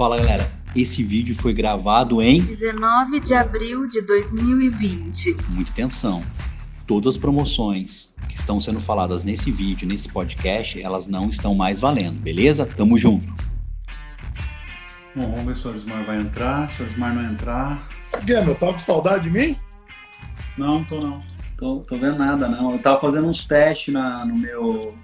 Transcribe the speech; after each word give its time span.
Fala 0.00 0.16
galera, 0.16 0.50
esse 0.74 1.02
vídeo 1.02 1.34
foi 1.34 1.52
gravado 1.52 2.22
em 2.22 2.40
19 2.40 3.20
de 3.20 3.34
abril 3.34 3.86
de 3.86 4.00
2020. 4.00 5.36
Muita 5.50 5.72
atenção. 5.72 6.24
Todas 6.86 7.16
as 7.16 7.20
promoções 7.20 8.16
que 8.26 8.34
estão 8.34 8.58
sendo 8.58 8.80
faladas 8.80 9.24
nesse 9.24 9.50
vídeo, 9.50 9.86
nesse 9.86 10.08
podcast, 10.08 10.82
elas 10.82 11.06
não 11.06 11.28
estão 11.28 11.54
mais 11.54 11.80
valendo, 11.80 12.18
beleza? 12.18 12.64
Tamo 12.64 12.96
junto. 12.96 13.26
Bom, 15.14 15.30
vamos 15.32 15.44
ver 15.44 15.56
se 15.56 15.66
o 15.66 15.70
Orismar 15.70 16.02
vai 16.06 16.18
entrar. 16.18 16.70
Se 16.70 16.80
o 16.80 16.86
Orismar 16.86 17.14
não 17.14 17.30
entrar. 17.30 17.86
O 18.14 18.24
quê, 18.24 18.40
meu? 18.40 18.54
Tava 18.54 18.72
com 18.72 18.78
saudade 18.78 19.24
de 19.24 19.30
mim? 19.30 19.54
Não, 20.56 20.82
tô 20.82 20.98
não. 20.98 21.20
Tô, 21.58 21.80
tô 21.80 21.98
vendo 21.98 22.16
nada, 22.16 22.48
não. 22.48 22.72
Eu 22.72 22.78
tava 22.78 22.98
fazendo 22.98 23.28
uns 23.28 23.44
testes 23.44 23.92
na, 23.92 24.24
no, 24.24 24.34
meu, 24.34 24.94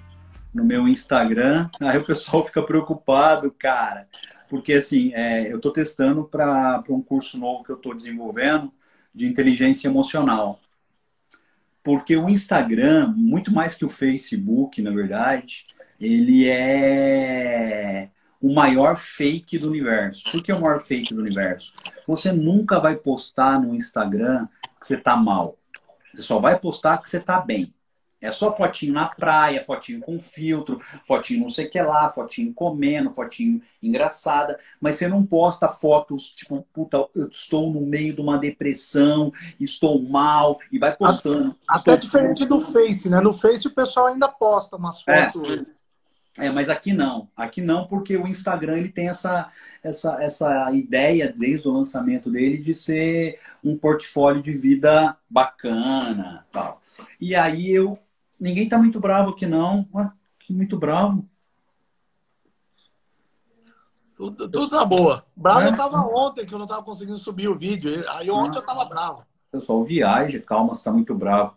no 0.55 0.65
meu 0.65 0.89
Instagram. 0.89 1.69
Aí 1.83 1.99
o 1.99 2.05
pessoal 2.07 2.43
fica 2.47 2.63
preocupado, 2.63 3.55
cara. 3.59 4.07
Porque, 4.49 4.75
assim, 4.75 5.13
é, 5.14 5.53
eu 5.53 5.61
tô 5.61 5.71
testando 5.71 6.25
para 6.25 6.82
um 6.89 7.03
curso 7.03 7.39
novo 7.39 7.64
que 7.64 7.71
eu 7.71 7.77
tô 7.77 7.95
desenvolvendo 7.95 8.73
de 9.14 9.27
inteligência 9.27 9.89
emocional. 9.89 10.61
Porque 11.82 12.17
o 12.17 12.29
Instagram, 12.29 13.13
muito 13.17 13.53
mais 13.53 13.75
que 13.75 13.85
o 13.85 13.89
Facebook, 13.89 14.82
na 14.82 14.90
verdade, 14.90 15.67
ele 16.01 16.49
é 16.49 18.11
o 18.40 18.53
maior 18.53 18.96
fake 18.96 19.59
do 19.59 19.68
universo. 19.68 20.25
Por 20.31 20.43
que 20.43 20.51
é 20.51 20.54
o 20.54 20.61
maior 20.61 20.81
fake 20.81 21.15
do 21.15 21.21
universo? 21.21 21.73
Você 22.07 22.32
nunca 22.32 22.79
vai 22.79 22.96
postar 22.96 23.61
no 23.61 23.75
Instagram 23.75 24.46
que 24.81 24.87
você 24.87 24.96
tá 24.96 25.17
mal. 25.17 25.57
Você 26.13 26.23
só 26.23 26.39
vai 26.39 26.59
postar 26.59 26.99
que 26.99 27.09
você 27.09 27.18
tá 27.18 27.40
bem. 27.40 27.73
É 28.26 28.32
só 28.32 28.54
fotinho 28.54 28.93
na 28.93 29.07
praia, 29.07 29.62
fotinho 29.64 30.00
com 30.00 30.18
filtro, 30.18 30.80
fotinho 31.07 31.43
não 31.43 31.48
sei 31.48 31.67
o 31.67 31.71
que 31.71 31.80
lá, 31.80 32.11
fotinho 32.11 32.53
comendo, 32.53 33.14
fotinho 33.14 33.62
engraçada. 33.80 34.58
Mas 34.80 34.97
você 34.97 35.06
não 35.06 35.25
posta 35.25 35.69
fotos 35.69 36.31
tipo, 36.31 36.67
puta, 36.73 37.06
eu 37.14 37.28
estou 37.28 37.73
no 37.73 37.81
meio 37.83 38.12
de 38.14 38.20
uma 38.20 38.36
depressão, 38.36 39.33
estou 39.61 40.03
mal, 40.03 40.59
e 40.73 40.78
vai 40.78 40.95
postando. 40.97 41.55
Até 41.69 41.95
estou... 41.95 41.97
diferente 41.97 42.45
do 42.45 42.61
Face, 42.61 43.09
né? 43.09 43.20
No 43.20 43.33
Face 43.33 43.67
o 43.69 43.75
pessoal 43.75 44.06
ainda 44.06 44.29
posta 44.29 44.77
umas 44.77 45.01
fotos. 45.03 45.64
É. 46.36 46.47
é, 46.47 46.51
mas 46.51 46.69
aqui 46.69 46.92
não. 46.92 47.29
Aqui 47.36 47.61
não, 47.61 47.86
porque 47.86 48.17
o 48.17 48.27
Instagram 48.27 48.79
ele 48.79 48.89
tem 48.89 49.08
essa, 49.08 49.48
essa, 49.84 50.20
essa 50.20 50.73
ideia, 50.73 51.33
desde 51.34 51.69
o 51.69 51.73
lançamento 51.73 52.29
dele, 52.29 52.58
de 52.58 52.75
ser 52.75 53.39
um 53.62 53.79
portfólio 53.79 54.42
de 54.42 54.53
vida 54.53 55.17
bacana 55.31 56.45
tal. 56.51 56.83
E 57.20 57.34
aí 57.34 57.70
eu 57.70 57.98
Ninguém 58.39 58.69
tá 58.69 58.79
muito 58.79 59.01
bravo 59.01 59.31
aqui, 59.31 59.47
não. 59.47 59.89
Ué, 59.95 60.11
que 60.41 60.53
muito 60.53 60.79
bravo. 60.79 61.29
Tudo, 64.17 64.48
tudo 64.48 64.70
tá 64.70 64.84
boa. 64.84 65.27
Bravo 65.37 65.61
é? 65.61 65.69
eu 65.69 65.77
tava 65.77 65.98
ontem, 65.98 66.47
que 66.47 66.55
eu 66.55 66.59
não 66.59 66.67
tava 66.67 66.83
conseguindo 66.83 67.19
subir 67.19 67.48
o 67.48 67.59
vídeo. 67.59 68.03
Aí 68.11 68.31
ontem 68.31 68.59
ah. 68.59 68.61
eu 68.61 68.67
tava 68.67 68.84
bravo. 68.87 69.27
Pessoal, 69.53 69.84
viaja, 69.84 70.41
calma, 70.41 70.75
você 70.75 70.84
tá 70.84 70.92
muito 70.92 71.14
bravo. 71.14 71.55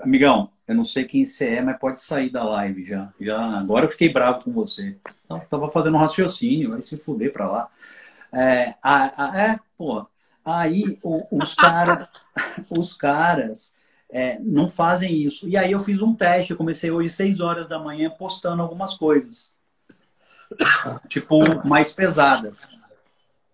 Amigão, 0.00 0.50
eu 0.68 0.74
não 0.74 0.84
sei 0.84 1.04
quem 1.04 1.24
você 1.24 1.48
é, 1.56 1.62
mas 1.62 1.78
pode 1.78 2.00
sair 2.00 2.30
da 2.30 2.44
live 2.44 2.84
já. 2.84 3.12
já 3.20 3.58
agora 3.58 3.86
eu 3.86 3.90
fiquei 3.90 4.12
bravo 4.12 4.44
com 4.44 4.52
você. 4.52 4.96
Eu 5.28 5.40
tava 5.48 5.68
fazendo 5.68 5.94
um 5.94 6.00
raciocínio, 6.00 6.70
vai 6.70 6.82
se 6.82 6.96
fuder 6.96 7.32
pra 7.32 7.50
lá. 7.50 7.68
É, 8.32 8.74
a, 8.82 9.30
a, 9.30 9.40
é 9.40 9.60
pô. 9.76 10.06
Aí 10.44 10.98
o, 11.02 11.26
os, 11.30 11.54
cara, 11.54 12.08
os 12.70 12.94
caras 12.94 13.74
é, 14.12 14.38
não 14.38 14.68
fazem 14.68 15.14
isso. 15.14 15.48
E 15.48 15.56
aí 15.56 15.72
eu 15.72 15.80
fiz 15.80 16.02
um 16.02 16.14
teste, 16.14 16.50
eu 16.50 16.56
comecei 16.56 16.90
hoje 16.90 17.08
6 17.08 17.40
horas 17.40 17.66
da 17.66 17.78
manhã 17.78 18.10
postando 18.10 18.62
algumas 18.62 18.94
coisas. 18.94 19.54
tipo, 21.08 21.38
mais 21.66 21.92
pesadas. 21.92 22.68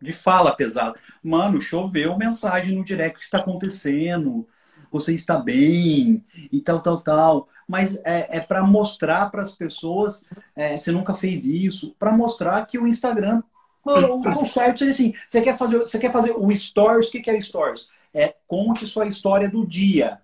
De 0.01 0.13
fala 0.13 0.55
pesada. 0.55 0.99
Mano, 1.23 1.61
choveu 1.61 2.17
mensagem 2.17 2.77
no 2.77 2.85
direct, 2.85 3.17
o 3.17 3.21
que 3.21 3.25
está 3.25 3.39
acontecendo? 3.39 4.47
Você 4.91 5.15
está 5.15 5.39
bem? 5.39 6.25
E 6.53 6.61
tal, 6.61 6.81
tal, 6.81 7.01
tal. 7.01 7.49
Mas 7.67 7.97
é, 8.05 8.39
é 8.39 8.41
para 8.41 8.63
mostrar 8.63 9.31
para 9.31 9.43
as 9.43 9.53
pessoas, 9.53 10.25
é, 10.57 10.77
você 10.77 10.91
nunca 10.91 11.15
fez 11.15 11.45
isso, 11.45 11.95
para 11.99 12.13
mostrar 12.13 12.65
que 12.67 12.79
o 12.79 12.87
Instagram 12.87 13.43
o 13.85 14.45
certo 14.45 14.79
seria 14.79 14.93
assim: 14.93 15.15
você 15.27 15.41
quer 15.41 15.57
fazer, 15.57 15.79
você 15.79 15.99
quer 15.99 16.13
fazer 16.13 16.33
o 16.33 16.55
stories? 16.55 17.09
O 17.09 17.11
que 17.11 17.31
é 17.31 17.41
stories? 17.41 17.89
É 18.13 18.35
conte 18.47 18.87
sua 18.87 19.07
história 19.07 19.49
do 19.49 19.67
dia. 19.67 20.21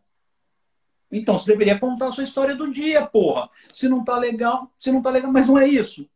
Então, 1.16 1.38
você 1.38 1.46
deveria 1.46 1.78
contar 1.78 2.08
a 2.08 2.12
sua 2.12 2.24
história 2.24 2.54
do 2.54 2.72
dia, 2.72 3.06
porra. 3.06 3.48
Se 3.72 3.88
não 3.88 4.02
tá 4.02 4.18
legal, 4.18 4.70
se 4.78 4.90
não 4.90 5.00
tá 5.00 5.10
legal, 5.10 5.30
mas 5.30 5.48
não 5.48 5.58
é 5.58 5.66
isso. 5.66 6.08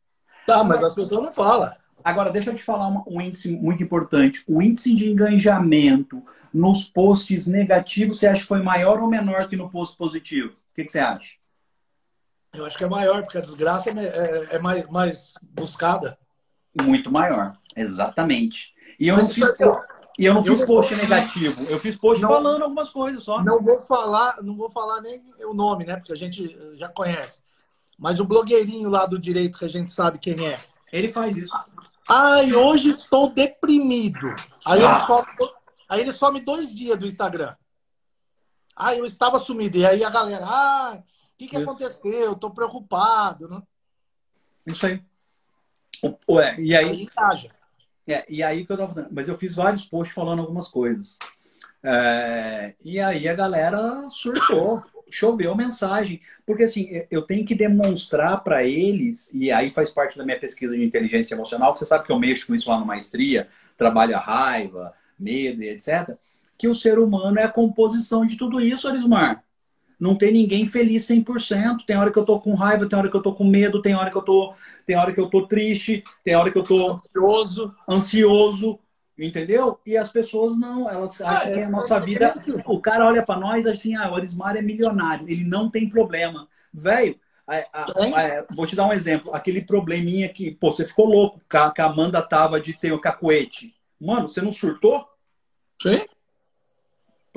Tá, 0.46 0.64
mas 0.64 0.82
as 0.82 0.94
pessoas 0.94 1.24
não 1.24 1.32
falam. 1.32 1.72
Agora, 2.02 2.32
deixa 2.32 2.50
eu 2.50 2.54
te 2.54 2.62
falar 2.62 2.88
um 3.06 3.20
índice 3.20 3.50
muito 3.50 3.82
importante. 3.82 4.42
O 4.46 4.62
índice 4.62 4.94
de 4.94 5.10
engajamento 5.10 6.22
nos 6.52 6.88
posts 6.88 7.46
negativos, 7.46 8.18
você 8.18 8.26
acha 8.26 8.42
que 8.42 8.48
foi 8.48 8.62
maior 8.62 9.00
ou 9.00 9.08
menor 9.08 9.48
que 9.48 9.56
no 9.56 9.70
post 9.70 9.96
positivo? 9.96 10.50
O 10.50 10.74
que, 10.74 10.84
que 10.84 10.92
você 10.92 10.98
acha? 10.98 11.36
Eu 12.52 12.64
acho 12.64 12.78
que 12.78 12.84
é 12.84 12.88
maior, 12.88 13.22
porque 13.22 13.38
a 13.38 13.42
desgraça 13.42 13.90
é, 13.90 14.04
é, 14.04 14.56
é 14.56 14.58
mais, 14.58 14.88
mais 14.88 15.34
buscada. 15.42 16.18
Muito 16.80 17.10
maior, 17.10 17.56
exatamente. 17.76 18.72
E 18.98 19.08
eu 19.08 19.16
mas 19.16 19.28
não 19.28 19.34
fiz. 19.34 19.54
E 20.18 20.24
eu 20.24 20.34
não 20.34 20.42
fiz 20.42 20.64
post 20.64 20.96
negativo, 20.96 21.62
eu 21.70 21.78
fiz 21.78 21.94
post 21.94 22.20
não, 22.20 22.28
falando 22.28 22.62
algumas 22.62 22.88
coisas 22.88 23.22
só. 23.22 23.38
Não 23.44 23.62
vou 23.62 23.80
falar, 23.82 24.42
não 24.42 24.56
vou 24.56 24.68
falar 24.68 25.00
nem 25.00 25.22
o 25.44 25.54
nome, 25.54 25.84
né? 25.84 25.96
Porque 25.96 26.12
a 26.12 26.16
gente 26.16 26.56
já 26.76 26.88
conhece. 26.88 27.40
Mas 27.96 28.18
o 28.18 28.24
blogueirinho 28.24 28.88
lá 28.88 29.06
do 29.06 29.16
direito 29.16 29.58
que 29.58 29.64
a 29.64 29.68
gente 29.68 29.92
sabe 29.92 30.18
quem 30.18 30.44
é. 30.44 30.58
Ele 30.92 31.12
faz 31.12 31.36
isso. 31.36 31.54
Ai, 32.08 32.52
hoje 32.52 32.90
estou 32.90 33.30
deprimido. 33.30 34.34
Aí, 34.64 34.82
ah. 34.84 34.96
ele, 34.96 35.06
some, 35.06 35.52
aí 35.88 36.00
ele 36.00 36.12
some 36.12 36.40
dois 36.40 36.74
dias 36.74 36.98
do 36.98 37.06
Instagram. 37.06 37.54
Ah, 38.74 38.96
eu 38.96 39.04
estava 39.04 39.38
sumido. 39.38 39.78
E 39.78 39.86
aí 39.86 40.02
a 40.02 40.10
galera, 40.10 40.44
ah, 40.46 40.98
o 40.98 41.36
que, 41.38 41.46
que 41.46 41.56
aconteceu? 41.56 42.24
Eu 42.24 42.34
tô 42.34 42.50
preocupado. 42.50 43.48
Né? 43.48 43.62
Isso 44.66 44.84
aí. 44.84 45.00
Ué, 46.28 46.56
e 46.58 46.74
aí? 46.74 46.90
aí 46.90 47.02
engaja. 47.02 47.50
É, 48.08 48.24
e 48.28 48.42
aí 48.42 48.64
que 48.64 48.72
eu 48.72 48.76
tava 48.76 48.94
falando, 48.94 49.12
mas 49.12 49.28
eu 49.28 49.36
fiz 49.36 49.54
vários 49.54 49.84
posts 49.84 50.14
falando 50.14 50.40
algumas 50.40 50.68
coisas. 50.68 51.18
É, 51.82 52.74
e 52.82 52.98
aí 52.98 53.28
a 53.28 53.34
galera 53.34 54.08
surtou, 54.08 54.82
choveu 55.10 55.54
mensagem. 55.54 56.20
Porque 56.46 56.64
assim, 56.64 56.88
eu 57.10 57.22
tenho 57.22 57.44
que 57.44 57.54
demonstrar 57.54 58.42
para 58.42 58.64
eles, 58.64 59.30
e 59.34 59.52
aí 59.52 59.70
faz 59.70 59.90
parte 59.90 60.16
da 60.16 60.24
minha 60.24 60.40
pesquisa 60.40 60.74
de 60.76 60.84
inteligência 60.84 61.34
emocional, 61.34 61.74
que 61.74 61.80
você 61.80 61.86
sabe 61.86 62.06
que 62.06 62.12
eu 62.12 62.18
mexo 62.18 62.46
com 62.46 62.54
isso 62.54 62.70
lá 62.70 62.80
no 62.80 62.86
Maestria, 62.86 63.48
trabalho 63.76 64.16
a 64.16 64.20
raiva, 64.20 64.94
medo 65.18 65.62
e 65.62 65.68
etc. 65.68 66.16
Que 66.56 66.66
o 66.66 66.74
ser 66.74 66.98
humano 66.98 67.38
é 67.38 67.44
a 67.44 67.48
composição 67.48 68.26
de 68.26 68.36
tudo 68.36 68.60
isso, 68.60 68.88
Arismar 68.88 69.44
não 69.98 70.14
tem 70.14 70.32
ninguém 70.32 70.64
feliz 70.66 71.06
100%. 71.06 71.84
Tem 71.86 71.96
hora 71.96 72.12
que 72.12 72.18
eu 72.18 72.24
tô 72.24 72.38
com 72.40 72.54
raiva, 72.54 72.88
tem 72.88 72.98
hora 72.98 73.10
que 73.10 73.16
eu 73.16 73.22
tô 73.22 73.32
com 73.32 73.44
medo, 73.44 73.82
tem 73.82 73.94
hora 73.94 74.10
que 74.10 74.16
eu 74.16 74.22
tô, 74.22 74.54
tem 74.86 74.96
hora 74.96 75.12
que 75.12 75.20
eu 75.20 75.28
tô 75.28 75.46
triste, 75.46 76.04
tem 76.22 76.34
hora 76.34 76.50
que 76.50 76.58
eu 76.58 76.62
tô 76.62 76.90
ansioso, 76.90 77.74
ansioso, 77.88 78.78
entendeu? 79.18 79.80
E 79.84 79.96
as 79.96 80.10
pessoas 80.10 80.58
não, 80.58 80.88
elas 80.88 81.20
acham 81.20 81.52
que 81.52 81.60
a 81.60 81.68
nossa 81.68 81.98
vida, 81.98 82.32
o 82.66 82.80
cara 82.80 83.06
olha 83.06 83.24
para 83.24 83.40
nós 83.40 83.66
assim, 83.66 83.96
ah, 83.96 84.10
o 84.10 84.14
Arismar 84.14 84.56
é 84.56 84.62
milionário, 84.62 85.28
ele 85.28 85.44
não 85.44 85.68
tem 85.68 85.88
problema. 85.88 86.46
Velho, 86.72 87.18
vou 88.54 88.66
te 88.66 88.76
dar 88.76 88.86
um 88.86 88.92
exemplo. 88.92 89.34
Aquele 89.34 89.62
probleminha 89.62 90.28
que, 90.28 90.50
pô, 90.50 90.70
você 90.70 90.84
ficou 90.84 91.06
louco 91.06 91.40
que 91.48 91.56
a 91.56 91.86
Amanda 91.86 92.22
tava 92.22 92.60
de 92.60 92.74
ter 92.74 92.92
o 92.92 93.00
cacuete. 93.00 93.74
Mano, 94.00 94.28
você 94.28 94.40
não 94.40 94.52
surtou? 94.52 95.08
Sim. 95.82 96.00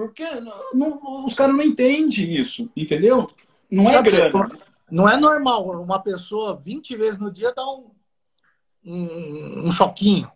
Porque 0.01 0.25
não, 0.73 1.25
os 1.25 1.35
caras 1.35 1.55
não 1.55 1.63
entendem 1.63 2.33
isso, 2.33 2.67
entendeu? 2.75 3.29
Não 3.69 3.87
é, 3.87 3.95
é 3.95 4.01
grana. 4.01 4.49
Não 4.89 5.07
é 5.07 5.15
normal 5.15 5.69
uma 5.79 6.01
pessoa 6.01 6.55
20 6.55 6.97
vezes 6.97 7.19
no 7.19 7.31
dia 7.31 7.53
dar 7.53 7.67
um, 7.67 7.91
um, 8.83 9.67
um 9.67 9.71
choquinho. 9.71 10.29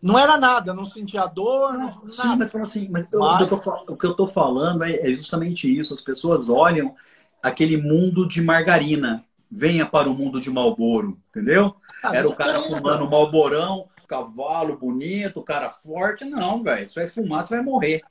Não 0.00 0.18
era 0.18 0.36
nada, 0.36 0.74
não 0.74 0.84
sentia 0.84 1.26
dor, 1.26 1.72
não, 1.72 1.86
não 1.86 2.08
sim, 2.08 2.18
nada. 2.18 2.50
mas 2.52 2.54
assim, 2.54 2.88
mas, 2.90 3.06
mas... 3.10 3.40
Eu, 3.40 3.48
tô, 3.48 3.92
o 3.92 3.96
que 3.96 4.06
eu 4.06 4.14
tô 4.14 4.26
falando 4.26 4.84
é, 4.84 4.96
é 4.96 5.14
justamente 5.14 5.66
isso. 5.66 5.94
As 5.94 6.02
pessoas 6.02 6.50
olham 6.50 6.94
aquele 7.42 7.78
mundo 7.78 8.28
de 8.28 8.42
margarina. 8.42 9.24
Venha 9.50 9.86
para 9.86 10.08
o 10.08 10.14
mundo 10.14 10.40
de 10.40 10.50
Malboro, 10.50 11.18
entendeu? 11.30 11.76
Ah, 12.02 12.16
Era 12.16 12.28
o 12.28 12.34
cara 12.34 12.60
fumando 12.62 13.08
Malborão, 13.08 13.86
cavalo 14.08 14.76
bonito, 14.76 15.42
cara 15.42 15.70
forte. 15.70 16.24
Não, 16.24 16.62
velho. 16.62 16.88
Você 16.88 17.00
vai 17.00 17.08
fumar, 17.08 17.44
você 17.44 17.56
vai 17.56 17.64
morrer. 17.64 18.02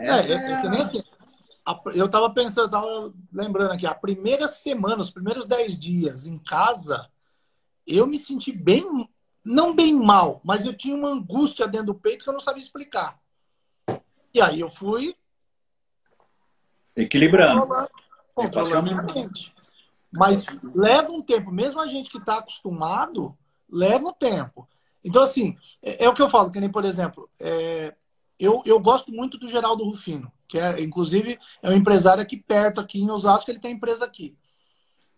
É, 0.00 0.32
é, 0.32 0.32
é, 0.32 0.68
nem 0.68 0.82
assim. 0.82 1.02
Eu 1.94 2.08
tava 2.08 2.32
pensando, 2.32 2.66
eu 2.66 2.70
tava 2.70 3.14
lembrando 3.32 3.72
aqui, 3.72 3.86
a 3.86 3.94
primeira 3.94 4.48
semana, 4.48 5.02
os 5.02 5.10
primeiros 5.10 5.46
dez 5.46 5.78
dias 5.78 6.26
em 6.26 6.38
casa, 6.38 7.08
eu 7.86 8.06
me 8.06 8.18
senti 8.18 8.50
bem, 8.50 8.84
não 9.44 9.74
bem 9.74 9.94
mal, 9.94 10.40
mas 10.44 10.64
eu 10.64 10.76
tinha 10.76 10.96
uma 10.96 11.10
angústia 11.10 11.68
dentro 11.68 11.88
do 11.88 11.94
peito 11.94 12.24
que 12.24 12.30
eu 12.30 12.34
não 12.34 12.40
sabia 12.40 12.62
explicar. 12.62 13.20
E 14.32 14.40
aí 14.40 14.60
eu 14.60 14.68
fui 14.68 15.14
equilibrando. 16.96 17.66
Controlando, 18.34 18.92
a 18.92 19.02
mente. 19.02 19.52
Mas 20.10 20.46
leva 20.74 21.12
um 21.12 21.20
tempo, 21.20 21.52
mesmo 21.52 21.80
a 21.80 21.86
gente 21.86 22.10
que 22.10 22.18
está 22.18 22.38
acostumado, 22.38 23.36
leva 23.70 24.08
um 24.08 24.12
tempo. 24.12 24.68
Então, 25.04 25.22
assim, 25.22 25.56
é, 25.82 26.04
é, 26.04 26.08
o 26.08 26.14
que 26.14 26.22
eu 26.22 26.28
falo, 26.28 26.50
que 26.50 26.60
nem, 26.60 26.70
por 26.70 26.84
exemplo, 26.84 27.28
é, 27.40 27.94
eu, 28.40 28.62
eu 28.64 28.80
gosto 28.80 29.12
muito 29.12 29.36
do 29.36 29.48
Geraldo 29.48 29.84
Rufino, 29.84 30.32
que 30.48 30.58
é, 30.58 30.80
inclusive, 30.80 31.38
é 31.62 31.70
um 31.70 31.74
empresário 31.74 32.22
aqui 32.22 32.36
perto, 32.36 32.80
aqui 32.80 33.00
em 33.00 33.10
Osasco, 33.10 33.50
ele 33.50 33.60
tem 33.60 33.72
empresa 33.72 34.04
aqui. 34.04 34.36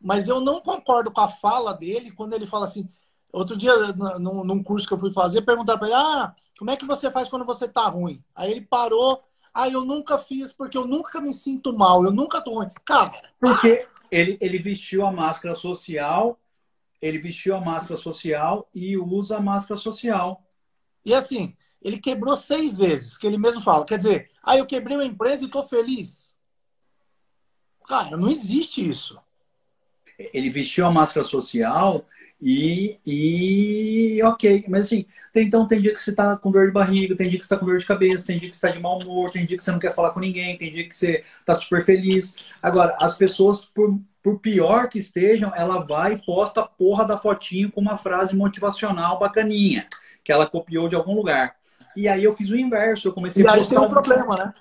Mas 0.00 0.28
eu 0.28 0.40
não 0.40 0.60
concordo 0.60 1.12
com 1.12 1.20
a 1.20 1.28
fala 1.28 1.72
dele 1.72 2.10
quando 2.10 2.34
ele 2.34 2.46
fala 2.46 2.66
assim. 2.66 2.88
Outro 3.32 3.56
dia, 3.56 3.72
num, 4.18 4.44
num 4.44 4.62
curso 4.62 4.86
que 4.86 4.92
eu 4.92 4.98
fui 4.98 5.12
fazer, 5.12 5.42
perguntaram 5.42 5.78
para 5.78 5.88
ele: 5.88 5.96
ah, 5.96 6.34
como 6.58 6.70
é 6.70 6.76
que 6.76 6.84
você 6.84 7.10
faz 7.10 7.28
quando 7.28 7.46
você 7.46 7.68
tá 7.68 7.86
ruim? 7.88 8.22
Aí 8.34 8.50
ele 8.50 8.62
parou. 8.62 9.22
Ah, 9.54 9.68
eu 9.68 9.84
nunca 9.84 10.18
fiz 10.18 10.52
porque 10.52 10.76
eu 10.76 10.86
nunca 10.86 11.20
me 11.20 11.32
sinto 11.32 11.72
mal, 11.72 12.04
eu 12.04 12.10
nunca 12.10 12.40
tô 12.40 12.54
ruim. 12.54 12.70
Cara. 12.84 13.30
Porque 13.38 13.86
ele, 14.10 14.36
ele 14.40 14.58
vestiu 14.58 15.06
a 15.06 15.12
máscara 15.12 15.54
social, 15.54 16.38
ele 17.00 17.18
vestiu 17.18 17.54
a 17.54 17.60
máscara 17.60 17.96
social 17.96 18.68
e 18.74 18.96
usa 18.96 19.36
a 19.36 19.40
máscara 19.40 19.78
social. 19.78 20.42
E 21.04 21.14
assim, 21.14 21.56
ele 21.82 21.98
quebrou 21.98 22.36
seis 22.36 22.76
vezes, 22.76 23.16
que 23.16 23.26
ele 23.26 23.38
mesmo 23.38 23.60
fala. 23.60 23.84
Quer 23.84 23.98
dizer, 23.98 24.30
ah, 24.42 24.56
eu 24.56 24.66
quebrei 24.66 24.96
uma 24.96 25.04
empresa 25.04 25.44
e 25.44 25.50
tô 25.50 25.62
feliz. 25.62 26.34
Cara, 27.86 28.16
não 28.16 28.28
existe 28.28 28.88
isso 28.88 29.20
ele 30.32 30.50
vestiu 30.50 30.86
a 30.86 30.90
máscara 30.90 31.26
social 31.26 32.04
e, 32.40 32.98
e 33.06 34.22
ok, 34.24 34.64
mas 34.68 34.86
assim, 34.86 35.06
tem, 35.32 35.46
então 35.46 35.66
tem 35.66 35.80
dia 35.80 35.94
que 35.94 36.00
você 36.00 36.12
tá 36.12 36.36
com 36.36 36.50
dor 36.50 36.66
de 36.66 36.72
barriga, 36.72 37.16
tem 37.16 37.28
dia 37.28 37.38
que 37.38 37.46
você 37.46 37.54
tá 37.54 37.58
com 37.58 37.66
dor 37.66 37.78
de 37.78 37.86
cabeça, 37.86 38.26
tem 38.26 38.38
dia 38.38 38.50
que 38.50 38.56
você 38.56 38.66
tá 38.66 38.72
de 38.72 38.80
mau 38.80 39.00
humor, 39.00 39.30
tem 39.30 39.46
dia 39.46 39.56
que 39.56 39.62
você 39.62 39.70
não 39.70 39.78
quer 39.78 39.94
falar 39.94 40.10
com 40.10 40.20
ninguém, 40.20 40.58
tem 40.58 40.72
dia 40.72 40.88
que 40.88 40.96
você 40.96 41.24
tá 41.46 41.54
super 41.54 41.84
feliz. 41.84 42.34
Agora, 42.60 42.96
as 43.00 43.16
pessoas, 43.16 43.64
por, 43.64 43.96
por 44.20 44.40
pior 44.40 44.88
que 44.88 44.98
estejam, 44.98 45.52
ela 45.54 45.84
vai 45.84 46.14
e 46.14 46.22
posta 46.22 46.62
a 46.62 46.66
porra 46.66 47.06
da 47.06 47.16
fotinho 47.16 47.70
com 47.70 47.80
uma 47.80 47.98
frase 47.98 48.34
motivacional 48.34 49.20
bacaninha, 49.20 49.86
que 50.24 50.32
ela 50.32 50.46
copiou 50.46 50.88
de 50.88 50.96
algum 50.96 51.14
lugar. 51.14 51.54
E 51.96 52.08
aí 52.08 52.24
eu 52.24 52.32
fiz 52.32 52.48
o 52.50 52.56
inverso, 52.56 53.08
eu 53.08 53.12
comecei 53.12 53.42
e 53.42 53.46
a 53.46 53.52
postar... 53.54 53.68
tem 53.68 53.78
um 53.78 53.88
problema, 53.88 54.36
né? 54.36 54.54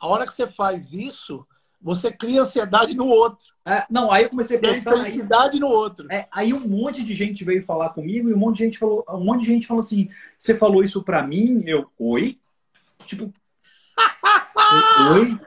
A 0.00 0.06
hora 0.06 0.26
que 0.26 0.32
você 0.32 0.46
faz 0.46 0.92
isso, 0.92 1.46
você 1.80 2.10
cria 2.10 2.42
ansiedade 2.42 2.94
no 2.94 3.06
outro. 3.06 3.46
É, 3.64 3.84
não, 3.90 4.10
aí 4.10 4.24
eu 4.24 4.30
comecei 4.30 4.56
a 4.56 4.60
pensar. 4.60 4.90
felicidade 4.90 5.54
aí, 5.54 5.60
no 5.60 5.68
outro. 5.68 6.06
É, 6.10 6.26
aí 6.32 6.52
um 6.52 6.66
monte 6.66 7.04
de 7.04 7.14
gente 7.14 7.44
veio 7.44 7.62
falar 7.62 7.90
comigo 7.90 8.28
e 8.28 8.34
um 8.34 8.38
monte 8.38 8.58
de 8.58 8.64
gente 8.64 8.78
falou, 8.78 9.04
um 9.08 9.24
monte 9.24 9.40
de 9.44 9.52
gente 9.52 9.66
falou 9.66 9.80
assim: 9.80 10.08
você 10.38 10.54
falou 10.54 10.82
isso 10.82 11.02
pra 11.02 11.26
mim? 11.26 11.62
Eu, 11.66 11.86
oi? 11.98 12.38
Tipo. 13.06 13.32
oi? 15.12 15.38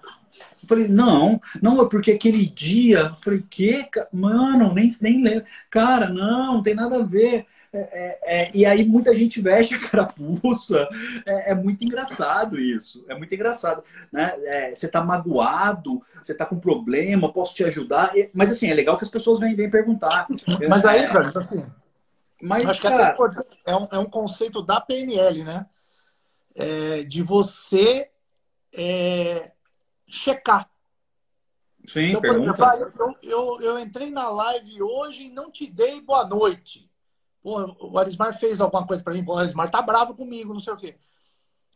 Eu 0.61 0.67
falei, 0.67 0.87
não, 0.87 1.41
não, 1.61 1.81
é 1.81 1.89
porque 1.89 2.11
aquele 2.11 2.45
dia. 2.45 2.99
Eu 2.99 3.15
falei, 3.17 3.43
que? 3.49 3.89
Mano, 4.13 4.73
nem, 4.73 4.89
nem 5.01 5.23
lembro. 5.23 5.45
Cara, 5.69 6.09
não, 6.09 6.55
não 6.55 6.61
tem 6.61 6.75
nada 6.75 6.97
a 6.97 7.03
ver. 7.03 7.47
É, 7.71 7.79
é, 7.79 8.19
é, 8.23 8.51
e 8.53 8.65
aí 8.65 8.83
muita 8.83 9.15
gente 9.15 9.39
veste 9.41 9.77
carapuça. 9.79 10.87
É, 11.25 11.51
é, 11.51 11.55
muito 11.55 11.83
engraçado 11.83 12.59
isso. 12.59 13.05
É 13.07 13.15
muito 13.15 13.33
engraçado. 13.33 13.83
Né? 14.11 14.33
É, 14.45 14.75
você 14.75 14.87
tá 14.87 15.03
magoado, 15.03 16.01
você 16.23 16.33
tá 16.33 16.45
com 16.45 16.59
problema, 16.59 17.31
posso 17.31 17.53
te 17.53 17.63
ajudar. 17.63 18.11
Mas 18.33 18.51
assim, 18.51 18.69
é 18.69 18.73
legal 18.73 18.97
que 18.97 19.03
as 19.03 19.09
pessoas 19.09 19.39
vêm, 19.39 19.55
vêm 19.55 19.69
perguntar. 19.69 20.27
Mas 20.67 20.85
aí, 20.85 21.07
cara, 21.07 21.25
tipo 21.25 21.39
assim. 21.39 21.65
Mas, 22.41 22.65
acho 22.65 22.81
cara... 22.81 23.13
que 23.13 23.21
é 23.65 23.75
um, 23.75 23.87
é 23.91 23.99
um 23.99 24.09
conceito 24.09 24.61
da 24.61 24.81
PNL, 24.81 25.43
né? 25.43 25.65
de 27.07 27.21
você 27.23 28.09
checar. 30.07 30.69
Sim, 31.85 32.09
então, 32.09 32.21
por 32.21 32.29
exemplo, 32.29 32.65
ah, 32.65 32.75
eu, 32.77 33.15
eu, 33.23 33.61
eu 33.61 33.79
entrei 33.79 34.11
na 34.11 34.29
live 34.29 34.81
hoje 34.81 35.23
e 35.23 35.31
não 35.31 35.49
te 35.49 35.71
dei 35.71 36.01
boa 36.01 36.25
noite. 36.25 36.88
Pô, 37.49 37.75
o 37.79 37.97
Arismar 37.97 38.37
fez 38.37 38.61
alguma 38.61 38.85
coisa 38.85 39.01
para 39.01 39.11
mim, 39.11 39.25
o 39.25 39.35
Arismar 39.35 39.71
tá 39.71 39.81
bravo 39.81 40.13
comigo, 40.13 40.53
não 40.53 40.59
sei 40.59 40.71
o 40.71 40.77
quê. 40.77 40.95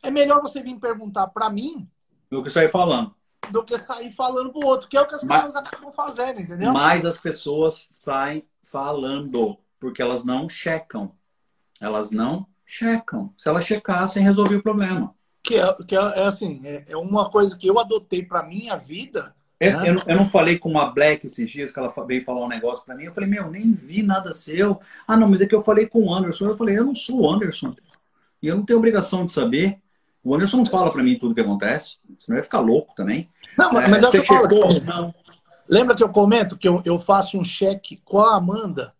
É 0.03 0.11
melhor 0.11 0.39
você 0.39 0.61
vir 0.61 0.79
perguntar 0.79 1.25
para 1.29 1.49
mim 1.49 1.89
do 2.29 2.43
que 2.43 2.49
sair 2.51 2.69
falando. 2.69 3.15
Do 3.49 3.63
que 3.63 3.75
sair 3.79 4.11
falando 4.11 4.51
pro 4.51 4.67
outro, 4.67 4.87
que 4.87 4.95
é 4.95 5.01
o 5.01 5.07
que 5.07 5.15
as 5.15 5.21
pessoas 5.21 5.53
mas, 5.53 5.55
acabam 5.55 5.91
fazendo, 5.91 6.41
entendeu? 6.41 6.71
Mas 6.71 7.07
as 7.07 7.17
pessoas 7.17 7.87
saem 7.89 8.47
falando, 8.61 9.57
porque 9.79 9.99
elas 9.99 10.23
não 10.23 10.47
checam. 10.47 11.11
Elas 11.81 12.11
não 12.11 12.45
checam. 12.63 13.33
Se 13.35 13.49
elas 13.49 13.65
checassem, 13.65 14.21
resolvia 14.21 14.59
o 14.59 14.63
problema. 14.63 15.15
Que 15.41 15.55
é, 15.55 15.73
que 15.87 15.95
é, 15.95 15.99
é 15.99 16.25
assim, 16.25 16.61
é, 16.63 16.91
é 16.91 16.97
uma 16.97 17.31
coisa 17.31 17.57
que 17.57 17.67
eu 17.67 17.79
adotei 17.79 18.23
para 18.23 18.43
minha 18.43 18.77
vida 18.77 19.35
eu, 19.67 19.85
eu, 19.85 20.01
eu, 20.07 20.15
não 20.15 20.25
falei 20.25 20.57
com 20.57 20.69
uma 20.69 20.85
Black 20.85 21.25
esses 21.25 21.49
dias 21.49 21.71
que 21.71 21.79
ela 21.79 21.93
veio 22.05 22.23
falar 22.23 22.43
um 22.45 22.47
negócio 22.47 22.85
para 22.85 22.95
mim. 22.95 23.03
Eu 23.03 23.13
falei, 23.13 23.29
meu, 23.29 23.49
nem 23.49 23.71
vi 23.71 24.01
nada 24.01 24.33
seu. 24.33 24.79
Ah, 25.07 25.17
não, 25.17 25.27
mas 25.27 25.41
é 25.41 25.45
que 25.45 25.55
eu 25.55 25.61
falei 25.61 25.87
com 25.87 26.03
o 26.03 26.13
Anderson. 26.13 26.45
Eu 26.45 26.57
falei, 26.57 26.77
eu 26.77 26.85
não 26.85 26.95
sou 26.95 27.21
o 27.21 27.29
Anderson. 27.29 27.75
E 28.41 28.47
eu 28.47 28.55
não 28.55 28.65
tenho 28.65 28.79
obrigação 28.79 29.25
de 29.25 29.31
saber. 29.31 29.79
O 30.23 30.33
Anderson 30.33 30.57
não 30.57 30.65
fala 30.65 30.91
para 30.91 31.03
mim 31.03 31.17
tudo 31.17 31.35
que 31.35 31.41
acontece. 31.41 31.97
Senão 32.17 32.37
eu 32.37 32.39
ia 32.39 32.43
ficar 32.43 32.59
louco 32.59 32.93
também. 32.95 33.29
Não, 33.57 33.73
mas, 33.73 33.85
é, 33.85 33.87
mas 33.89 34.03
é 34.03 34.07
o 34.07 34.11
que 34.11 34.17
eu 34.17 34.25
falo. 34.25 34.47
Não. 34.85 35.13
Lembra 35.67 35.95
que 35.95 36.03
eu 36.03 36.09
comento 36.09 36.57
que 36.57 36.67
eu, 36.67 36.81
eu 36.85 36.99
faço 36.99 37.37
um 37.37 37.43
cheque 37.43 38.01
com 38.03 38.19
a 38.19 38.35
Amanda? 38.35 38.93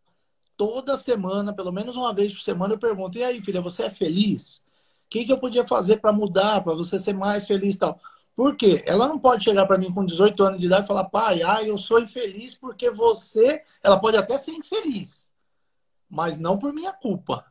Toda 0.56 0.98
semana, 0.98 1.54
pelo 1.54 1.71
menos 1.71 1.95
uma 1.95 2.13
vez 2.13 2.33
por 2.33 2.42
semana, 2.42 2.74
eu 2.74 2.80
pergunto: 2.80 3.18
e 3.18 3.24
aí, 3.24 3.42
filha, 3.42 3.62
você 3.62 3.83
é 3.83 3.89
feliz? 3.89 4.57
O 4.57 4.62
que, 5.09 5.25
que 5.25 5.31
eu 5.31 5.38
podia 5.38 5.66
fazer 5.66 5.98
para 5.98 6.12
mudar, 6.12 6.63
para 6.63 6.75
você 6.75 7.00
ser 7.00 7.13
mais 7.13 7.48
feliz 7.48 7.75
e 7.75 7.80
tal? 7.80 8.00
Por 8.35 8.56
quê? 8.56 8.83
Ela 8.85 9.07
não 9.07 9.19
pode 9.19 9.44
chegar 9.44 9.65
para 9.65 9.77
mim 9.77 9.94
com 9.94 10.06
18 10.06 10.44
anos 10.44 10.59
de 10.59 10.65
idade 10.65 10.85
e 10.85 10.88
falar, 10.88 11.06
pai, 11.06 11.44
ah, 11.44 11.62
eu 11.63 11.77
sou 11.77 12.00
infeliz 12.00 12.56
porque 12.56 12.89
você. 12.89 13.63
Ela 13.83 14.00
pode 14.00 14.18
até 14.18 14.38
ser 14.38 14.51
infeliz, 14.51 15.31
mas 16.09 16.38
não 16.38 16.57
por 16.57 16.74
minha 16.74 16.91
culpa. 16.91 17.45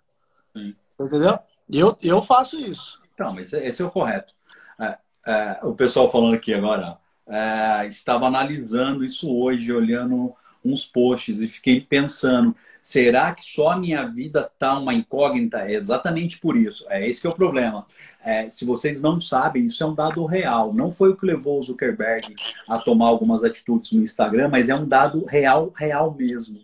Sim. 0.53 0.75
Entendeu? 1.01 1.39
Eu, 1.71 1.97
eu 2.03 2.21
faço 2.21 2.59
isso. 2.59 3.01
Então, 3.15 3.33
mas 3.33 3.53
esse 3.53 3.81
é 3.81 3.85
o 3.85 3.91
correto. 3.91 4.35
É, 4.79 4.99
é, 5.27 5.61
o 5.63 5.75
pessoal 5.75 6.11
falando 6.11 6.35
aqui 6.35 6.53
agora, 6.53 6.99
é, 7.27 7.87
estava 7.87 8.27
analisando 8.27 9.05
isso 9.05 9.33
hoje, 9.33 9.73
olhando 9.73 10.35
uns 10.65 10.87
posts 10.87 11.41
e 11.41 11.49
fiquei 11.49 11.81
pensando, 11.81 12.55
será 12.83 13.33
que 13.33 13.45
só 13.45 13.71
a 13.71 13.79
minha 13.79 14.05
vida 14.05 14.51
tá 14.59 14.77
uma 14.77 14.93
incógnita? 14.93 15.61
É 15.61 15.75
exatamente 15.75 16.39
por 16.39 16.57
isso. 16.57 16.85
É 16.89 17.09
esse 17.09 17.21
que 17.21 17.27
é 17.29 17.31
o 17.31 17.35
problema. 17.35 17.87
É, 18.25 18.51
se 18.51 18.65
vocês 18.65 19.01
não 19.01 19.21
sabem, 19.21 19.67
isso 19.67 19.83
é 19.83 19.87
um 19.87 19.95
dado 19.95 20.27
real. 20.27 20.75
Não 20.75 20.91
foi 20.91 21.11
o 21.11 21.17
que 21.17 21.25
levou 21.25 21.59
o 21.59 21.63
Zuckerberg 21.63 22.35
a 22.69 22.79
tomar 22.79 23.07
algumas 23.07 23.45
atitudes 23.45 23.93
no 23.93 24.03
Instagram, 24.03 24.49
mas 24.49 24.69
é 24.69 24.75
um 24.75 24.87
dado 24.87 25.25
real, 25.25 25.71
real 25.77 26.13
mesmo. 26.13 26.61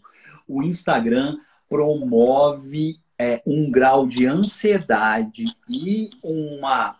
O 0.46 0.62
Instagram 0.62 1.38
promove 1.68 2.98
é, 3.16 3.40
um 3.46 3.70
grau 3.70 4.06
de 4.06 4.26
ansiedade 4.26 5.46
e 5.68 6.10
uma 6.22 6.96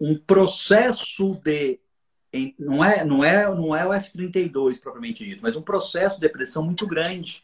um 0.00 0.16
processo 0.16 1.38
de 1.44 1.78
não 2.58 2.84
é, 2.84 3.04
não 3.04 3.24
é, 3.24 3.54
não 3.54 3.74
é 3.74 3.86
o 3.86 3.90
F32 3.90 4.80
propriamente 4.80 5.24
dito, 5.24 5.42
mas 5.42 5.56
um 5.56 5.62
processo 5.62 6.16
de 6.16 6.22
depressão 6.22 6.64
muito 6.64 6.86
grande. 6.86 7.42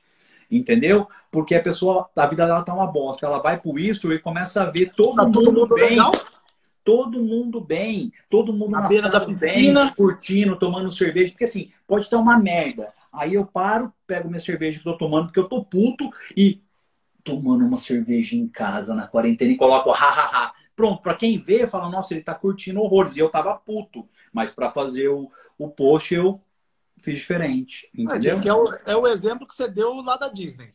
Entendeu? 0.50 1.08
Porque 1.30 1.56
a 1.56 1.62
pessoa, 1.62 2.08
a 2.14 2.26
vida 2.26 2.46
dela 2.46 2.62
tá 2.62 2.72
uma 2.72 2.86
bosta. 2.86 3.26
Ela 3.26 3.40
vai 3.40 3.58
pro 3.58 3.78
isto 3.78 4.12
e 4.12 4.18
começa 4.18 4.62
a 4.62 4.70
ver 4.70 4.92
todo, 4.94 5.16
tá 5.16 5.24
mundo, 5.24 5.32
todo 5.32 5.52
mundo 5.52 5.74
bem. 5.74 5.90
Legal? 5.90 6.12
Todo 6.84 7.20
mundo 7.20 7.60
bem, 7.60 8.12
todo 8.30 8.52
mundo 8.52 8.70
na 8.70 8.86
beira 8.86 9.08
da 9.08 9.20
piscina, 9.20 9.86
bem, 9.86 9.94
curtindo, 9.94 10.56
tomando 10.56 10.92
cerveja, 10.92 11.30
porque 11.30 11.44
assim, 11.44 11.72
pode 11.84 12.04
estar 12.04 12.16
uma 12.16 12.38
merda. 12.38 12.94
Aí 13.12 13.34
eu 13.34 13.44
paro, 13.44 13.92
pego 14.06 14.28
minha 14.28 14.38
cerveja 14.40 14.78
que 14.78 14.86
eu 14.86 14.92
tô 14.92 14.98
tomando, 14.98 15.24
porque 15.24 15.40
eu 15.40 15.48
tô 15.48 15.64
puto 15.64 16.08
e 16.36 16.62
tomando 17.24 17.64
uma 17.66 17.76
cerveja 17.76 18.36
em 18.36 18.46
casa 18.46 18.94
na 18.94 19.08
quarentena 19.08 19.50
e 19.50 19.56
coloco 19.56 19.90
ha 19.90 19.94
ha 19.94 20.30
ha. 20.32 20.52
Pronto, 20.76 21.02
para 21.02 21.16
quem 21.16 21.38
vê, 21.38 21.66
fala, 21.66 21.88
nossa, 21.88 22.14
ele 22.14 22.22
tá 22.22 22.34
curtindo 22.34 22.80
horrores. 22.80 23.16
E 23.16 23.18
eu 23.18 23.30
tava 23.30 23.54
puto. 23.56 24.06
Mas 24.36 24.50
para 24.50 24.70
fazer 24.70 25.08
o, 25.08 25.32
o 25.56 25.70
post 25.70 26.14
eu 26.14 26.38
fiz 26.98 27.14
diferente. 27.16 27.88
Entendeu? 27.96 28.38
É, 28.38 28.48
é, 28.48 28.52
o, 28.52 28.74
é 28.84 28.94
o 28.94 29.06
exemplo 29.06 29.46
que 29.46 29.54
você 29.54 29.66
deu 29.66 29.94
lá 30.02 30.18
da 30.18 30.28
Disney. 30.28 30.74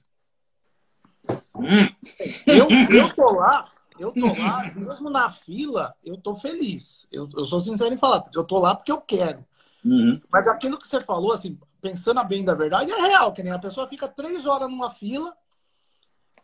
Hum. 1.55 1.87
Eu, 2.47 2.67
eu 2.89 3.13
tô 3.13 3.31
lá, 3.33 3.71
eu 3.99 4.11
tô 4.11 4.33
lá, 4.33 4.63
mesmo 4.75 5.11
na 5.11 5.29
fila, 5.29 5.93
eu 6.03 6.17
tô 6.17 6.33
feliz. 6.33 7.05
Eu, 7.11 7.29
eu 7.37 7.45
sou 7.45 7.59
sincero 7.59 7.93
em 7.93 7.99
falar, 7.99 8.21
porque 8.21 8.39
eu 8.39 8.43
tô 8.43 8.57
lá 8.57 8.75
porque 8.75 8.91
eu 8.91 8.99
quero. 8.99 9.45
Uhum. 9.85 10.19
Mas 10.33 10.47
aquilo 10.47 10.79
que 10.79 10.87
você 10.87 10.99
falou, 10.99 11.31
assim, 11.31 11.59
pensando 11.79 12.23
bem 12.23 12.43
da 12.43 12.55
verdade, 12.55 12.91
é 12.91 12.99
real, 12.99 13.31
que 13.31 13.43
nem 13.43 13.51
a 13.51 13.59
pessoa 13.59 13.85
fica 13.85 14.07
três 14.07 14.47
horas 14.47 14.69
numa 14.69 14.89
fila, 14.89 15.37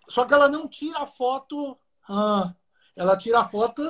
só 0.08 0.24
que 0.24 0.36
ela 0.36 0.48
não 0.48 0.68
tira 0.68 1.00
a 1.00 1.08
foto. 1.08 1.76
Ah, 2.08 2.54
ela 2.96 3.18
tira 3.18 3.40
a 3.40 3.46
foto. 3.46 3.82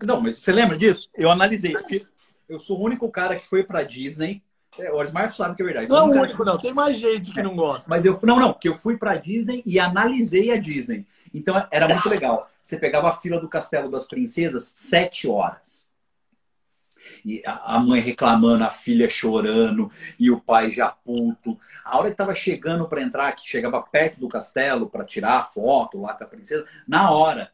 Não, 0.00 0.20
mas 0.20 0.38
você 0.38 0.52
lembra 0.52 0.78
disso? 0.78 1.10
Eu 1.14 1.32
analisei. 1.32 1.72
Porque 1.72 2.06
eu 2.48 2.58
sou 2.58 2.78
o 2.78 2.84
único 2.84 3.10
cara 3.10 3.36
que 3.36 3.46
foi 3.46 3.62
pra 3.62 3.82
Disney. 3.82 4.42
É, 4.78 4.90
o 4.92 4.96
Osmar 4.96 5.32
sabe 5.32 5.54
que 5.54 5.62
é 5.62 5.64
verdade. 5.64 5.88
Não 5.88 5.96
é 5.96 6.02
o 6.02 6.22
único, 6.22 6.44
não. 6.44 6.58
Tem 6.58 6.72
mais 6.72 6.96
gente 6.98 7.30
que 7.30 7.42
não 7.42 7.54
gosta. 7.54 7.88
Mas 7.88 8.04
eu 8.04 8.18
não, 8.22 8.40
não, 8.40 8.52
que 8.52 8.68
eu 8.68 8.74
fui 8.74 8.96
pra 8.96 9.16
Disney 9.16 9.62
e 9.64 9.78
analisei 9.78 10.50
a 10.50 10.56
Disney. 10.56 11.06
Então 11.32 11.66
era 11.70 11.88
muito 11.88 12.08
legal. 12.08 12.48
Você 12.62 12.76
pegava 12.76 13.08
a 13.08 13.16
fila 13.16 13.40
do 13.40 13.48
Castelo 13.48 13.90
das 13.90 14.04
Princesas 14.06 14.64
sete 14.64 15.28
horas. 15.28 15.88
e 17.24 17.42
a 17.44 17.78
mãe 17.78 18.00
reclamando, 18.00 18.64
a 18.64 18.70
filha 18.70 19.08
chorando 19.08 19.90
e 20.18 20.30
o 20.30 20.40
pai 20.40 20.70
já 20.70 20.88
puto. 20.88 21.58
A 21.84 21.98
hora 21.98 22.10
que 22.10 22.16
tava 22.16 22.34
chegando 22.34 22.88
para 22.88 23.02
entrar, 23.02 23.32
que 23.32 23.48
chegava 23.48 23.80
perto 23.82 24.20
do 24.20 24.28
castelo 24.28 24.88
para 24.88 25.04
tirar 25.04 25.38
a 25.38 25.44
foto 25.44 26.00
lá 26.00 26.14
com 26.14 26.24
a 26.24 26.26
princesa, 26.26 26.66
na 26.86 27.10
hora 27.10 27.50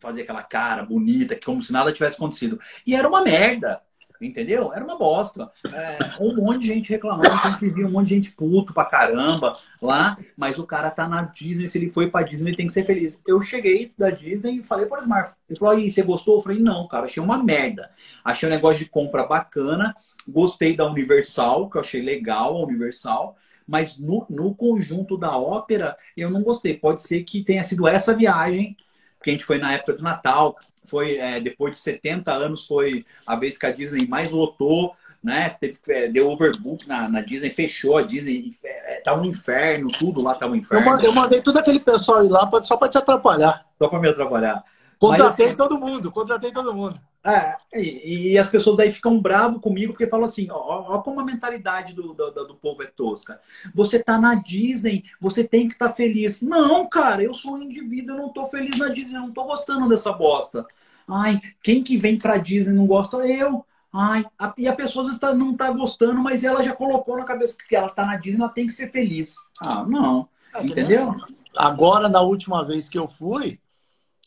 fazer 0.00 0.22
aquela 0.22 0.42
cara 0.42 0.84
bonita, 0.84 1.38
como 1.44 1.62
se 1.62 1.72
nada 1.72 1.92
tivesse 1.92 2.16
acontecido. 2.16 2.58
E 2.86 2.94
era 2.94 3.08
uma 3.08 3.22
merda. 3.22 3.80
Entendeu? 4.20 4.70
Era 4.74 4.84
uma 4.84 4.98
bosta. 4.98 5.50
É, 5.72 5.98
um 6.20 6.34
monte 6.36 6.60
de 6.60 6.66
gente 6.66 6.90
reclamando, 6.90 7.30
a 7.30 7.50
gente 7.52 7.70
via 7.70 7.86
um 7.86 7.90
monte 7.90 8.08
de 8.08 8.16
gente 8.16 8.32
puto 8.32 8.74
pra 8.74 8.84
caramba 8.84 9.50
lá, 9.80 10.18
mas 10.36 10.58
o 10.58 10.66
cara 10.66 10.90
tá 10.90 11.08
na 11.08 11.22
Disney, 11.22 11.66
se 11.66 11.78
ele 11.78 11.88
foi 11.88 12.10
pra 12.10 12.22
Disney, 12.22 12.54
tem 12.54 12.66
que 12.66 12.72
ser 12.72 12.84
feliz. 12.84 13.18
Eu 13.26 13.40
cheguei 13.40 13.94
da 13.96 14.10
Disney 14.10 14.58
e 14.58 14.62
falei 14.62 14.84
para 14.84 15.00
Smart. 15.00 15.32
Ele 15.48 15.58
falou, 15.58 15.74
aí, 15.74 15.90
você 15.90 16.02
gostou? 16.02 16.36
Eu 16.36 16.42
falei, 16.42 16.58
não, 16.58 16.86
cara, 16.86 17.06
achei 17.06 17.22
uma 17.22 17.42
merda. 17.42 17.90
Achei 18.22 18.46
um 18.46 18.52
negócio 18.52 18.80
de 18.80 18.90
compra 18.90 19.24
bacana, 19.26 19.96
gostei 20.28 20.76
da 20.76 20.84
Universal, 20.84 21.70
que 21.70 21.78
eu 21.78 21.80
achei 21.80 22.02
legal 22.02 22.58
a 22.58 22.66
Universal, 22.66 23.38
mas 23.66 23.96
no, 23.96 24.26
no 24.28 24.54
conjunto 24.54 25.16
da 25.16 25.34
ópera 25.38 25.96
eu 26.14 26.28
não 26.28 26.42
gostei. 26.42 26.76
Pode 26.76 27.00
ser 27.00 27.22
que 27.24 27.42
tenha 27.42 27.62
sido 27.62 27.88
essa 27.88 28.12
viagem, 28.12 28.76
porque 29.20 29.30
a 29.30 29.32
gente 29.34 29.44
foi 29.44 29.58
na 29.58 29.74
época 29.74 29.92
do 29.92 30.02
Natal, 30.02 30.56
foi 30.82 31.18
é, 31.18 31.38
depois 31.38 31.76
de 31.76 31.82
70 31.82 32.32
anos 32.32 32.66
foi 32.66 33.04
a 33.26 33.36
vez 33.36 33.58
que 33.58 33.66
a 33.66 33.70
Disney 33.70 34.08
mais 34.08 34.30
lotou, 34.30 34.96
né? 35.22 35.50
Teve, 35.60 35.78
é, 35.90 36.08
deu 36.08 36.30
overbook 36.30 36.88
na, 36.88 37.06
na 37.06 37.20
Disney, 37.20 37.50
fechou 37.50 37.98
a 37.98 38.02
Disney, 38.02 38.56
é, 38.64 38.94
é 38.94 39.00
tá 39.02 39.14
um 39.14 39.26
inferno, 39.26 39.88
tudo 39.98 40.22
lá 40.22 40.34
tá 40.34 40.46
um 40.46 40.54
inferno. 40.54 40.86
Eu 40.86 40.90
mandei, 40.90 41.08
eu 41.08 41.14
mandei 41.14 41.40
todo 41.42 41.58
aquele 41.58 41.80
pessoal 41.80 42.24
ir 42.24 42.30
lá 42.30 42.46
pra, 42.46 42.62
só 42.62 42.78
para 42.78 42.88
te 42.88 42.96
atrapalhar. 42.96 43.66
Só 43.78 43.88
para 43.88 44.00
me 44.00 44.08
atrapalhar. 44.08 44.64
Contratei 44.98 45.26
Mas, 45.26 45.40
assim, 45.40 45.56
todo 45.56 45.78
mundo, 45.78 46.10
contratei 46.10 46.50
todo 46.50 46.74
mundo. 46.74 46.98
É, 47.22 47.54
e, 47.74 48.32
e, 48.32 48.38
as 48.38 48.48
pessoas 48.48 48.78
daí 48.78 48.90
ficam 48.90 49.20
bravos 49.20 49.60
comigo 49.60 49.92
porque 49.92 50.08
falam 50.08 50.24
assim: 50.24 50.50
ó, 50.50 50.94
ó 50.94 50.98
como 51.02 51.20
a 51.20 51.24
mentalidade 51.24 51.92
do, 51.92 52.14
do, 52.14 52.30
do, 52.30 52.54
povo 52.54 52.82
é 52.82 52.86
tosca. 52.86 53.38
Você 53.74 53.98
tá 53.98 54.18
na 54.18 54.36
Disney, 54.36 55.04
você 55.20 55.44
tem 55.44 55.68
que 55.68 55.74
estar 55.74 55.90
tá 55.90 55.94
feliz. 55.94 56.40
Não, 56.40 56.88
cara, 56.88 57.22
eu 57.22 57.34
sou 57.34 57.54
um 57.54 57.62
indivíduo, 57.62 58.16
eu 58.16 58.22
não 58.22 58.28
tô 58.30 58.46
feliz 58.46 58.78
na 58.78 58.88
Disney, 58.88 59.16
eu 59.16 59.22
não 59.22 59.32
tô 59.32 59.44
gostando 59.44 59.86
dessa 59.86 60.10
bosta. 60.12 60.66
Ai, 61.06 61.38
quem 61.62 61.82
que 61.82 61.98
vem 61.98 62.16
pra 62.16 62.38
Disney 62.38 62.74
não 62.74 62.86
gosta? 62.86 63.18
Eu. 63.18 63.66
Ai, 63.92 64.24
a, 64.38 64.54
e 64.56 64.66
a 64.66 64.74
pessoa 64.74 65.10
está, 65.10 65.34
não 65.34 65.54
tá 65.54 65.70
gostando, 65.70 66.22
mas 66.22 66.42
ela 66.42 66.62
já 66.62 66.72
colocou 66.72 67.18
na 67.18 67.24
cabeça 67.24 67.58
que 67.68 67.76
ela 67.76 67.90
tá 67.90 68.06
na 68.06 68.16
Disney, 68.16 68.40
ela 68.40 68.48
tem 68.48 68.66
que 68.66 68.72
ser 68.72 68.90
feliz. 68.90 69.34
Ah, 69.60 69.84
não. 69.84 70.26
É, 70.54 70.64
Entendeu? 70.64 71.12
Agora, 71.54 72.08
na 72.08 72.22
última 72.22 72.64
vez 72.64 72.88
que 72.88 72.98
eu 72.98 73.06
fui, 73.06 73.58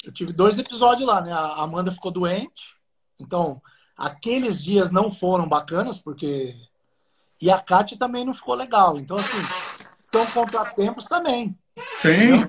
eu 0.05 0.11
tive 0.11 0.31
dois 0.33 0.59
episódios 0.59 1.07
lá, 1.07 1.21
né? 1.21 1.31
A 1.31 1.63
Amanda 1.63 1.91
ficou 1.91 2.11
doente. 2.11 2.75
Então, 3.19 3.61
aqueles 3.97 4.61
dias 4.61 4.91
não 4.91 5.11
foram 5.11 5.47
bacanas, 5.47 5.97
porque. 5.97 6.55
E 7.41 7.51
a 7.51 7.59
Kátia 7.59 7.97
também 7.97 8.25
não 8.25 8.33
ficou 8.33 8.55
legal. 8.55 8.97
Então, 8.97 9.17
assim, 9.17 9.37
são 10.01 10.25
contratempos 10.27 11.05
também. 11.05 11.57
Sim. 11.99 12.47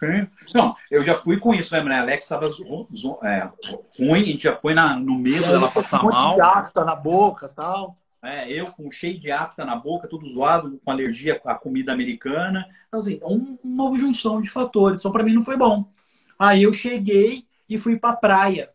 Sim. 0.00 0.26
Não, 0.54 0.74
eu 0.90 1.04
já 1.04 1.14
fui 1.14 1.36
com 1.36 1.52
isso, 1.52 1.74
né, 1.74 1.98
Alex 1.98 2.24
estava 2.24 2.46
é, 2.46 3.50
ruim, 3.98 4.22
a 4.22 4.26
gente 4.26 4.44
já 4.44 4.54
foi 4.54 4.72
na, 4.72 4.96
no 4.96 5.18
medo 5.18 5.46
dela 5.46 5.70
passar 5.70 6.02
um 6.02 6.08
mal. 6.08 6.36
de 6.36 6.40
afta 6.40 6.82
na 6.86 6.96
boca 6.96 7.48
tal. 7.48 7.98
É, 8.22 8.50
eu 8.50 8.66
com 8.66 8.90
cheio 8.90 9.18
de 9.18 9.30
afta 9.30 9.64
na 9.64 9.76
boca, 9.76 10.08
tudo 10.08 10.28
zoado, 10.32 10.80
com 10.82 10.90
alergia 10.90 11.40
à 11.44 11.54
comida 11.54 11.92
americana. 11.92 12.66
Então, 12.88 13.00
assim, 13.00 13.20
um, 13.22 13.58
uma 13.62 13.96
junção 13.96 14.40
de 14.40 14.50
fatores. 14.50 15.00
Então, 15.00 15.12
para 15.12 15.22
mim, 15.22 15.34
não 15.34 15.42
foi 15.42 15.56
bom. 15.56 15.86
Aí 16.38 16.62
eu 16.62 16.72
cheguei 16.72 17.46
e 17.68 17.78
fui 17.78 17.98
pra 17.98 18.14
praia. 18.14 18.70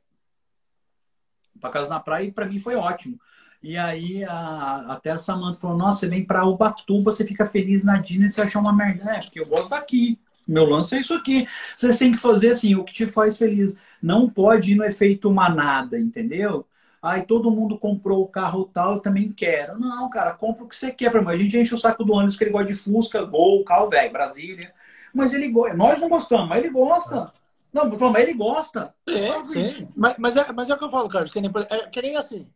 Pra 1.59 1.69
casa 1.69 1.89
na 1.89 1.99
praia 1.99 2.25
e 2.25 2.31
pra 2.31 2.45
mim 2.45 2.59
foi 2.59 2.75
ótimo. 2.75 3.19
E 3.63 3.77
aí 3.77 4.23
a, 4.23 4.85
até 4.89 5.09
a 5.09 5.17
Samanta 5.17 5.59
falou, 5.59 5.77
nossa, 5.77 6.01
você 6.01 6.07
vem 6.07 6.23
pra 6.23 6.45
Ubatuba, 6.45 7.11
você 7.11 7.25
fica 7.25 7.45
feliz 7.45 7.83
na 7.83 7.97
Disney, 7.97 8.29
você 8.29 8.41
acha 8.41 8.59
uma 8.59 8.71
merda. 8.71 9.11
É, 9.11 9.21
porque 9.21 9.39
eu 9.39 9.47
gosto 9.47 9.69
daqui. 9.69 10.19
Meu 10.47 10.65
lance 10.65 10.95
é 10.95 10.99
isso 10.99 11.13
aqui. 11.13 11.47
Vocês 11.75 11.97
têm 11.97 12.11
que 12.11 12.17
fazer 12.19 12.51
assim, 12.51 12.75
o 12.75 12.83
que 12.83 12.93
te 12.93 13.07
faz 13.07 13.37
feliz. 13.37 13.75
Não 14.01 14.29
pode 14.29 14.73
ir 14.73 14.75
no 14.75 14.83
efeito 14.83 15.31
manada, 15.31 15.99
entendeu? 15.99 16.65
Aí 17.01 17.23
todo 17.23 17.51
mundo 17.51 17.77
comprou 17.77 18.23
o 18.23 18.27
carro 18.27 18.69
tal, 18.71 18.95
eu 18.95 18.99
também 18.99 19.31
quero. 19.31 19.79
Não, 19.79 20.09
cara, 20.09 20.33
compra 20.33 20.63
o 20.63 20.67
que 20.67 20.75
você 20.75 20.91
quer. 20.91 21.15
A 21.15 21.37
gente 21.37 21.57
enche 21.57 21.73
o 21.73 21.77
saco 21.77 22.03
do 22.03 22.13
ônibus 22.13 22.35
que 22.35 22.43
ele 22.43 22.51
gosta 22.51 22.67
de 22.67 22.75
Fusca, 22.75 23.23
Gol, 23.23 23.63
carro 23.63 23.89
velho, 23.89 24.11
Brasília. 24.11 24.71
Mas 25.13 25.33
ele 25.33 25.49
gosta. 25.49 25.75
Nós 25.75 25.99
não 25.99 26.09
gostamos, 26.09 26.49
mas 26.49 26.63
ele 26.63 26.69
gosta. 26.71 27.31
Não, 27.75 27.89
mas 27.89 28.23
ele 28.23 28.33
gosta. 28.33 28.95
É, 29.05 29.43
sim. 29.43 29.85
Mas, 29.93 30.15
mas, 30.17 30.37
é, 30.37 30.49
mas 30.53 30.69
é 30.69 30.73
o 30.73 30.77
que 30.77 30.85
eu 30.85 30.89
falo, 30.89 31.09
Carlos. 31.09 31.29
Que 31.29 31.41
nem, 31.41 31.51
é, 31.69 31.89
que 31.89 32.01
nem 32.01 32.15
assim. 32.15 32.47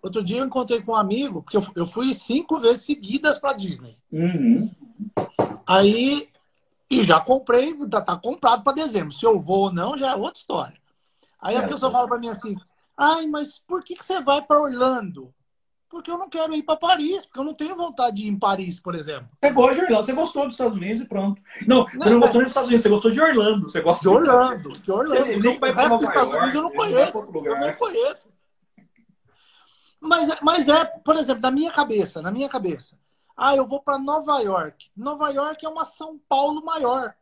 Outro 0.00 0.22
dia 0.22 0.38
eu 0.38 0.46
encontrei 0.46 0.80
com 0.80 0.92
um 0.92 0.94
amigo, 0.94 1.42
porque 1.42 1.56
eu, 1.56 1.66
eu 1.74 1.88
fui 1.88 2.14
cinco 2.14 2.60
vezes 2.60 2.82
seguidas 2.82 3.36
para 3.36 3.52
Disney. 3.52 3.98
Uhum. 4.12 4.70
Aí, 5.66 6.28
e 6.88 7.02
já 7.02 7.20
comprei, 7.20 7.76
tá, 7.88 8.00
tá 8.00 8.16
comprado 8.16 8.62
para 8.62 8.74
dezembro. 8.74 9.12
Se 9.12 9.26
eu 9.26 9.40
vou 9.40 9.64
ou 9.64 9.72
não, 9.72 9.98
já 9.98 10.12
é 10.12 10.14
outra 10.14 10.38
história. 10.40 10.78
Aí 11.42 11.56
é, 11.56 11.58
a 11.58 11.66
pessoa 11.66 11.90
fala 11.90 12.06
para 12.06 12.18
mim 12.18 12.28
assim: 12.28 12.56
ai, 12.96 13.26
mas 13.26 13.58
por 13.66 13.82
que, 13.82 13.96
que 13.96 14.06
você 14.06 14.22
vai 14.22 14.40
para 14.40 14.62
Orlando? 14.62 15.34
Porque 15.90 16.08
eu 16.08 16.16
não 16.16 16.30
quero 16.30 16.54
ir 16.54 16.62
para 16.62 16.76
Paris, 16.76 17.26
porque 17.26 17.40
eu 17.40 17.44
não 17.44 17.52
tenho 17.52 17.74
vontade 17.74 18.18
de 18.18 18.26
ir 18.26 18.28
em 18.28 18.38
Paris, 18.38 18.78
por 18.78 18.94
exemplo. 18.94 19.28
Você 19.42 19.50
gosta 19.50 19.74
de 19.74 19.80
Orlando, 19.82 20.04
você 20.04 20.12
gostou 20.12 20.44
dos 20.44 20.54
Estados 20.54 20.76
Unidos 20.76 21.02
e 21.02 21.04
pronto. 21.04 21.42
Não, 21.66 21.84
você 21.84 21.98
não, 21.98 22.10
não 22.12 22.20
gostou 22.20 22.42
dos 22.42 22.50
Estados 22.50 22.68
Unidos, 22.68 22.82
você 22.82 22.88
gostou 22.88 23.10
de 23.10 23.20
Orlando. 23.20 23.68
Você 23.68 23.80
gosta 23.80 24.00
de 24.00 24.08
Orlando, 24.08 24.70
de 24.70 24.92
Orlando. 24.92 25.26
Ele 25.26 25.40
nem 25.40 25.58
vai 25.58 25.72
para 25.72 25.88
Nova 25.88 26.04
Estados 26.04 26.32
Unidos 26.32 26.54
eu 26.54 26.62
não 26.62 26.70
conheço. 26.70 27.18
Eu 27.18 27.60
não 27.60 27.74
conheço. 27.74 28.28
Mas, 30.00 30.40
mas 30.40 30.68
é, 30.68 30.84
por 30.84 31.16
exemplo, 31.16 31.42
na 31.42 31.50
minha 31.50 31.72
cabeça, 31.72 32.22
na 32.22 32.30
minha 32.30 32.48
cabeça. 32.48 32.96
Ah, 33.36 33.56
eu 33.56 33.66
vou 33.66 33.82
para 33.82 33.98
Nova 33.98 34.38
York. 34.38 34.90
Nova 34.96 35.28
York 35.30 35.66
é 35.66 35.68
uma 35.68 35.84
São 35.84 36.20
Paulo 36.28 36.64
maior. 36.64 37.12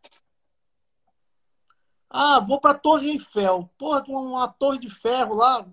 Ah, 2.11 2.39
vou 2.41 2.61
para 2.61 2.75
Torre 2.75 3.13
Eiffel. 3.13 3.71
Porra, 3.79 4.05
uma 4.09 4.47
torre 4.47 4.79
de 4.79 4.91
ferro 4.91 5.35
lá. 5.35 5.67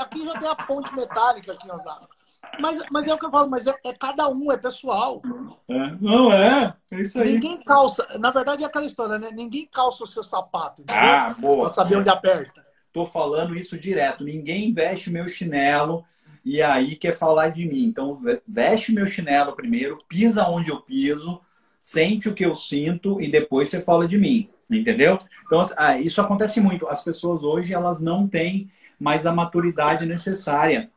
Aqui 0.00 0.24
já 0.24 0.36
tem 0.38 0.48
a 0.48 0.54
ponte 0.54 0.92
metálica 0.94 1.52
aqui 1.52 1.66
em 1.66 1.70
Osasco. 1.70 2.19
Mas, 2.60 2.82
mas 2.90 3.06
é 3.06 3.14
o 3.14 3.18
que 3.18 3.26
eu 3.26 3.30
falo, 3.30 3.50
mas 3.50 3.66
é, 3.66 3.74
é 3.84 3.92
cada 3.92 4.28
um, 4.28 4.50
é 4.50 4.56
pessoal. 4.56 5.22
É, 5.68 5.96
não 6.00 6.32
é, 6.32 6.74
é 6.90 7.00
isso 7.00 7.20
aí. 7.20 7.34
Ninguém 7.34 7.62
calça, 7.62 8.06
na 8.18 8.30
verdade 8.30 8.62
é 8.62 8.66
aquela 8.66 8.86
história, 8.86 9.18
né? 9.18 9.30
Ninguém 9.32 9.68
calça 9.72 10.04
o 10.04 10.06
seu 10.06 10.22
sapato, 10.22 10.82
entendeu? 10.82 11.02
Ah, 11.02 11.36
boa. 11.40 11.64
Pra 11.64 11.68
saber 11.68 11.96
onde 11.96 12.08
aperta. 12.08 12.64
Tô 12.92 13.06
falando 13.06 13.54
isso 13.54 13.78
direto. 13.78 14.24
Ninguém 14.24 14.72
veste 14.72 15.08
o 15.08 15.12
meu 15.12 15.28
chinelo 15.28 16.04
e 16.44 16.60
aí 16.60 16.96
quer 16.96 17.16
falar 17.16 17.48
de 17.48 17.66
mim. 17.66 17.84
Então, 17.84 18.20
veste 18.46 18.90
o 18.90 18.94
meu 18.94 19.06
chinelo 19.06 19.52
primeiro, 19.52 19.98
pisa 20.08 20.48
onde 20.48 20.70
eu 20.70 20.80
piso, 20.80 21.40
sente 21.78 22.28
o 22.28 22.34
que 22.34 22.44
eu 22.44 22.56
sinto 22.56 23.20
e 23.20 23.30
depois 23.30 23.68
você 23.68 23.80
fala 23.80 24.06
de 24.08 24.18
mim. 24.18 24.48
Entendeu? 24.68 25.18
Então, 25.46 25.62
ah, 25.76 25.98
isso 25.98 26.20
acontece 26.20 26.60
muito. 26.60 26.86
As 26.86 27.02
pessoas 27.02 27.42
hoje, 27.42 27.74
elas 27.74 28.00
não 28.00 28.28
têm 28.28 28.70
mais 28.98 29.26
a 29.26 29.32
maturidade 29.32 30.06
necessária 30.06 30.90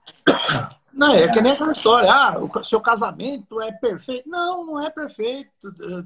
não, 0.94 1.14
é 1.14 1.28
que 1.28 1.42
nem 1.42 1.54
aquela 1.54 1.72
história, 1.72 2.12
ah, 2.12 2.40
o 2.40 2.64
seu 2.64 2.80
casamento 2.80 3.60
é 3.60 3.72
perfeito. 3.72 4.30
Não, 4.30 4.66
não 4.66 4.82
é 4.82 4.90
perfeito. 4.90 5.52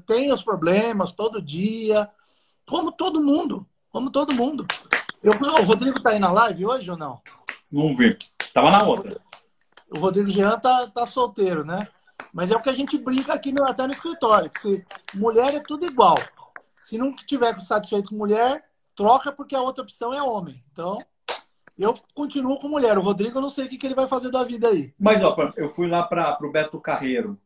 Tem 0.06 0.32
os 0.32 0.42
problemas 0.42 1.12
todo 1.12 1.42
dia. 1.42 2.08
Como 2.66 2.90
todo 2.90 3.22
mundo. 3.22 3.66
Como 3.90 4.10
todo 4.10 4.34
mundo. 4.34 4.66
Eu, 5.22 5.32
o 5.32 5.64
Rodrigo 5.64 6.00
tá 6.00 6.10
aí 6.10 6.18
na 6.18 6.32
live 6.32 6.66
hoje 6.66 6.90
ou 6.90 6.96
não? 6.96 7.20
Não 7.70 7.94
vi. 7.94 8.16
Tava 8.54 8.70
na 8.70 8.82
outra. 8.82 9.16
O 9.90 9.98
Rodrigo 9.98 10.30
Jean 10.30 10.58
tá, 10.58 10.86
tá 10.86 11.06
solteiro, 11.06 11.64
né? 11.64 11.86
Mas 12.32 12.50
é 12.50 12.56
o 12.56 12.62
que 12.62 12.70
a 12.70 12.74
gente 12.74 12.96
brinca 12.96 13.34
aqui 13.34 13.52
no, 13.52 13.64
até 13.64 13.86
no 13.86 13.92
escritório. 13.92 14.50
Que 14.50 14.60
se, 14.60 14.86
mulher 15.14 15.54
é 15.54 15.60
tudo 15.60 15.84
igual. 15.84 16.16
Se 16.76 16.96
não 16.96 17.12
tiver 17.12 17.58
satisfeito 17.60 18.10
com 18.10 18.16
mulher, 18.16 18.64
troca 18.94 19.32
porque 19.32 19.54
a 19.54 19.60
outra 19.60 19.82
opção 19.82 20.14
é 20.14 20.22
homem. 20.22 20.62
Então, 20.72 20.98
eu 21.84 21.94
continuo 22.14 22.58
com 22.58 22.68
mulher. 22.68 22.98
O 22.98 23.02
Rodrigo, 23.02 23.38
eu 23.38 23.42
não 23.42 23.50
sei 23.50 23.66
o 23.66 23.68
que, 23.68 23.78
que 23.78 23.86
ele 23.86 23.94
vai 23.94 24.08
fazer 24.08 24.30
da 24.30 24.42
vida 24.42 24.68
aí. 24.68 24.92
Mas, 24.98 25.22
ó, 25.22 25.36
eu 25.56 25.68
fui 25.68 25.86
lá 25.86 26.02
para 26.02 26.38
o 26.42 26.50
Beto 26.50 26.80
Carreiro. 26.80 27.38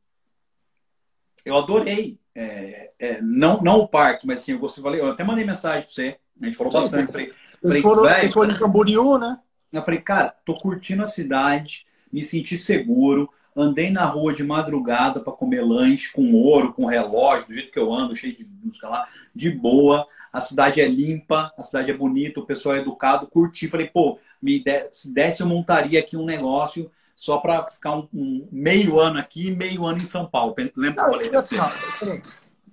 Eu 1.45 1.57
adorei. 1.57 2.19
É, 2.35 2.93
é, 2.99 3.21
não, 3.21 3.61
não 3.61 3.81
o 3.81 3.89
parque, 3.89 4.27
mas 4.27 4.39
assim, 4.39 4.53
eu 4.53 4.59
gostei. 4.59 4.83
Eu 4.83 5.11
até 5.11 5.23
mandei 5.23 5.45
mensagem 5.45 5.83
para 5.83 5.91
você. 5.91 6.17
A 6.41 6.47
gente 6.47 6.57
falou 6.57 6.73
sim, 6.73 6.81
bastante. 6.81 7.12
Sim. 7.12 7.31
Falei, 7.62 7.83
foram, 7.83 8.03
véio, 8.03 8.33
foram 8.33 8.51
em 8.51 8.59
Camboriú, 8.59 9.19
né? 9.19 9.39
Eu 9.73 9.83
falei, 9.83 10.01
cara, 10.01 10.35
tô 10.45 10.55
curtindo 10.55 11.03
a 11.03 11.07
cidade, 11.07 11.87
me 12.12 12.23
senti 12.25 12.57
seguro. 12.57 13.31
Andei 13.55 13.91
na 13.91 14.07
rua 14.07 14.33
de 14.33 14.43
madrugada 14.43 15.21
para 15.21 15.33
comer 15.33 15.62
lanche 15.62 16.11
com 16.11 16.33
ouro, 16.33 16.73
com 16.73 16.87
relógio, 16.87 17.49
do 17.49 17.55
jeito 17.55 17.71
que 17.71 17.79
eu 17.79 17.93
ando, 17.93 18.17
cheio 18.17 18.35
de 18.35 18.47
música 18.47 18.89
lá, 18.89 19.07
de 19.35 19.51
boa 19.51 20.07
a 20.33 20.41
cidade 20.41 20.81
é 20.81 20.89
limpa, 20.89 21.53
a 21.59 21.62
cidade 21.62 21.91
é 21.91 21.97
bonita, 21.97 22.41
o 22.41 22.47
pessoal 22.47 22.75
é 22.75 22.79
educado, 22.79 23.27
curti. 23.27 23.69
Falei, 23.69 23.89
pô, 23.89 24.19
me 24.41 24.62
de, 24.62 24.89
se 24.91 25.12
desse 25.12 25.43
eu 25.43 25.47
montaria 25.47 26.01
aqui 26.01 26.17
um 26.17 26.25
negócio 26.25 26.91
só 27.15 27.37
para 27.37 27.69
ficar 27.69 27.97
um, 27.97 28.09
um, 28.15 28.49
meio 28.51 28.99
ano 28.99 29.19
aqui 29.19 29.49
e 29.49 29.55
meio 29.55 29.85
ano 29.85 29.99
em 29.99 30.07
São 30.07 30.27
Paulo. 30.27 30.55
Lembra? 30.75 31.05
Não, 31.05 31.12
falei? 31.12 31.35
Assim, 31.37 31.57
ó, 31.59 31.69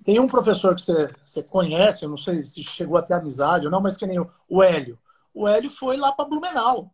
tem 0.04 0.18
um 0.18 0.26
professor 0.26 0.74
que 0.74 0.80
você, 0.80 1.08
você 1.24 1.42
conhece, 1.42 2.04
eu 2.04 2.08
não 2.08 2.16
sei 2.16 2.42
se 2.44 2.62
chegou 2.64 2.96
a 2.96 3.02
ter 3.02 3.14
amizade 3.14 3.66
ou 3.66 3.70
não, 3.70 3.80
mas 3.80 3.96
que 3.96 4.06
nem 4.06 4.18
o, 4.18 4.30
o 4.48 4.62
Hélio. 4.62 4.98
O 5.34 5.46
Hélio 5.46 5.70
foi 5.70 5.98
lá 5.98 6.12
para 6.12 6.24
Blumenau. 6.24 6.92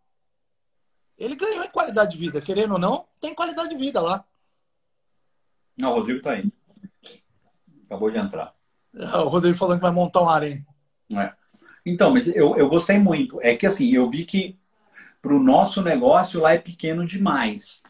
ele 1.16 1.36
ganhou 1.36 1.64
em 1.64 1.70
qualidade 1.70 2.12
de 2.12 2.18
vida, 2.18 2.40
querendo 2.40 2.72
ou 2.72 2.78
não, 2.78 3.06
tem 3.20 3.34
qualidade 3.34 3.68
de 3.68 3.76
vida 3.76 4.00
lá. 4.00 4.24
Não, 5.78 5.92
o 5.92 5.94
Rodrigo 5.94 6.22
tá 6.22 6.32
aí. 6.32 6.50
Acabou 7.84 8.10
de 8.10 8.18
entrar. 8.18 8.55
O 8.96 9.28
Rodrigo 9.28 9.56
falando 9.56 9.78
que 9.78 9.84
vai 9.84 9.92
montar 9.92 10.22
um 10.22 10.28
harém. 10.28 10.64
É. 11.14 11.32
Então, 11.84 12.12
mas 12.12 12.26
eu, 12.28 12.56
eu 12.56 12.68
gostei 12.68 12.98
muito. 12.98 13.38
É 13.42 13.54
que 13.54 13.66
assim, 13.66 13.92
eu 13.92 14.10
vi 14.10 14.24
que 14.24 14.58
para 15.20 15.34
o 15.34 15.42
nosso 15.42 15.82
negócio 15.82 16.40
lá 16.40 16.54
é 16.54 16.58
pequeno 16.58 17.06
demais. 17.06 17.82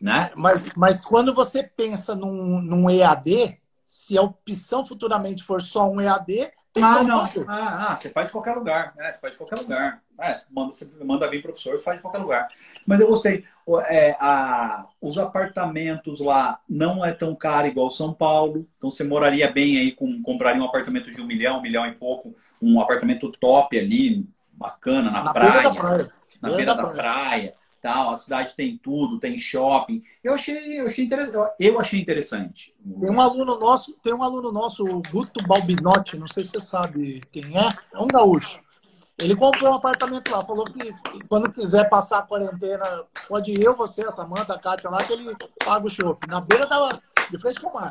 Né? 0.00 0.30
Mas, 0.36 0.72
mas 0.76 1.04
quando 1.04 1.34
você 1.34 1.62
pensa 1.62 2.14
num, 2.14 2.60
num 2.60 2.90
EAD, 2.90 3.58
se 3.94 4.18
a 4.18 4.22
opção 4.22 4.84
futuramente 4.84 5.44
for 5.44 5.62
só 5.62 5.88
um 5.88 6.00
EAD, 6.00 6.50
tem 6.72 6.82
ah, 6.82 7.04
não. 7.04 7.24
Ah, 7.46 7.92
ah, 7.92 7.96
você 7.96 8.10
faz 8.10 8.26
de 8.26 8.32
qualquer 8.32 8.56
lugar. 8.56 8.92
Né? 8.96 9.12
Você 9.12 9.20
faz 9.20 9.34
de 9.34 9.38
qualquer 9.38 9.60
lugar. 9.60 10.02
É, 10.18 10.34
você, 10.34 10.46
manda, 10.52 10.72
você 10.72 10.90
manda 11.04 11.30
vir 11.30 11.40
professor, 11.40 11.78
faz 11.78 11.98
de 11.98 12.02
qualquer 12.02 12.18
lugar. 12.18 12.48
Mas 12.84 13.00
eu 13.00 13.06
gostei. 13.06 13.44
É, 13.88 14.16
a, 14.18 14.84
os 15.00 15.16
apartamentos 15.16 16.18
lá 16.18 16.58
não 16.68 17.04
é 17.04 17.12
tão 17.12 17.36
caro 17.36 17.68
igual 17.68 17.88
São 17.88 18.12
Paulo. 18.12 18.66
Então 18.76 18.90
você 18.90 19.04
moraria 19.04 19.48
bem 19.48 19.78
aí, 19.78 19.92
com, 19.92 20.20
compraria 20.22 20.60
um 20.60 20.66
apartamento 20.66 21.12
de 21.12 21.20
um 21.20 21.26
milhão, 21.26 21.58
um 21.58 21.62
milhão 21.62 21.86
e 21.86 21.94
pouco. 21.94 22.34
Um 22.60 22.80
apartamento 22.80 23.30
top 23.30 23.78
ali, 23.78 24.26
bacana, 24.52 25.08
na, 25.12 25.22
Na 25.22 25.32
praia. 25.32 25.72
praia. 25.72 26.10
na 26.42 26.48
Beira 26.48 26.56
beira 26.56 26.74
da 26.74 26.82
da 26.82 26.94
praia, 26.94 27.54
tal. 27.84 28.10
A 28.10 28.16
cidade 28.16 28.54
tem 28.56 28.78
tudo, 28.78 29.20
tem 29.20 29.38
shopping. 29.38 30.02
Eu 30.22 30.32
achei, 30.32 30.80
eu 30.80 30.86
achei, 30.86 31.06
eu 31.60 31.78
achei 31.78 32.00
interessante. 32.00 32.74
Tem 32.98 33.10
um 33.10 33.20
aluno 33.20 33.58
nosso, 33.60 33.92
tem 34.02 34.14
um 34.14 34.22
aluno 34.22 34.50
nosso, 34.50 34.82
o 34.84 35.02
Guto 35.10 35.46
Balbinotti, 35.46 36.16
não 36.16 36.26
sei 36.26 36.42
se 36.42 36.50
você 36.52 36.60
sabe 36.62 37.20
quem 37.30 37.58
é, 37.58 37.68
é 37.92 37.98
um 37.98 38.08
gaúcho. 38.08 38.58
Ele 39.18 39.36
comprou 39.36 39.70
um 39.70 39.74
apartamento 39.74 40.30
lá, 40.30 40.44
falou 40.44 40.64
que 40.64 40.92
quando 41.28 41.52
quiser 41.52 41.88
passar 41.88 42.20
a 42.20 42.22
quarentena, 42.22 42.84
pode 43.28 43.52
ir 43.52 43.62
eu, 43.62 43.76
você, 43.76 44.00
a 44.00 44.12
Samanta, 44.12 44.54
a 44.54 44.58
Kátia 44.58 44.90
lá, 44.90 45.04
que 45.04 45.12
ele 45.12 45.36
paga 45.62 45.86
o 45.86 45.90
shopping. 45.90 46.28
Na 46.28 46.40
beira 46.40 46.66
da, 46.66 46.98
de 47.30 47.38
frente 47.38 47.60
com 47.60 47.68
o 47.68 47.74
mar. 47.74 47.90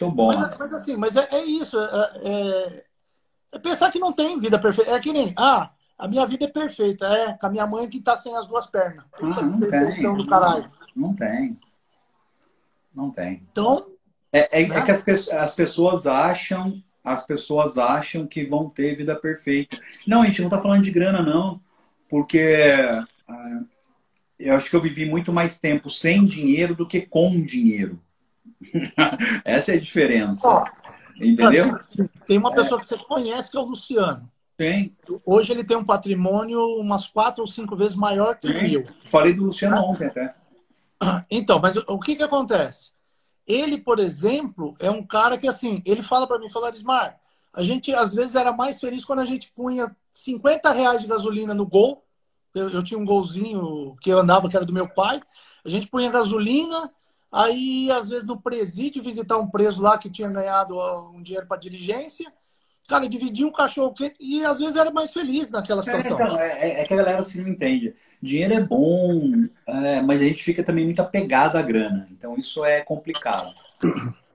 Muito 0.00 0.14
bom. 0.16 0.34
Mas, 0.34 0.58
mas 0.58 0.72
assim, 0.72 0.96
mas 0.96 1.16
é, 1.16 1.28
é 1.30 1.44
isso. 1.44 1.78
É, 1.78 2.10
é- 2.24 2.84
é 3.52 3.58
pensar 3.58 3.92
que 3.92 4.00
não 4.00 4.12
tem 4.12 4.40
vida 4.40 4.58
perfeita. 4.58 4.90
É 4.90 4.98
que 4.98 5.12
nem, 5.12 5.32
ah, 5.38 5.70
a 5.98 6.06
minha 6.08 6.26
vida 6.26 6.44
é 6.44 6.48
perfeita. 6.48 7.06
É, 7.06 7.32
com 7.34 7.46
a 7.46 7.50
minha 7.50 7.66
mãe 7.66 7.88
que 7.88 8.00
tá 8.00 8.14
sem 8.16 8.34
as 8.36 8.46
duas 8.46 8.66
pernas. 8.66 9.04
Puta 9.18 9.40
Ah, 9.40 9.42
não 9.42 9.58
perfeição 9.60 10.14
tem. 10.16 10.24
do 10.24 10.30
caralho. 10.30 10.70
Não 10.94 11.14
tem. 11.14 11.58
Não 12.94 13.10
tem. 13.10 13.42
Então, 13.50 13.86
É, 14.32 14.62
é- 14.62 14.66
Né? 14.66 14.76
é 14.78 14.82
que 14.82 14.90
as, 14.90 15.00
pe- 15.02 15.32
as 15.34 15.54
pessoas 15.54 16.06
acham, 16.06 16.82
as 17.04 17.24
pessoas 17.24 17.78
acham 17.78 18.26
que 18.26 18.44
vão 18.44 18.68
ter 18.68 18.94
vida 18.94 19.14
perfeita. 19.16 19.78
Não, 20.06 20.22
a 20.22 20.26
gente 20.26 20.42
não 20.42 20.48
tá 20.48 20.60
falando 20.60 20.82
de 20.82 20.90
grana, 20.90 21.22
não. 21.22 21.60
Porque 22.08 22.64
ah, 23.28 23.60
eu 24.38 24.54
acho 24.56 24.68
que 24.68 24.76
eu 24.76 24.82
vivi 24.82 25.06
muito 25.06 25.32
mais 25.32 25.58
tempo 25.58 25.88
sem 25.90 26.24
dinheiro 26.24 26.74
do 26.74 26.86
que 26.86 27.00
com 27.02 27.30
dinheiro. 27.44 28.00
Essa 29.44 29.72
é 29.72 29.76
a 29.76 29.80
diferença. 29.80 30.46
ó, 30.48 30.64
entendeu? 31.20 31.78
tem 32.26 32.38
uma 32.38 32.52
pessoa 32.54 32.78
que 32.80 32.86
você 32.86 32.96
conhece 32.98 33.50
que 33.50 33.56
é 33.56 33.60
o 33.60 33.64
Luciano. 33.64 34.30
Tem. 34.56 34.96
Hoje 35.24 35.52
ele 35.52 35.62
tem 35.62 35.76
um 35.76 35.84
patrimônio 35.84 36.60
umas 36.78 37.06
quatro 37.06 37.42
ou 37.42 37.46
cinco 37.46 37.76
vezes 37.76 37.94
maior 37.94 38.38
que 38.38 38.48
o 38.48 38.52
Tem. 38.52 38.70
meu. 38.70 38.84
Falei 39.04 39.34
do 39.34 39.44
Luciano 39.44 39.76
ontem 39.76 40.06
até. 40.06 40.34
Então, 41.30 41.58
mas 41.58 41.76
o 41.76 41.98
que 41.98 42.16
que 42.16 42.22
acontece? 42.22 42.92
Ele, 43.46 43.78
por 43.78 43.98
exemplo, 43.98 44.74
é 44.80 44.90
um 44.90 45.06
cara 45.06 45.36
que 45.36 45.46
assim, 45.46 45.82
ele 45.84 46.02
fala 46.02 46.26
para 46.26 46.38
mim, 46.38 46.48
fala, 46.48 46.68
Arismar, 46.68 47.20
a 47.52 47.62
gente 47.62 47.94
às 47.94 48.14
vezes 48.14 48.34
era 48.34 48.52
mais 48.52 48.80
feliz 48.80 49.04
quando 49.04 49.20
a 49.20 49.24
gente 49.24 49.52
punha 49.52 49.94
50 50.10 50.72
reais 50.72 51.02
de 51.02 51.06
gasolina 51.06 51.54
no 51.54 51.66
gol. 51.66 52.02
Eu, 52.54 52.70
eu 52.70 52.82
tinha 52.82 52.98
um 52.98 53.04
golzinho 53.04 53.94
que 54.00 54.10
eu 54.10 54.18
andava, 54.18 54.48
que 54.48 54.56
era 54.56 54.64
do 54.64 54.72
meu 54.72 54.88
pai. 54.88 55.20
A 55.64 55.68
gente 55.68 55.88
punha 55.88 56.10
gasolina, 56.10 56.90
aí 57.30 57.90
às 57.90 58.08
vezes 58.08 58.26
no 58.26 58.40
presídio 58.40 59.02
visitar 59.02 59.36
um 59.36 59.48
preso 59.48 59.82
lá 59.82 59.98
que 59.98 60.10
tinha 60.10 60.28
ganhado 60.28 60.78
um 61.10 61.22
dinheiro 61.22 61.46
para 61.46 61.60
diligência. 61.60 62.32
Cara, 62.88 63.08
dividia 63.08 63.46
um 63.46 63.52
cachorro 63.52 63.92
quente 63.92 64.14
e 64.20 64.44
às 64.44 64.58
vezes 64.58 64.76
era 64.76 64.90
mais 64.90 65.12
feliz 65.12 65.50
naquela 65.50 65.80
É, 65.80 65.84
situação. 65.84 66.12
então, 66.12 66.40
é, 66.40 66.70
é- 66.70 66.80
é 66.80 66.84
que 66.84 66.94
a 66.94 66.96
galera 66.96 67.18
assim 67.18 67.42
não 67.42 67.48
entende. 67.48 67.94
Dinheiro 68.22 68.54
é 68.54 68.60
bom, 68.60 69.32
é, 69.66 70.00
mas 70.00 70.20
a 70.20 70.24
gente 70.24 70.42
fica 70.42 70.62
também 70.62 70.84
muito 70.84 71.00
apegado 71.00 71.56
à 71.56 71.62
grana. 71.62 72.08
Então 72.12 72.36
isso 72.36 72.64
é 72.64 72.80
complicado. 72.80 73.52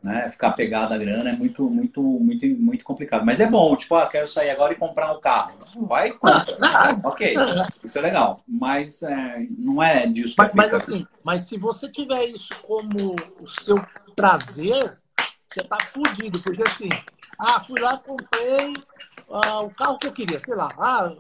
Né? 0.04 0.28
Ficar 0.30 0.50
apegado 0.50 0.94
à 0.94 0.98
grana 0.98 1.30
é 1.30 1.34
muito, 1.34 1.70
muito, 1.70 2.02
muito, 2.02 2.46
muito 2.48 2.84
complicado. 2.84 3.26
Mas 3.26 3.40
é 3.40 3.48
bom, 3.48 3.76
tipo, 3.76 3.96
ah, 3.96 4.08
quero 4.08 4.28
sair 4.28 4.50
agora 4.50 4.74
e 4.74 4.78
comprar 4.78 5.14
um 5.14 5.20
carro. 5.20 5.60
Vai 5.88 6.10
e 6.10 6.14
compra. 6.14 6.58
ok, 7.04 7.36
isso 7.84 7.98
é 7.98 8.02
legal. 8.02 8.44
Mas 8.48 9.04
é, 9.04 9.46
não 9.58 9.82
é 9.82 10.08
disso 10.08 10.36
que 10.36 10.42
Mas, 10.42 10.54
mas 10.54 10.74
assim, 10.74 11.08
mas 11.24 11.42
se 11.42 11.58
você 11.58 11.90
tiver 11.90 12.26
isso 12.26 12.50
como 12.64 13.16
o 13.42 13.48
seu 13.48 13.76
prazer, 14.16 14.98
você 15.48 15.64
tá 15.64 15.78
fudido, 15.92 16.40
porque 16.42 16.64
assim, 16.64 16.90
ah, 17.42 17.60
fui 17.60 17.80
lá, 17.80 17.98
comprei 17.98 18.76
ah, 19.32 19.62
o 19.62 19.74
carro 19.74 19.98
que 19.98 20.06
eu 20.06 20.14
queria, 20.14 20.40
sei 20.40 20.54
lá, 20.54 20.70
ah, 20.78 21.12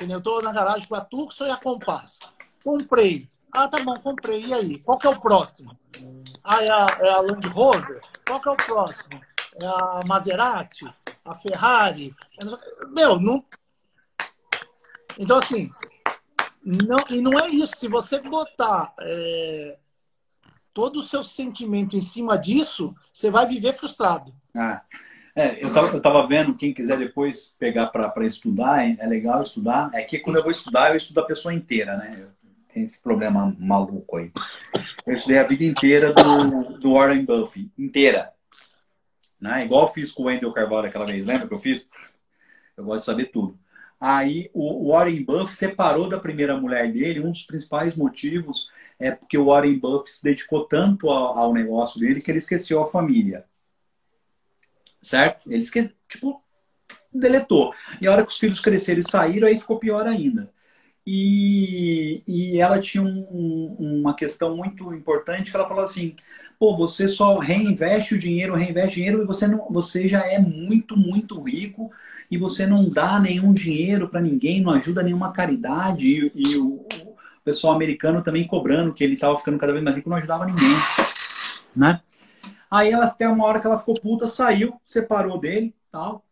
eu 0.00 0.20
tô 0.20 0.40
na 0.40 0.52
garagem 0.52 0.86
com 0.86 0.94
a 0.94 1.00
Tucson 1.00 1.46
e 1.46 1.50
a 1.50 1.56
Compass. 1.56 2.20
Comprei. 2.62 3.28
Ah, 3.52 3.66
tá 3.66 3.82
bom, 3.82 3.98
comprei. 3.98 4.40
E 4.40 4.54
aí? 4.54 4.78
Qual 4.78 4.96
que 4.96 5.06
é 5.06 5.10
o 5.10 5.20
próximo? 5.20 5.76
Ah, 6.44 6.62
é 6.62 6.70
a, 6.70 6.86
é 7.00 7.10
a 7.10 7.20
Land 7.20 7.48
Rover? 7.48 8.00
Qual 8.24 8.40
que 8.40 8.48
é 8.48 8.52
o 8.52 8.56
próximo? 8.56 9.20
É 9.60 9.66
a 9.66 10.00
Maserati? 10.06 10.86
A 11.24 11.34
Ferrari? 11.34 12.14
Meu, 12.90 13.18
não. 13.18 13.44
Então, 15.18 15.38
assim, 15.38 15.70
não, 16.64 16.98
e 17.10 17.20
não 17.20 17.38
é 17.38 17.48
isso. 17.48 17.72
Se 17.76 17.88
você 17.88 18.20
botar 18.20 18.94
é, 19.00 19.78
todo 20.72 21.00
o 21.00 21.02
seu 21.02 21.24
sentimento 21.24 21.96
em 21.96 22.00
cima 22.00 22.38
disso, 22.38 22.94
você 23.12 23.28
vai 23.30 23.46
viver 23.46 23.72
frustrado. 23.72 24.34
Ah, 24.56 24.82
é, 25.36 25.64
eu, 25.64 25.72
tava, 25.72 25.88
eu 25.88 26.00
tava 26.00 26.26
vendo, 26.28 26.56
quem 26.56 26.72
quiser 26.72 26.96
depois 26.96 27.52
pegar 27.58 27.88
para 27.88 28.26
estudar, 28.26 28.88
é 28.88 29.06
legal 29.06 29.42
estudar. 29.42 29.90
É 29.92 30.02
que 30.04 30.20
quando 30.20 30.36
eu 30.36 30.42
vou 30.42 30.52
estudar, 30.52 30.90
eu 30.90 30.96
estudo 30.96 31.20
a 31.20 31.26
pessoa 31.26 31.52
inteira, 31.52 31.96
né? 31.96 32.26
Tenho 32.72 32.84
esse 32.84 33.02
problema 33.02 33.54
maluco 33.58 34.16
aí. 34.16 34.30
Eu 35.04 35.14
estudei 35.14 35.38
a 35.38 35.44
vida 35.44 35.64
inteira 35.64 36.12
do, 36.12 36.78
do 36.78 36.94
Warren 36.94 37.24
Buffett, 37.24 37.70
inteira. 37.76 38.32
Né? 39.40 39.64
Igual 39.64 39.86
eu 39.86 39.92
fiz 39.92 40.12
com 40.12 40.22
o 40.22 40.26
Wendell 40.26 40.52
Carvalho 40.52 40.86
aquela 40.86 41.06
vez, 41.06 41.26
lembra 41.26 41.48
que 41.48 41.54
eu 41.54 41.58
fiz? 41.58 41.86
Eu 42.76 42.84
gosto 42.84 43.00
de 43.00 43.06
saber 43.06 43.26
tudo. 43.26 43.58
Aí 44.00 44.50
o 44.52 44.92
Warren 44.92 45.24
Buffett 45.24 45.56
separou 45.56 46.08
da 46.08 46.18
primeira 46.18 46.56
mulher 46.56 46.92
dele, 46.92 47.20
um 47.20 47.32
dos 47.32 47.44
principais 47.44 47.96
motivos 47.96 48.68
é 48.98 49.10
porque 49.10 49.36
o 49.36 49.46
Warren 49.46 49.78
Buffett 49.78 50.12
se 50.12 50.22
dedicou 50.22 50.64
tanto 50.66 51.10
ao, 51.10 51.38
ao 51.38 51.52
negócio 51.52 51.98
dele 51.98 52.20
que 52.20 52.30
ele 52.30 52.38
esqueceu 52.38 52.80
a 52.80 52.86
família 52.86 53.44
certo? 55.04 55.50
Ele 55.50 55.62
esque... 55.62 55.90
tipo, 56.08 56.42
deletou. 57.12 57.72
E 58.00 58.06
a 58.06 58.12
hora 58.12 58.24
que 58.24 58.32
os 58.32 58.38
filhos 58.38 58.60
cresceram 58.60 59.00
e 59.00 59.10
saíram, 59.10 59.46
aí 59.48 59.56
ficou 59.58 59.78
pior 59.78 60.06
ainda. 60.06 60.50
E, 61.06 62.22
e 62.26 62.58
ela 62.58 62.80
tinha 62.80 63.02
um- 63.02 63.26
um- 63.30 64.00
uma 64.00 64.14
questão 64.16 64.56
muito 64.56 64.92
importante 64.94 65.50
que 65.50 65.56
ela 65.56 65.68
falou 65.68 65.82
assim: 65.82 66.16
pô, 66.58 66.74
você 66.74 67.06
só 67.06 67.38
reinveste 67.38 68.14
o 68.14 68.18
dinheiro, 68.18 68.54
reinveste 68.54 68.96
dinheiro 68.96 69.22
e 69.22 69.26
você, 69.26 69.46
não, 69.46 69.68
você 69.70 70.08
já 70.08 70.26
é 70.26 70.38
muito, 70.38 70.96
muito 70.96 71.40
rico 71.42 71.90
e 72.30 72.38
você 72.38 72.66
não 72.66 72.88
dá 72.88 73.20
nenhum 73.20 73.52
dinheiro 73.52 74.08
para 74.08 74.20
ninguém, 74.22 74.62
não 74.62 74.72
ajuda 74.72 75.02
nenhuma 75.02 75.30
caridade. 75.30 76.06
E, 76.06 76.32
e 76.34 76.56
o, 76.56 76.86
o 77.04 77.16
pessoal 77.44 77.74
americano 77.74 78.22
também 78.22 78.46
cobrando 78.46 78.94
que 78.94 79.04
ele 79.04 79.14
estava 79.14 79.36
ficando 79.36 79.58
cada 79.58 79.72
vez 79.72 79.84
mais 79.84 79.94
rico, 79.96 80.08
não 80.08 80.16
ajudava 80.16 80.46
ninguém, 80.46 80.74
né? 81.76 82.00
Aí 82.74 82.90
ela 82.90 83.04
até 83.04 83.28
uma 83.28 83.44
hora 83.44 83.60
que 83.60 83.68
ela 83.68 83.78
ficou 83.78 83.94
puta, 83.94 84.26
saiu, 84.26 84.80
separou 84.84 85.38
dele, 85.38 85.72
tal, 85.92 86.24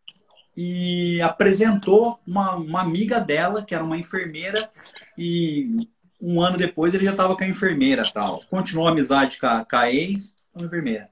e 0.57 1.23
apresentou 1.23 2.19
uma, 2.27 2.57
uma 2.57 2.81
amiga 2.81 3.21
dela, 3.21 3.65
que 3.65 3.73
era 3.73 3.85
uma 3.85 3.97
enfermeira, 3.97 4.69
e 5.17 5.89
um 6.21 6.43
ano 6.43 6.57
depois 6.57 6.93
ele 6.93 7.05
já 7.05 7.13
estava 7.13 7.37
com 7.37 7.45
a 7.45 7.47
enfermeira, 7.47 8.11
tal. 8.13 8.43
Continuou 8.51 8.89
a 8.89 8.91
amizade 8.91 9.39
com 9.39 9.47
a, 9.47 9.65
com 9.65 9.77
a 9.77 9.93
ex, 9.93 10.35
com 10.53 10.65
a 10.65 10.67
enfermeira. 10.67 11.09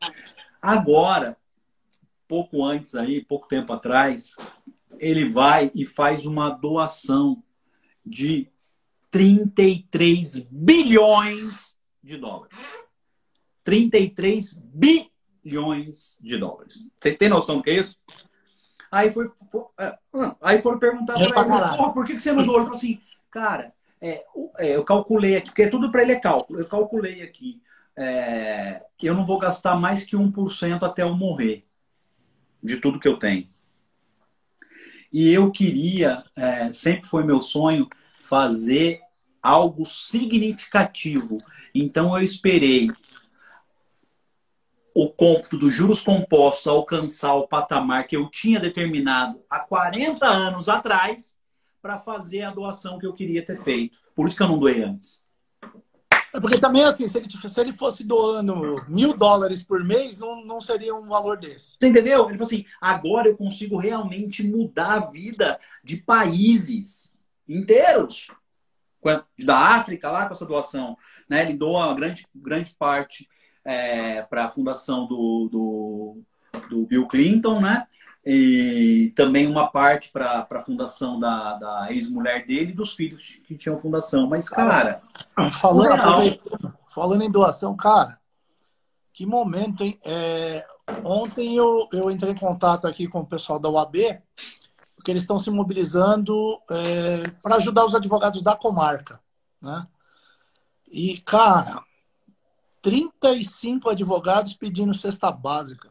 Agora, 0.61 1.37
pouco 2.27 2.65
antes 2.65 2.97
aí, 2.97 3.25
pouco 3.25 3.47
tempo 3.47 3.73
atrás, 3.73 4.35
ele 4.99 5.29
vai 5.29 5.71
e 5.77 5.87
faz 5.87 6.27
uma 6.27 6.51
doação 6.51 7.41
de 8.05 8.51
33 9.13 10.41
bilhões 10.51 11.77
de 12.03 12.17
dólares. 12.17 12.59
33 13.63 14.55
bilhões 14.55 15.10
de 16.21 16.37
dólares. 16.39 16.89
Você 17.01 17.13
tem 17.13 17.29
noção 17.29 17.57
do 17.59 17.63
que 17.63 17.71
é 17.71 17.75
isso? 17.81 17.97
Aí, 18.91 19.13
foi, 19.13 19.31
foi- 19.51 19.65
é, 19.79 19.97
aí 20.43 20.61
foram 20.61 20.79
perguntar 20.79 21.15
pra 21.15 21.41
ele. 21.41 21.77
"Porra, 21.77 21.93
por 21.93 22.07
que, 22.07 22.15
que 22.15 22.21
você 22.23 22.33
doou? 22.35 22.57
Ele 22.57 22.65
falou 22.65 22.77
assim, 22.77 23.01
cara, 23.31 23.73
é, 24.01 24.25
é, 24.59 24.77
eu 24.77 24.85
calculei 24.85 25.37
aqui, 25.37 25.49
porque 25.49 25.69
tudo 25.69 25.91
para 25.93 26.03
ele 26.03 26.13
é 26.13 26.21
cálculo. 26.21 26.59
Eu 26.61 26.67
calculei 26.67 27.23
aqui, 27.23 27.63
é, 27.97 28.85
eu 29.03 29.15
não 29.15 29.25
vou 29.27 29.39
gastar 29.39 29.77
mais 29.77 30.05
que 30.05 30.17
1% 30.17 30.85
até 30.85 31.03
eu 31.03 31.15
morrer 31.15 31.65
de 32.63 32.77
tudo 32.79 32.99
que 32.99 33.09
eu 33.09 33.19
tenho. 33.19 33.49
E 35.13 35.33
eu 35.33 35.51
queria, 35.51 36.25
é, 36.37 36.73
sempre 36.73 37.09
foi 37.09 37.25
meu 37.25 37.41
sonho, 37.41 37.89
fazer 38.19 39.01
algo 39.43 39.85
significativo. 39.85 41.37
Então 41.75 42.17
eu 42.17 42.23
esperei 42.23 42.89
o 45.03 45.09
cômputo 45.09 45.57
dos 45.57 45.75
juros 45.75 46.03
compostos 46.03 46.67
alcançar 46.67 47.33
o 47.33 47.49
patamar 47.49 48.07
que 48.07 48.15
eu 48.15 48.29
tinha 48.29 48.61
determinado 48.61 49.41
há 49.49 49.59
40 49.59 50.27
anos 50.27 50.69
atrás 50.69 51.39
para 51.81 51.97
fazer 51.97 52.43
a 52.43 52.51
doação 52.51 52.99
que 52.99 53.07
eu 53.07 53.15
queria 53.15 53.43
ter 53.43 53.57
feito. 53.57 53.97
Por 54.15 54.27
isso 54.27 54.37
que 54.37 54.43
eu 54.43 54.49
não 54.49 54.59
doei 54.59 54.83
antes. 54.83 55.23
É 56.35 56.39
porque 56.39 56.59
também, 56.59 56.85
assim, 56.85 57.09
se 57.09 57.17
ele, 57.17 57.31
se 57.31 57.61
ele 57.61 57.73
fosse 57.73 58.05
doando 58.05 58.85
mil 58.89 59.17
dólares 59.17 59.63
por 59.63 59.83
mês, 59.83 60.19
não, 60.19 60.45
não 60.45 60.61
seria 60.61 60.95
um 60.95 61.09
valor 61.09 61.39
desse. 61.39 61.79
Você 61.81 61.89
entendeu? 61.89 62.29
Ele 62.29 62.37
falou 62.37 62.47
assim: 62.47 62.67
agora 62.79 63.27
eu 63.27 63.39
consigo 63.39 63.79
realmente 63.79 64.43
mudar 64.43 64.93
a 64.93 65.11
vida 65.11 65.59
de 65.83 65.97
países 65.97 67.17
inteiros. 67.49 68.29
Da 69.39 69.57
África, 69.57 70.11
lá 70.11 70.27
com 70.27 70.35
essa 70.35 70.45
doação. 70.45 70.95
Né? 71.27 71.41
Ele 71.41 71.55
doa 71.55 71.95
grande, 71.95 72.23
grande 72.35 72.77
parte 72.79 73.27
é, 73.65 74.23
para 74.23 74.47
a 74.47 74.49
fundação 74.49 75.07
do, 75.07 75.49
do, 75.51 76.23
do 76.69 76.87
Bill 76.87 77.07
Clinton, 77.07 77.61
né? 77.61 77.87
e 78.25 79.13
também 79.17 79.47
uma 79.47 79.71
parte 79.71 80.11
para 80.11 80.47
a 80.49 80.61
fundação 80.61 81.19
da, 81.19 81.55
da 81.55 81.93
ex-mulher 81.93 82.47
dele 82.47 82.73
e 82.73 82.75
dos 82.75 82.95
filhos 82.95 83.41
que 83.47 83.57
tinham 83.57 83.79
fundação. 83.79 84.27
Mas, 84.27 84.49
cara. 84.49 85.03
Falando, 85.61 86.39
falando 86.95 87.23
em 87.23 87.31
doação, 87.31 87.75
cara, 87.75 88.21
que 89.13 89.25
momento, 89.25 89.83
hein? 89.83 89.99
É, 90.05 90.67
ontem 91.03 91.57
eu, 91.57 91.89
eu 91.93 92.11
entrei 92.11 92.33
em 92.33 92.37
contato 92.37 92.87
aqui 92.87 93.09
com 93.09 93.21
o 93.21 93.27
pessoal 93.27 93.59
da 93.59 93.71
UAB, 93.71 94.21
porque 94.95 95.11
eles 95.11 95.23
estão 95.23 95.39
se 95.39 95.51
mobilizando 95.51 96.35
é, 96.71 97.31
para 97.43 97.57
ajudar 97.57 97.87
os 97.87 97.95
advogados 97.95 98.43
da 98.43 98.55
comarca. 98.55 99.19
Né? 99.63 99.87
E, 100.91 101.21
cara, 101.23 101.83
35 102.83 103.91
advogados 103.91 104.55
pedindo 104.55 104.95
cesta 104.95 105.31
básica. 105.31 105.91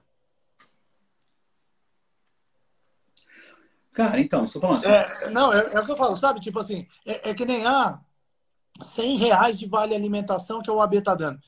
Cara, 3.93 4.19
então, 4.19 4.45
estou 4.45 4.62
falando 4.62 4.78
assim. 4.78 5.25
É, 5.25 5.30
não, 5.30 5.52
é, 5.52 5.58
é, 5.58 5.80
o 5.80 5.86
que 5.86 5.91
eu 5.91 5.97
falo, 5.97 6.17
sabe? 6.19 6.39
Tipo 6.39 6.60
assim, 6.60 6.88
é, 7.06 7.32
é 7.32 7.34
que 7.34 7.45
nem 7.45 7.65
ah, 7.65 7.99
100 8.82 9.17
reais 9.17 9.60
de 9.60 9.67
vale 9.67 9.93
alimentação 9.93 10.62
que 10.62 10.71
o 10.71 10.80
AB 10.80 11.02
tá 11.02 11.15
dando. 11.15 11.39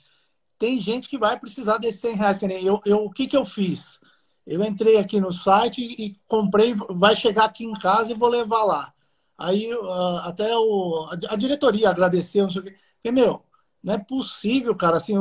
Tem 0.60 0.80
gente 0.80 1.10
que 1.10 1.17
vai 1.17 1.39
precisar 1.39 1.77
desses 1.77 2.01
100 2.01 2.15
reais, 2.15 2.38
que 2.38 2.47
nem 2.47 2.63
eu. 2.63 2.82
eu 2.86 3.06
o 3.06 3.12
que, 3.12 3.25
que 3.25 3.38
eu 3.38 3.45
fiz? 3.45 3.99
Eu 4.45 4.63
entrei 4.63 4.97
aqui 4.97 5.19
no 5.19 5.32
site 5.32 5.82
e 5.82 6.17
comprei, 6.27 6.75
vai 6.89 7.15
chegar 7.15 7.45
aqui 7.45 7.63
em 7.63 7.73
casa 7.73 8.12
e 8.12 8.17
vou 8.17 8.30
levar 8.30 8.63
lá. 8.63 8.93
Aí 9.38 9.73
uh, 9.73 10.17
até 10.23 10.56
o, 10.56 11.08
a, 11.10 11.34
a, 11.34 11.36
diretoria 11.36 11.89
agradeceu, 11.89 12.43
não 12.43 12.51
sei 12.51 12.62
o 12.62 12.63
quê. 12.65 12.77
Porque, 12.95 13.12
meu, 13.12 13.43
não 13.84 13.94
é 13.96 13.98
possível, 13.98 14.76
cara, 14.76 14.98
assim, 14.98 15.15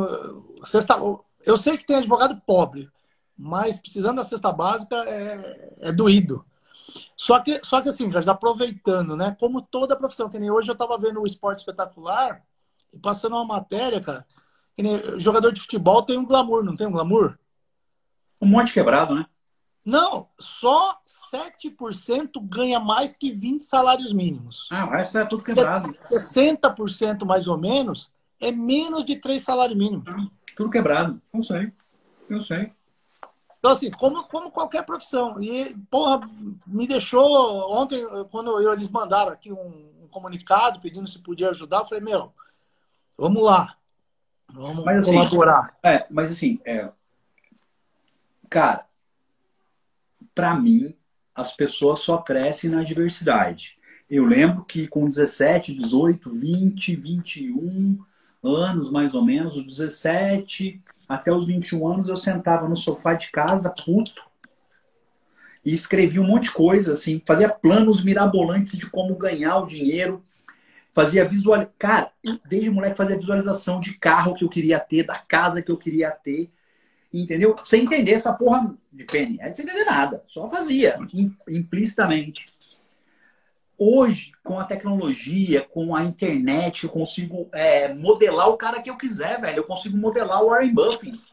cesta, 0.64 0.96
eu 1.44 1.56
sei 1.56 1.76
que 1.76 1.86
tem 1.86 1.96
advogado 1.96 2.40
pobre, 2.46 2.90
mas 3.36 3.78
precisando 3.78 4.16
da 4.16 4.24
cesta 4.24 4.52
básica 4.52 4.96
é, 5.06 5.88
é 5.88 5.92
doído. 5.92 6.44
Só 7.16 7.40
que, 7.40 7.60
só 7.62 7.80
que 7.80 7.88
assim, 7.88 8.10
Carlos, 8.10 8.28
aproveitando, 8.28 9.16
né? 9.16 9.36
Como 9.38 9.62
toda 9.62 9.96
profissão, 9.96 10.28
que 10.28 10.38
nem 10.38 10.50
hoje 10.50 10.70
eu 10.70 10.76
tava 10.76 10.98
vendo 10.98 11.20
o 11.20 11.26
esporte 11.26 11.60
espetacular 11.60 12.42
e 12.92 12.98
passando 12.98 13.36
uma 13.36 13.44
matéria, 13.44 14.00
cara, 14.00 14.26
que 14.74 14.82
nem 14.82 15.20
jogador 15.20 15.52
de 15.52 15.60
futebol 15.60 16.02
tem 16.02 16.18
um 16.18 16.24
glamour, 16.24 16.64
não 16.64 16.76
tem 16.76 16.86
um 16.86 16.92
glamour? 16.92 17.38
Um 18.40 18.46
monte 18.46 18.72
quebrado, 18.72 19.14
né? 19.14 19.26
Não, 19.84 20.28
só 20.38 20.98
7% 21.32 22.32
ganha 22.42 22.78
mais 22.78 23.16
que 23.16 23.32
20 23.32 23.64
salários 23.64 24.12
mínimos. 24.12 24.68
Ah, 24.70 24.84
o 24.84 24.90
resto 24.90 25.18
é 25.18 25.24
tudo 25.24 25.42
quebrado. 25.42 25.88
60% 25.92 27.24
mais 27.24 27.48
ou 27.48 27.56
menos 27.56 28.10
é 28.40 28.50
menos 28.50 29.04
de 29.04 29.16
3 29.16 29.42
salários 29.42 29.76
mínimos. 29.76 30.04
Tudo 30.56 30.70
quebrado. 30.70 31.20
Eu 31.32 31.42
sei. 31.42 31.72
Eu 32.28 32.40
sei. 32.40 32.72
Então, 33.58 33.72
assim, 33.72 33.90
como, 33.90 34.24
como 34.24 34.50
qualquer 34.50 34.84
profissão. 34.84 35.40
E, 35.40 35.76
porra, 35.90 36.28
me 36.66 36.86
deixou. 36.86 37.70
Ontem, 37.70 38.02
quando 38.30 38.58
eu, 38.60 38.72
eles 38.72 38.90
mandaram 38.90 39.32
aqui 39.32 39.52
um, 39.52 39.90
um 40.02 40.08
comunicado 40.08 40.80
pedindo 40.80 41.06
se 41.06 41.22
podia 41.22 41.50
ajudar, 41.50 41.80
eu 41.80 41.86
falei, 41.86 42.02
meu, 42.02 42.32
vamos 43.18 43.42
lá. 43.42 43.76
Vamos 44.52 44.84
mas, 44.84 45.00
assim, 45.00 45.12
colaborar. 45.12 45.76
É, 45.82 46.06
mas 46.10 46.32
assim, 46.32 46.58
é, 46.64 46.90
cara, 48.48 48.86
para 50.34 50.54
mim, 50.54 50.96
as 51.34 51.52
pessoas 51.52 52.00
só 52.00 52.18
crescem 52.18 52.70
na 52.70 52.82
diversidade. 52.82 53.78
Eu 54.08 54.24
lembro 54.24 54.64
que 54.64 54.88
com 54.88 55.08
17, 55.08 55.74
18, 55.74 56.30
20, 56.30 56.96
21, 56.96 58.04
anos, 58.42 58.90
mais 58.90 59.14
ou 59.14 59.24
menos, 59.24 59.56
os 59.56 59.64
17 59.64 60.80
até 61.08 61.32
os 61.32 61.46
21 61.46 61.86
anos, 61.86 62.08
eu 62.08 62.16
sentava 62.16 62.68
no 62.68 62.76
sofá 62.76 63.14
de 63.14 63.30
casa, 63.30 63.74
puto, 63.84 64.22
e 65.64 65.74
escrevia 65.74 66.22
um 66.22 66.26
monte 66.26 66.44
de 66.44 66.52
coisa, 66.52 66.94
assim, 66.94 67.20
fazia 67.26 67.48
planos 67.48 68.02
mirabolantes 68.02 68.78
de 68.78 68.88
como 68.88 69.14
ganhar 69.14 69.58
o 69.58 69.66
dinheiro, 69.66 70.24
fazia 70.94 71.28
visual, 71.28 71.70
cara, 71.78 72.10
desde 72.48 72.70
moleque 72.70 72.96
fazia 72.96 73.16
visualização 73.16 73.80
de 73.80 73.94
carro 73.94 74.34
que 74.34 74.44
eu 74.44 74.48
queria 74.48 74.80
ter, 74.80 75.04
da 75.04 75.18
casa 75.18 75.62
que 75.62 75.70
eu 75.70 75.76
queria 75.76 76.10
ter, 76.10 76.50
entendeu? 77.12 77.56
Sem 77.62 77.82
entender 77.82 78.12
essa 78.12 78.32
porra 78.32 78.74
de 78.92 79.04
penny, 79.04 79.38
sem 79.52 79.64
entender 79.64 79.84
nada, 79.84 80.22
só 80.26 80.48
fazia 80.48 80.98
implicitamente. 81.48 82.48
Hoje, 83.82 84.32
com 84.44 84.60
a 84.60 84.64
tecnologia, 84.64 85.62
com 85.62 85.96
a 85.96 86.04
internet, 86.04 86.84
eu 86.84 86.90
consigo 86.90 87.48
é, 87.50 87.90
modelar 87.94 88.50
o 88.50 88.58
cara 88.58 88.82
que 88.82 88.90
eu 88.90 88.96
quiser, 88.98 89.40
velho. 89.40 89.56
Eu 89.56 89.64
consigo 89.64 89.96
modelar 89.96 90.42
o 90.42 90.48
Warren 90.48 90.74
Buffett. 90.74 91.24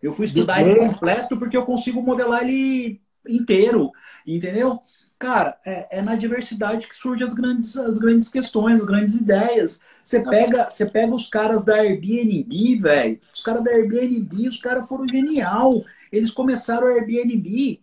Eu 0.00 0.12
fui 0.12 0.26
estudar 0.26 0.62
ele 0.62 0.78
completo 0.78 1.36
porque 1.36 1.56
eu 1.56 1.66
consigo 1.66 2.00
modelar 2.00 2.44
ele 2.44 3.00
inteiro, 3.26 3.90
entendeu? 4.24 4.80
Cara, 5.18 5.58
é, 5.66 5.98
é, 5.98 6.00
na 6.00 6.14
diversidade 6.14 6.86
que 6.86 6.94
surgem 6.94 7.26
as 7.26 7.34
grandes, 7.34 7.76
as 7.76 7.98
grandes 7.98 8.28
questões, 8.28 8.78
as 8.78 8.86
grandes 8.86 9.14
ideias. 9.14 9.80
Você 10.04 10.22
pega, 10.22 10.70
você 10.70 10.86
pega 10.86 11.12
os 11.12 11.26
caras 11.26 11.64
da 11.64 11.74
Airbnb, 11.74 12.78
velho. 12.82 13.20
Os 13.34 13.40
caras 13.40 13.64
da 13.64 13.72
Airbnb, 13.72 14.46
os 14.46 14.60
caras 14.60 14.88
foram 14.88 15.08
genial. 15.08 15.84
Eles 16.12 16.30
começaram 16.30 16.86
o 16.86 16.90
Airbnb 16.90 17.80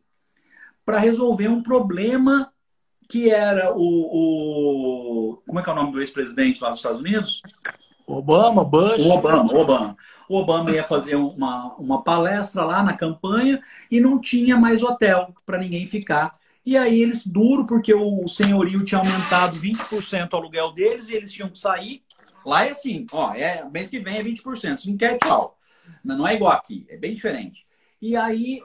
para 0.86 0.98
resolver 0.98 1.50
um 1.50 1.62
problema 1.62 2.53
que 3.08 3.30
era 3.30 3.74
o, 3.74 3.82
o, 3.82 5.42
Como 5.46 5.60
é 5.60 5.64
que 5.64 5.70
é 5.70 5.74
o 5.74 5.76
nome 5.76 5.92
do 5.92 6.02
ex-presidente 6.02 6.62
lá 6.62 6.70
dos 6.70 6.80
Estados 6.80 7.00
Unidos? 7.00 7.42
Obama, 8.06 8.64
Bush. 8.64 9.06
O 9.06 9.12
Obama, 9.12 9.54
Obama. 9.54 9.98
O 10.30 10.38
Obama 10.38 10.72
ia 10.72 10.84
fazer 10.84 11.16
uma, 11.16 11.74
uma 11.76 12.04
palestra 12.04 12.64
lá 12.64 12.82
na 12.84 12.94
campanha 12.94 13.62
e 13.90 14.00
não 14.00 14.20
tinha 14.20 14.58
mais 14.58 14.82
hotel 14.82 15.34
para 15.46 15.58
ninguém 15.58 15.86
ficar. 15.86 16.38
E 16.66 16.78
aí 16.78 17.02
eles, 17.02 17.26
duro, 17.26 17.66
porque 17.66 17.94
o 17.94 18.28
senhorio 18.28 18.86
tinha 18.86 19.00
aumentado 19.00 19.58
20% 19.58 20.32
o 20.32 20.36
aluguel 20.36 20.72
deles 20.74 21.10
e 21.10 21.14
eles 21.14 21.32
tinham 21.32 21.50
que 21.50 21.60
sair. 21.60 22.04
Lá 22.46 22.66
é 22.66 22.72
assim, 22.72 23.06
ó, 23.12 23.34
é, 23.34 23.68
mês 23.70 23.90
que 23.90 24.00
vem 24.00 24.18
é 24.18 24.24
20%. 24.24 24.78
Se 24.78 24.90
não 24.90 24.98
quer, 24.98 25.18
tchau. 25.18 25.58
Não 26.04 26.28
é 26.28 26.36
igual 26.36 26.54
aqui, 26.54 26.86
é 26.90 26.98
bem 26.98 27.14
diferente. 27.14 27.66
E 28.02 28.16
aí 28.16 28.62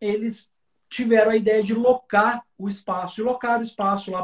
eles 0.00 0.48
tiveram 0.88 1.30
a 1.30 1.36
ideia 1.36 1.62
de 1.62 1.74
locar 1.74 2.44
o 2.56 2.68
espaço, 2.68 3.20
e 3.20 3.24
locaram 3.24 3.60
o 3.60 3.64
espaço 3.64 4.10
lá 4.10 4.22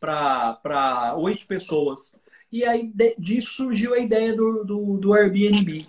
para 0.00 1.14
oito 1.16 1.46
pessoas. 1.46 2.18
E 2.52 2.64
aí 2.64 2.86
de, 2.86 3.14
disso 3.18 3.52
surgiu 3.54 3.94
a 3.94 3.98
ideia 3.98 4.34
do, 4.34 4.64
do, 4.64 4.98
do 4.98 5.14
Airbnb. 5.14 5.86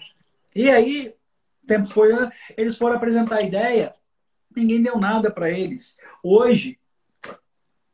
E 0.55 0.69
aí, 0.69 1.13
tempo 1.65 1.87
foi, 1.87 2.11
eles 2.57 2.77
foram 2.77 2.95
apresentar 2.95 3.37
a 3.37 3.41
ideia, 3.41 3.95
ninguém 4.55 4.81
deu 4.81 4.97
nada 4.97 5.31
para 5.31 5.49
eles. 5.49 5.97
Hoje, 6.23 6.77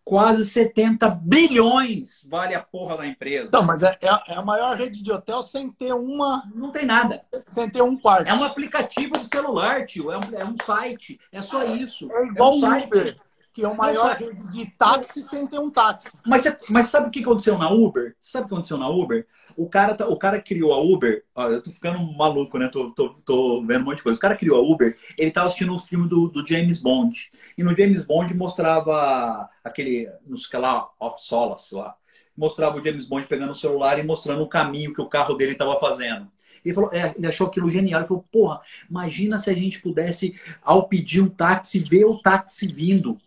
quase 0.08 0.46
70 0.46 1.10
bilhões 1.10 2.26
vale 2.30 2.56
a 2.56 2.62
porra 2.62 2.98
da 2.98 3.06
empresa. 3.06 3.50
Não, 3.52 3.64
mas 3.64 3.84
é, 3.84 3.98
é, 4.02 4.34
a 4.34 4.42
maior 4.42 4.74
rede 4.78 5.04
de 5.04 5.12
hotel 5.12 5.44
sem 5.44 5.70
ter 5.70 5.94
uma. 5.94 6.50
Não 6.56 6.72
tem 6.72 6.86
nada. 6.86 7.20
Sem 7.46 7.70
ter 7.70 7.82
um 7.82 7.98
quarto. 7.98 8.30
É 8.30 8.34
um 8.34 8.44
aplicativo 8.44 9.18
de 9.20 9.28
celular, 9.28 9.86
tio. 9.86 10.10
É 10.10 10.18
um, 10.18 10.22
é 10.40 10.46
um 10.46 10.56
site. 10.66 11.20
É 11.30 11.42
só 11.42 11.62
isso. 11.66 12.10
É 12.10 12.26
igual 12.26 12.54
é 12.54 12.56
um 12.56 12.60
site. 12.62 12.86
Uber, 12.86 13.18
que 13.58 13.66
é 13.66 13.68
o 13.68 13.76
maior 13.76 14.12
é 14.12 14.18
rede 14.18 14.44
de 14.52 14.66
táxi 14.78 15.22
sem 15.24 15.48
ter 15.48 15.58
um 15.58 15.72
táxi. 15.72 16.16
Mas, 16.26 16.44
mas 16.70 16.90
sabe 16.90 17.08
o 17.08 17.12
que 17.12 17.22
aconteceu 17.22 17.58
na 17.58 17.72
Uber? 17.72 18.16
Sabe 18.22 18.46
o 18.46 18.48
que 18.48 18.54
aconteceu 18.54 18.78
na 18.78 18.88
Uber? 18.88 19.28
O 19.58 19.68
cara, 19.68 19.96
tá, 19.96 20.08
o 20.08 20.16
cara 20.16 20.40
criou 20.40 20.72
a 20.72 20.80
Uber. 20.80 21.24
Eu 21.36 21.64
tô 21.64 21.72
ficando 21.72 22.00
maluco, 22.16 22.60
né? 22.60 22.68
Tô, 22.68 22.92
tô, 22.92 23.10
tô, 23.26 23.66
vendo 23.66 23.82
um 23.82 23.86
monte 23.86 23.98
de 23.98 24.04
coisa. 24.04 24.16
O 24.16 24.22
cara 24.22 24.38
criou 24.38 24.60
a 24.60 24.62
Uber, 24.62 24.96
ele 25.18 25.32
tava 25.32 25.48
assistindo 25.48 25.74
o 25.74 25.78
um 25.78 25.80
filme 25.80 26.08
do, 26.08 26.28
do, 26.28 26.48
James 26.48 26.80
Bond. 26.80 27.32
E 27.58 27.64
no 27.64 27.76
James 27.76 28.04
Bond 28.06 28.34
mostrava 28.36 29.50
aquele, 29.64 30.10
não 30.26 30.38
sei 30.38 30.48
o 30.48 30.50
que 30.52 30.58
lá, 30.58 30.90
Off 31.00 31.24
Solace 31.24 31.74
lá. 31.74 31.96
Mostrava 32.36 32.78
o 32.78 32.84
James 32.84 33.08
Bond 33.08 33.26
pegando 33.26 33.52
o 33.52 33.56
celular 33.56 33.98
e 33.98 34.04
mostrando 34.04 34.44
o 34.44 34.48
caminho 34.48 34.94
que 34.94 35.02
o 35.02 35.10
carro 35.10 35.34
dele 35.34 35.54
estava 35.54 35.80
fazendo. 35.80 36.28
Ele 36.64 36.76
falou, 36.76 36.92
é, 36.94 37.14
ele 37.18 37.28
achou 37.28 37.48
aquilo 37.48 37.70
genial. 37.70 38.02
Ele 38.02 38.08
falou, 38.08 38.26
porra, 38.32 38.62
imagina 38.90 39.40
se 39.40 39.50
a 39.50 39.54
gente 39.54 39.82
pudesse, 39.82 40.40
ao 40.62 40.88
pedir 40.88 41.22
um 41.22 41.30
táxi, 41.30 41.80
ver 41.80 42.06
o 42.06 42.20
táxi 42.20 42.68
vindo. 42.68 43.18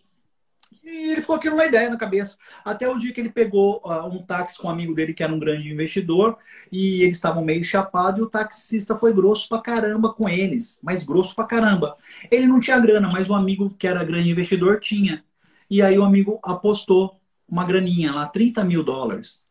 E 0.91 1.11
ele 1.11 1.21
ficou 1.21 1.37
aquilo 1.37 1.55
uma 1.55 1.65
ideia 1.65 1.89
na 1.89 1.97
cabeça. 1.97 2.37
Até 2.65 2.89
o 2.89 2.97
dia 2.97 3.13
que 3.13 3.21
ele 3.21 3.29
pegou 3.29 3.81
uh, 3.85 4.05
um 4.07 4.21
táxi 4.21 4.57
com 4.57 4.67
um 4.67 4.71
amigo 4.71 4.93
dele 4.93 5.13
que 5.13 5.23
era 5.23 5.33
um 5.33 5.39
grande 5.39 5.71
investidor 5.71 6.37
e 6.69 7.03
eles 7.03 7.15
estavam 7.15 7.45
meio 7.45 7.63
chapados 7.63 8.19
e 8.19 8.23
o 8.23 8.29
taxista 8.29 8.93
foi 8.93 9.13
grosso 9.13 9.47
pra 9.47 9.61
caramba 9.61 10.13
com 10.13 10.27
eles, 10.27 10.77
mas 10.83 11.03
grosso 11.03 11.33
pra 11.33 11.45
caramba. 11.45 11.95
Ele 12.29 12.45
não 12.45 12.59
tinha 12.59 12.77
grana, 12.77 13.09
mas 13.09 13.29
o 13.29 13.33
amigo 13.33 13.73
que 13.79 13.87
era 13.87 14.03
grande 14.03 14.29
investidor 14.29 14.81
tinha. 14.81 15.23
E 15.69 15.81
aí 15.81 15.97
o 15.97 16.03
amigo 16.03 16.39
apostou 16.43 17.21
uma 17.47 17.63
graninha 17.63 18.11
lá, 18.11 18.27
30 18.27 18.61
mil 18.65 18.83
dólares. 18.83 19.45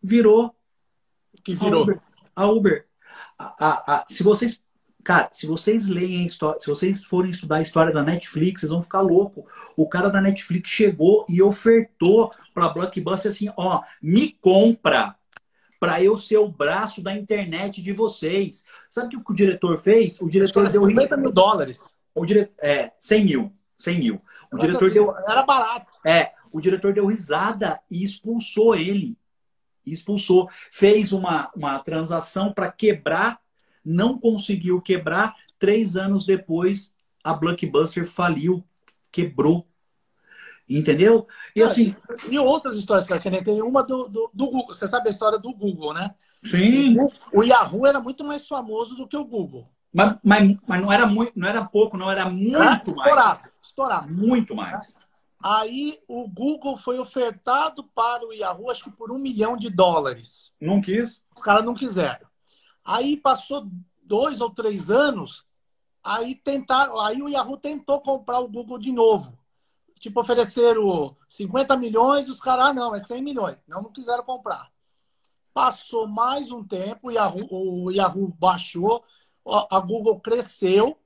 Virou. 0.00 0.54
Que 1.42 1.56
virou? 1.56 1.80
A 1.80 1.82
Uber. 1.82 2.00
A 2.36 2.46
Uber. 2.46 2.86
A, 3.36 3.94
a, 3.94 4.04
se 4.06 4.22
vocês 4.22 4.62
Cara, 5.04 5.28
se 5.30 5.46
vocês 5.46 5.86
leem 5.86 6.26
se 6.28 6.66
vocês 6.66 7.04
forem 7.04 7.30
estudar 7.30 7.56
a 7.56 7.62
história 7.62 7.92
da 7.92 8.02
Netflix, 8.02 8.60
vocês 8.60 8.72
vão 8.72 8.80
ficar 8.80 9.02
louco. 9.02 9.46
O 9.76 9.86
cara 9.86 10.08
da 10.08 10.20
Netflix 10.20 10.70
chegou 10.70 11.26
e 11.28 11.42
ofertou 11.42 12.32
para 12.54 12.70
Blockbuster 12.70 13.30
assim, 13.30 13.52
ó, 13.56 13.82
me 14.02 14.30
compra 14.40 15.14
para 15.78 16.02
eu 16.02 16.16
ser 16.16 16.38
o 16.38 16.48
braço 16.48 17.02
da 17.02 17.14
internet 17.14 17.82
de 17.82 17.92
vocês. 17.92 18.64
Sabe 18.90 19.14
o 19.14 19.22
que 19.22 19.32
o 19.32 19.34
diretor 19.34 19.78
fez? 19.78 20.18
O 20.22 20.28
diretor 20.30 20.66
deu 20.70 20.86
50 20.86 21.16
mil 21.18 21.30
dólares. 21.30 21.94
O 22.14 22.24
dire... 22.24 22.50
É, 22.58 22.90
100 22.98 23.24
mil. 23.24 23.52
100 23.76 23.98
mil. 23.98 24.14
O 24.14 24.20
Mas 24.52 24.62
diretor 24.62 24.86
assim, 24.86 24.94
deu. 24.94 25.14
Era 25.28 25.42
barato. 25.42 25.98
É, 26.06 26.32
o 26.50 26.60
diretor 26.60 26.94
deu 26.94 27.06
risada 27.06 27.78
e 27.90 28.02
expulsou 28.02 28.74
ele. 28.74 29.18
Expulsou. 29.84 30.48
Fez 30.70 31.12
uma, 31.12 31.50
uma 31.54 31.78
transação 31.80 32.50
para 32.50 32.72
quebrar 32.72 33.43
não 33.84 34.18
conseguiu 34.18 34.80
quebrar. 34.80 35.34
Três 35.58 35.96
anos 35.96 36.24
depois, 36.24 36.92
a 37.22 37.32
Blockbuster 37.34 38.06
faliu, 38.06 38.64
quebrou. 39.10 39.66
Entendeu? 40.68 41.26
E 41.54 41.62
assim. 41.62 41.94
E 42.28 42.38
outras 42.38 42.76
histórias, 42.76 43.06
cara, 43.06 43.20
que 43.20 43.30
nem 43.30 43.42
tem 43.42 43.60
uma 43.60 43.82
do, 43.82 44.08
do, 44.08 44.30
do, 44.32 44.46
Google. 44.46 44.74
Você 44.74 44.88
sabe 44.88 45.08
a 45.08 45.10
história 45.10 45.38
do 45.38 45.52
Google, 45.52 45.92
né? 45.92 46.14
Sim. 46.42 46.96
O, 46.98 47.40
o 47.40 47.44
Yahoo 47.44 47.86
era 47.86 48.00
muito 48.00 48.24
mais 48.24 48.46
famoso 48.46 48.96
do 48.96 49.06
que 49.06 49.16
o 49.16 49.24
Google. 49.24 49.68
Mas, 49.92 50.16
mas, 50.24 50.56
mas 50.66 50.82
não 50.82 50.90
era 50.90 51.06
muito, 51.06 51.32
não 51.36 51.46
era 51.46 51.64
pouco, 51.64 51.96
não 51.96 52.10
era 52.10 52.28
muito 52.28 52.56
era 52.56 52.64
mais. 52.64 52.88
Estourado, 52.88 53.50
estourado. 53.62 54.12
Muito 54.12 54.54
mais. 54.54 54.92
Aí 55.42 55.98
o 56.08 56.26
Google 56.26 56.76
foi 56.76 56.98
ofertado 56.98 57.84
para 57.94 58.26
o 58.26 58.32
Yahoo, 58.32 58.70
acho 58.70 58.84
que 58.84 58.90
por 58.90 59.12
um 59.12 59.18
milhão 59.18 59.56
de 59.56 59.68
dólares. 59.68 60.50
Não 60.58 60.80
quis. 60.80 61.22
Os 61.36 61.42
caras 61.42 61.62
não 61.62 61.74
quiseram. 61.74 62.26
Aí 62.84 63.16
passou 63.16 63.66
dois 64.02 64.40
ou 64.40 64.50
três 64.50 64.90
anos, 64.90 65.46
aí 66.02 66.34
tentaram, 66.34 67.00
aí 67.00 67.22
o 67.22 67.28
Yahoo 67.28 67.56
tentou 67.56 68.00
comprar 68.00 68.40
o 68.40 68.48
Google 68.48 68.78
de 68.78 68.92
novo. 68.92 69.38
Tipo, 69.98 70.20
ofereceram 70.20 71.16
50 71.26 71.76
milhões, 71.78 72.28
os 72.28 72.38
caras, 72.38 72.66
ah, 72.66 72.72
não, 72.74 72.94
é 72.94 72.98
100 72.98 73.22
milhões. 73.22 73.56
Não, 73.66 73.82
não 73.82 73.90
quiseram 73.90 74.22
comprar. 74.22 74.70
Passou 75.54 76.06
mais 76.06 76.50
um 76.50 76.62
tempo, 76.62 77.08
o 77.08 77.10
Yahoo, 77.10 77.84
o 77.84 77.90
Yahoo 77.90 78.28
baixou, 78.38 79.02
a 79.70 79.80
Google 79.80 80.20
cresceu 80.20 80.98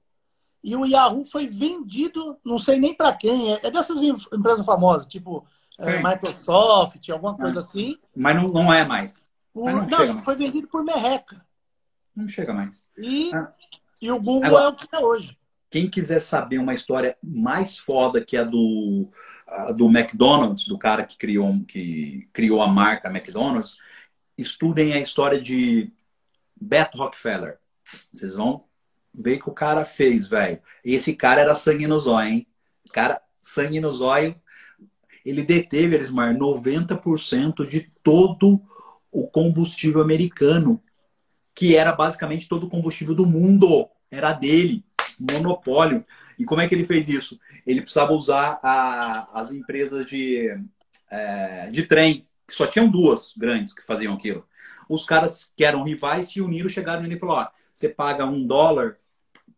e 0.64 0.74
o 0.74 0.84
Yahoo 0.84 1.24
foi 1.24 1.46
vendido, 1.46 2.36
não 2.44 2.58
sei 2.58 2.80
nem 2.80 2.92
para 2.92 3.14
quem, 3.14 3.52
é, 3.52 3.66
é, 3.66 3.70
dessas 3.70 4.02
empresas 4.02 4.66
famosas, 4.66 5.06
tipo 5.06 5.46
é, 5.78 6.02
Microsoft, 6.02 7.08
alguma 7.10 7.36
coisa 7.36 7.60
assim. 7.60 7.96
Mas 8.16 8.34
não, 8.34 8.48
não 8.48 8.72
é 8.72 8.84
mais. 8.84 9.24
Não, 9.54 9.86
não 9.86 10.18
foi 10.18 10.34
vendido 10.34 10.66
por 10.66 10.82
merreca 10.82 11.46
não 12.18 12.28
chega 12.28 12.52
mais. 12.52 12.88
E, 12.98 13.32
ah. 13.32 13.52
e 14.02 14.10
o 14.10 14.20
Google 14.20 14.46
Agora, 14.46 14.64
é 14.64 14.68
o 14.68 14.74
que 14.74 14.88
é 14.92 14.98
hoje. 14.98 15.38
Quem 15.70 15.88
quiser 15.88 16.20
saber 16.20 16.58
uma 16.58 16.74
história 16.74 17.16
mais 17.22 17.78
foda 17.78 18.24
que 18.24 18.36
a 18.36 18.44
do, 18.44 19.10
a 19.46 19.72
do 19.72 19.86
McDonald's, 19.86 20.66
do 20.66 20.78
cara 20.78 21.04
que 21.04 21.16
criou, 21.16 21.64
que 21.64 22.28
criou 22.32 22.60
a 22.60 22.66
marca 22.66 23.08
McDonald's, 23.08 23.76
estudem 24.36 24.94
a 24.94 25.00
história 25.00 25.40
de 25.40 25.92
Beto 26.60 26.98
Rockefeller. 26.98 27.58
Vocês 28.12 28.34
vão 28.34 28.64
ver 29.14 29.36
o 29.36 29.42
que 29.42 29.50
o 29.50 29.54
cara 29.54 29.84
fez, 29.84 30.28
velho. 30.28 30.60
Esse 30.84 31.14
cara 31.14 31.40
era 31.40 31.54
sangue 31.54 31.86
no 31.86 31.98
zóio, 32.00 32.28
hein? 32.28 32.46
cara, 32.92 33.20
sangue 33.40 33.80
no 33.80 33.92
zóio. 33.94 34.34
Ele 35.24 35.42
deteve, 35.42 35.94
Elismar, 35.94 36.34
90% 36.34 37.68
de 37.68 37.92
todo 38.02 38.60
o 39.10 39.26
combustível 39.26 40.00
americano 40.00 40.82
que 41.58 41.74
era 41.74 41.90
basicamente 41.90 42.46
todo 42.46 42.66
o 42.66 42.68
combustível 42.68 43.16
do 43.16 43.26
mundo. 43.26 43.88
Era 44.08 44.32
dele, 44.32 44.84
monopólio. 45.18 46.06
E 46.38 46.44
como 46.44 46.60
é 46.60 46.68
que 46.68 46.74
ele 46.74 46.84
fez 46.84 47.08
isso? 47.08 47.36
Ele 47.66 47.80
precisava 47.80 48.12
usar 48.12 48.60
a, 48.62 49.28
as 49.40 49.50
empresas 49.50 50.06
de, 50.06 50.56
é, 51.10 51.68
de 51.72 51.82
trem, 51.82 52.28
que 52.46 52.54
só 52.54 52.64
tinham 52.64 52.88
duas 52.88 53.34
grandes 53.36 53.74
que 53.74 53.82
faziam 53.84 54.14
aquilo. 54.14 54.46
Os 54.88 55.04
caras 55.04 55.52
que 55.56 55.64
eram 55.64 55.82
rivais 55.82 56.28
se 56.28 56.40
uniram, 56.40 56.68
chegaram 56.68 57.02
nele 57.02 57.16
e 57.16 57.18
falaram: 57.18 57.50
ó, 57.50 57.54
você 57.74 57.88
paga 57.88 58.24
um 58.24 58.46
dólar 58.46 58.96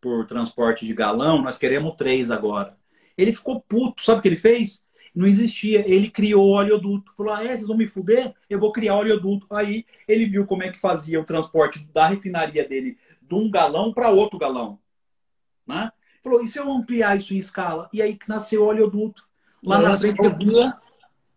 por 0.00 0.24
transporte 0.24 0.86
de 0.86 0.94
galão, 0.94 1.42
nós 1.42 1.58
queremos 1.58 1.96
três 1.96 2.30
agora. 2.30 2.78
Ele 3.14 3.30
ficou 3.30 3.60
puto, 3.60 4.02
sabe 4.02 4.20
o 4.20 4.22
que 4.22 4.28
ele 4.28 4.36
fez? 4.36 4.82
Não 5.14 5.26
existia. 5.26 5.88
Ele 5.88 6.10
criou 6.10 6.50
oleoduto. 6.50 7.12
Falou: 7.16 7.32
ah, 7.32 7.44
é, 7.44 7.48
vocês 7.48 7.66
vão 7.66 7.76
me 7.76 7.86
fuder? 7.86 8.34
Eu 8.48 8.58
vou 8.58 8.72
criar 8.72 8.96
oleoduto. 8.96 9.46
Aí 9.50 9.84
ele 10.06 10.26
viu 10.26 10.46
como 10.46 10.62
é 10.62 10.70
que 10.70 10.78
fazia 10.78 11.20
o 11.20 11.24
transporte 11.24 11.84
da 11.92 12.08
refinaria 12.08 12.66
dele 12.66 12.96
de 13.20 13.34
um 13.34 13.50
galão 13.50 13.92
para 13.92 14.10
outro 14.10 14.38
galão. 14.38 14.78
Né? 15.66 15.90
Falou: 16.22 16.42
e 16.42 16.48
se 16.48 16.58
eu 16.58 16.70
ampliar 16.70 17.16
isso 17.16 17.34
em 17.34 17.38
escala? 17.38 17.88
E 17.92 18.00
aí 18.00 18.18
nasceu 18.28 18.62
o 18.62 18.66
oleoduto. 18.66 19.28
Lá 19.62 19.78
na 19.78 19.96
frente. 19.96 20.16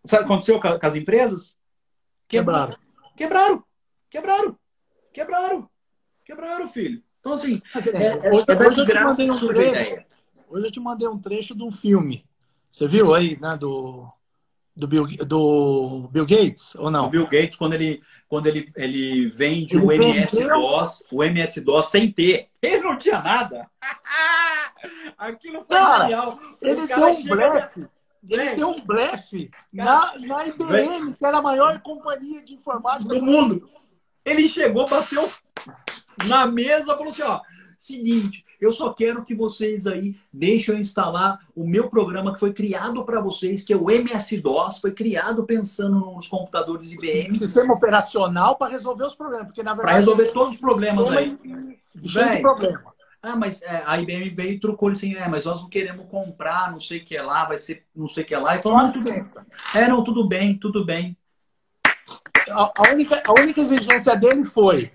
Sabe 0.04 0.24
o 0.24 0.26
que 0.26 0.32
aconteceu 0.32 0.60
com 0.60 0.86
as 0.86 0.94
empresas? 0.94 1.56
Quebraram. 2.28 2.76
Quebraram. 3.16 3.64
Quebraram. 4.10 4.58
Quebraram. 5.12 5.70
Quebraram, 6.24 6.68
filho. 6.68 7.02
Então, 7.20 7.32
assim, 7.32 7.62
é, 7.74 8.28
é, 8.28 8.32
hoje, 8.32 8.44
é 8.48 8.68
hoje, 8.68 8.80
eu 8.80 8.86
te 8.86 8.94
mandei 8.94 9.30
um 9.30 9.38
trecho, 9.38 10.04
hoje 10.48 10.66
eu 10.66 10.70
te 10.70 10.80
mandei 10.80 11.08
um 11.08 11.18
trecho 11.18 11.54
de 11.54 11.62
um 11.62 11.70
filme 11.70 12.26
você 12.74 12.88
viu 12.88 13.14
aí, 13.14 13.38
né, 13.40 13.56
do, 13.56 14.04
do, 14.74 14.88
Bill, 14.88 15.06
do 15.24 16.08
Bill 16.10 16.26
Gates, 16.26 16.74
ou 16.74 16.90
não? 16.90 17.06
O 17.06 17.08
Bill 17.08 17.28
Gates, 17.28 17.56
quando 17.56 17.74
ele, 17.74 18.02
quando 18.28 18.48
ele, 18.48 18.68
ele 18.74 19.28
vende 19.28 19.76
ele 19.76 19.84
o 19.84 19.92
MS-DOS, 19.92 21.04
o 21.12 21.22
MS-DOS 21.22 21.86
sem 21.92 22.10
ter. 22.10 22.48
Ele 22.60 22.80
não 22.80 22.98
tinha 22.98 23.22
nada. 23.22 23.70
Aquilo 25.16 25.64
foi 25.64 25.76
cara, 25.76 26.02
genial. 26.02 26.36
Ele 26.60 26.86
deu 26.88 27.06
um 27.06 27.22
blefe. 27.22 27.88
Ele 28.28 28.54
deu 28.56 28.68
um 28.70 28.80
blefe 28.80 29.50
na, 29.72 30.18
na 30.18 30.46
IBM, 30.48 31.12
que 31.12 31.24
era 31.24 31.38
a 31.38 31.42
maior 31.42 31.78
companhia 31.78 32.42
de 32.42 32.54
informática 32.54 33.08
do 33.08 33.22
mundo. 33.22 33.70
Ele 34.24 34.48
chegou, 34.48 34.88
bateu 34.88 35.30
na 36.26 36.44
mesa 36.44 36.82
e 36.82 36.86
falou 36.86 37.10
assim: 37.10 37.22
ó, 37.22 37.40
seguinte, 37.78 38.43
eu 38.60 38.72
só 38.72 38.92
quero 38.92 39.24
que 39.24 39.34
vocês 39.34 39.86
aí 39.86 40.16
deixem 40.32 40.74
eu 40.74 40.80
instalar 40.80 41.38
o 41.54 41.66
meu 41.66 41.88
programa 41.88 42.32
que 42.32 42.40
foi 42.40 42.52
criado 42.52 43.04
para 43.04 43.20
vocês, 43.20 43.62
que 43.62 43.72
é 43.72 43.76
o 43.76 43.90
MS-DOS, 43.90 44.78
foi 44.80 44.92
criado 44.92 45.44
pensando 45.44 45.98
nos 45.98 46.28
computadores 46.28 46.90
IBM. 46.92 47.30
Sistema 47.30 47.74
operacional 47.74 48.56
para 48.56 48.72
resolver 48.72 49.04
os 49.04 49.14
problemas, 49.14 49.46
porque 49.46 49.62
na 49.62 49.74
verdade. 49.74 49.92
Para 49.92 50.00
resolver 50.00 50.32
todos 50.32 50.54
os 50.54 50.60
problemas 50.60 51.08
aí. 51.10 51.36
E, 52.02 52.08
cheio 52.08 52.30
de 52.30 52.40
problema. 52.40 52.94
Ah, 53.22 53.36
mas 53.36 53.62
é, 53.62 53.82
a 53.86 53.98
IBM 53.98 54.28
veio 54.28 54.52
e 54.52 54.60
trocou 54.60 54.90
assim, 54.90 55.14
é, 55.14 55.26
mas 55.26 55.46
nós 55.46 55.62
não 55.62 55.68
queremos 55.70 56.06
comprar, 56.10 56.70
não 56.70 56.78
sei 56.78 56.98
o 56.98 57.04
que 57.06 57.16
é 57.16 57.22
lá, 57.22 57.46
vai 57.46 57.58
ser 57.58 57.86
não 57.96 58.06
sei 58.06 58.22
o 58.22 58.26
que 58.26 58.34
é 58.34 58.38
lá. 58.38 58.56
E 58.56 58.62
falou, 58.62 58.76
não, 58.76 58.92
tudo 58.92 59.04
bem. 59.04 59.22
É, 59.74 59.88
não, 59.88 60.04
tudo 60.04 60.28
bem, 60.28 60.58
tudo 60.58 60.84
bem. 60.84 61.16
A, 62.50 62.72
a, 62.76 62.92
única, 62.92 63.22
a 63.26 63.32
única 63.32 63.60
exigência 63.60 64.14
dele 64.14 64.44
foi: 64.44 64.92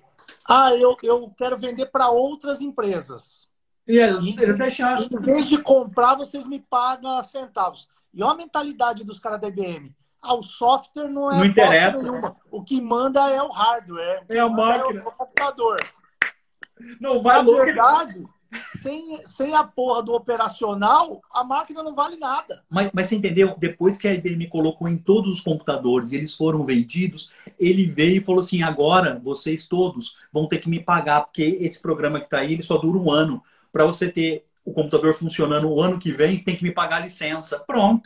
ah, 0.47 0.73
eu, 0.75 0.95
eu 1.03 1.33
quero 1.37 1.57
vender 1.57 1.87
para 1.87 2.09
outras 2.09 2.61
empresas. 2.61 3.38
E 3.87 3.97
eles, 3.97 4.37
eles 4.37 4.57
deixaram. 4.57 5.03
Em 5.03 5.21
vez 5.23 5.47
de 5.47 5.57
comprar, 5.57 6.15
vocês 6.15 6.45
me 6.45 6.59
pagam 6.59 7.21
centavos. 7.23 7.87
E 8.13 8.23
olha 8.23 8.33
a 8.33 8.37
mentalidade 8.37 9.03
dos 9.03 9.19
caras 9.19 9.39
da 9.39 9.47
IBM. 9.47 9.95
Ah, 10.21 10.35
o 10.35 10.43
software 10.43 11.07
não 11.07 11.31
é 11.31 11.37
não 11.37 11.45
interessa. 11.45 12.01
nenhuma. 12.01 12.35
O 12.51 12.63
que 12.63 12.81
manda 12.81 13.29
é 13.29 13.41
o 13.41 13.49
hardware. 13.49 14.25
É 14.27 14.39
a 14.39 14.49
máquina. 14.49 14.99
É 14.99 15.03
o 15.03 15.11
computador. 15.11 15.77
Não, 16.99 17.21
Na 17.21 17.41
verdade, 17.41 18.23
sem, 18.75 19.21
sem 19.25 19.55
a 19.55 19.63
porra 19.63 20.01
do 20.01 20.13
operacional, 20.13 21.21
a 21.31 21.43
máquina 21.43 21.83
não 21.83 21.93
vale 21.93 22.17
nada. 22.17 22.63
Mas, 22.69 22.89
mas 22.93 23.07
você 23.07 23.15
entendeu? 23.15 23.55
Depois 23.57 23.97
que 23.97 24.07
a 24.07 24.13
IBM 24.13 24.47
colocou 24.49 24.87
em 24.87 24.97
todos 24.97 25.35
os 25.35 25.41
computadores 25.41 26.11
eles 26.11 26.35
foram 26.35 26.65
vendidos, 26.65 27.31
ele 27.59 27.85
veio 27.85 28.17
e 28.17 28.23
falou 28.23 28.41
assim: 28.41 28.63
agora 28.63 29.19
vocês 29.23 29.67
todos 29.67 30.17
vão 30.31 30.47
ter 30.47 30.59
que 30.59 30.69
me 30.69 30.79
pagar, 30.79 31.21
porque 31.21 31.57
esse 31.61 31.81
programa 31.81 32.19
que 32.19 32.25
está 32.25 32.39
aí 32.39 32.53
ele 32.53 32.63
só 32.63 32.77
dura 32.77 32.97
um 32.97 33.11
ano 33.11 33.43
para 33.71 33.85
você 33.85 34.09
ter 34.09 34.45
o 34.65 34.71
computador 34.73 35.13
funcionando 35.13 35.69
o 35.69 35.81
ano 35.81 35.99
que 35.99 36.11
vem, 36.11 36.37
você 36.37 36.43
tem 36.43 36.55
que 36.55 36.63
me 36.63 36.71
pagar 36.71 36.97
a 36.97 37.01
licença. 37.01 37.59
Pronto. 37.59 38.03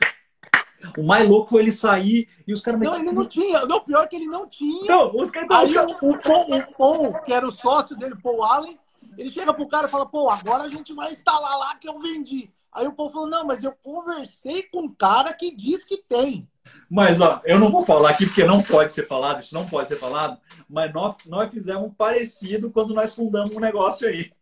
O 0.98 1.04
mais 1.04 1.28
louco 1.28 1.50
foi 1.50 1.62
ele 1.62 1.72
sair 1.72 2.28
e 2.46 2.54
os 2.54 2.62
caras... 2.62 2.80
Não, 2.82 2.96
ele 2.96 3.12
não 3.12 3.26
tinha. 3.26 3.66
Não, 3.66 3.80
pior 3.82 4.08
que 4.08 4.18
ele 4.18 4.28
não 4.28 4.48
tinha. 4.48 4.86
Não, 4.86 5.16
os 5.16 5.32
caras... 5.32 5.50
Aí 5.52 5.78
o, 5.78 5.88
o, 6.02 6.58
o 6.58 6.74
Paul, 6.74 7.22
que 7.22 7.32
era 7.32 7.48
o 7.48 7.52
sócio 7.52 7.96
dele, 7.96 8.16
Paul 8.22 8.44
Allen, 8.44 8.78
ele 9.18 9.30
chega 9.30 9.54
pro 9.54 9.68
cara 9.68 9.88
e 9.88 9.92
fala, 9.92 10.06
pô, 10.06 10.30
agora 10.30 10.64
a 10.64 10.70
gente 10.70 10.94
vai 10.94 11.12
instalar 11.12 11.58
lá 11.58 11.76
que 11.76 11.88
eu 11.88 12.00
vendi. 12.00 12.52
Aí 12.74 12.88
o 12.88 12.94
povo 12.94 13.14
falou, 13.14 13.30
não, 13.30 13.46
mas 13.46 13.64
eu 13.64 13.72
conversei 13.84 14.64
com 14.64 14.82
um 14.84 14.94
cara 14.94 15.34
que 15.34 15.56
diz 15.56 15.84
que 15.84 15.98
tem. 15.98 16.48
Mas, 16.90 17.20
ó, 17.20 17.42
eu 17.44 17.60
não 17.60 17.70
vou 17.72 17.84
falar 17.86 18.12
aqui 18.12 18.26
porque 18.26 18.44
não 18.46 18.62
pode 18.62 18.94
ser 18.94 19.08
falado, 19.08 19.42
isso 19.42 19.54
não 19.54 19.66
pode 19.66 19.90
ser 19.90 19.98
falado, 19.98 20.40
mas 20.70 20.94
nós, 20.94 21.16
nós 21.28 21.52
fizemos 21.52 21.84
um 21.88 21.94
parecido 21.94 22.72
quando 22.72 22.94
nós 22.94 23.14
fundamos 23.14 23.56
um 23.56 23.60
negócio 23.60 24.08
aí. 24.08 24.32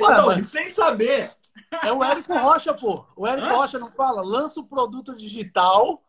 Ué, 0.00 0.16
não, 0.16 0.26
mas- 0.26 0.48
sem 0.48 0.70
saber. 0.70 1.30
É 1.82 1.92
o 1.92 2.02
Érico 2.02 2.36
Rocha, 2.36 2.72
pô. 2.74 3.04
O 3.16 3.26
Érico 3.26 3.46
Hã? 3.48 3.52
Rocha 3.52 3.78
não 3.78 3.90
fala, 3.90 4.22
lança 4.22 4.60
o 4.60 4.64
produto 4.66 5.14
digital, 5.16 6.02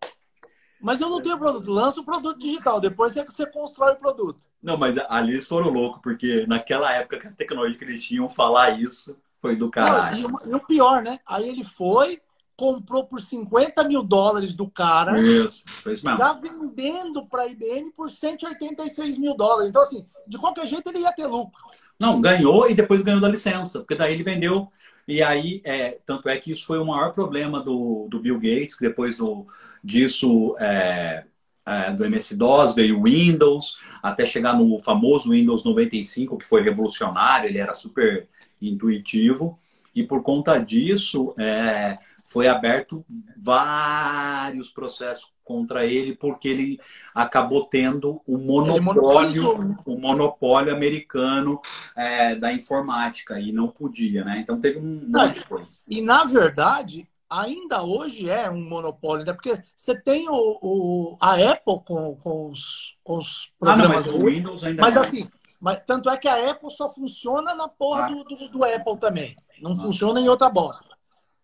mas 0.81 0.99
eu 1.01 1.09
não 1.09 1.21
tenho 1.21 1.37
produto. 1.37 1.71
Lança 1.71 1.99
o 2.01 2.05
produto 2.05 2.37
digital, 2.39 2.79
depois 2.79 3.13
você, 3.13 3.23
você 3.25 3.45
constrói 3.45 3.93
o 3.93 3.97
produto. 3.97 4.43
Não, 4.61 4.77
mas 4.77 4.97
ali 5.09 5.33
eles 5.33 5.47
foram 5.47 5.69
loucos, 5.69 6.01
porque 6.01 6.45
naquela 6.47 6.91
época 6.93 7.19
que 7.19 7.27
a 7.27 7.31
tecnologia 7.31 7.77
que 7.77 7.83
eles 7.83 8.03
tinham 8.03 8.29
falar 8.29 8.79
isso 8.79 9.17
foi 9.41 9.55
do 9.55 9.65
Não, 9.65 9.71
caralho. 9.71 10.17
e, 10.17 10.25
o- 10.25 10.51
e 10.51 10.55
o 10.55 10.59
pior, 10.65 11.01
né? 11.03 11.19
Aí 11.25 11.47
ele 11.47 11.63
foi, 11.63 12.19
comprou 12.55 13.03
por 13.05 13.21
50 13.21 13.83
mil 13.83 14.01
dólares 14.03 14.53
do 14.55 14.67
cara, 14.69 15.17
Isso, 15.19 15.63
foi 15.83 15.93
isso 15.93 16.05
mesmo. 16.05 16.17
já 16.17 16.33
vendendo 16.33 17.25
para 17.27 17.43
a 17.43 17.47
IBM 17.47 17.91
por 17.91 18.09
186 18.09 19.17
mil 19.17 19.35
dólares. 19.35 19.69
Então, 19.69 19.81
assim, 19.83 20.05
de 20.27 20.37
qualquer 20.37 20.65
jeito 20.67 20.89
ele 20.89 20.99
ia 20.99 21.13
ter 21.13 21.27
lucro. 21.27 21.61
Não, 21.99 22.19
ganhou 22.21 22.69
e 22.69 22.73
depois 22.75 23.01
ganhou 23.01 23.21
da 23.21 23.29
licença, 23.29 23.79
porque 23.79 23.95
daí 23.95 24.13
ele 24.13 24.23
vendeu. 24.23 24.71
E 25.07 25.23
aí, 25.23 25.61
é, 25.63 25.97
tanto 26.05 26.27
é 26.27 26.37
que 26.37 26.51
isso 26.51 26.65
foi 26.65 26.79
o 26.79 26.85
maior 26.85 27.13
problema 27.13 27.61
do, 27.61 28.07
do 28.09 28.19
Bill 28.19 28.35
Gates, 28.35 28.75
que 28.75 28.87
depois 28.87 29.15
do, 29.15 29.45
disso, 29.81 30.55
é, 30.59 31.23
é, 31.65 31.91
do 31.93 32.03
MS-DOS, 32.03 32.75
veio 32.75 32.99
o 32.99 33.03
Windows, 33.03 33.77
até 34.03 34.25
chegar 34.25 34.53
no 34.57 34.77
famoso 34.79 35.29
Windows 35.29 35.63
95, 35.63 36.37
que 36.37 36.47
foi 36.47 36.61
revolucionário, 36.61 37.49
ele 37.49 37.57
era 37.57 37.73
super 37.73 38.27
intuitivo. 38.61 39.57
E 39.95 40.03
por 40.03 40.21
conta 40.21 40.57
disso, 40.59 41.33
é, 41.39 41.95
foi 42.27 42.47
aberto 42.47 43.05
vários 43.37 44.69
processos 44.69 45.31
contra 45.43 45.85
ele, 45.85 46.13
porque 46.15 46.47
ele 46.49 46.79
acabou 47.15 47.65
tendo 47.65 48.21
o 48.27 48.37
monopólio 48.37 49.77
o 49.85 49.97
monopólio 49.99 50.73
americano 50.75 51.59
é, 51.95 52.35
da 52.35 52.51
informática 52.51 53.39
e 53.39 53.51
não 53.53 53.69
podia, 53.69 54.25
né? 54.25 54.39
Então 54.41 54.59
teve 54.59 54.77
um 54.79 55.07
monte 55.07 55.39
de 55.39 55.45
coisa. 55.45 55.67
E, 55.87 56.01
na 56.01 56.25
verdade, 56.25 57.07
ainda 57.29 57.81
hoje 57.83 58.29
é 58.29 58.49
um 58.49 58.61
monopólio, 58.67 59.25
né? 59.25 59.31
Porque 59.33 59.57
você 59.75 59.95
tem 59.99 60.27
o, 60.29 60.59
o- 60.61 61.17
a 61.21 61.35
Apple 61.35 61.79
com, 61.85 62.15
com 62.21 62.49
os, 62.51 62.97
com 63.03 63.17
os 63.17 63.49
Ah, 63.61 63.67
não, 63.67 63.85
programas 63.85 64.05
mas 64.05 64.13
o. 64.15 64.25
Windows 64.25 64.63
ainda 64.65 64.81
Mas 64.81 64.95
não. 64.95 65.01
assim, 65.01 65.29
mas, 65.61 65.79
tanto 65.87 66.09
é 66.09 66.17
que 66.17 66.27
a 66.27 66.51
Apple 66.51 66.69
só 66.71 66.93
funciona 66.93 67.55
na 67.55 67.69
porra 67.69 68.05
Ah. 68.05 68.09
do, 68.09 68.23
do, 68.25 68.49
do 68.49 68.63
Apple 68.65 68.97
também. 68.99 69.33
Não 69.61 69.71
Ah. 69.71 69.77
funciona 69.77 70.19
em 70.19 70.27
outra 70.27 70.49
bosta. 70.49 70.85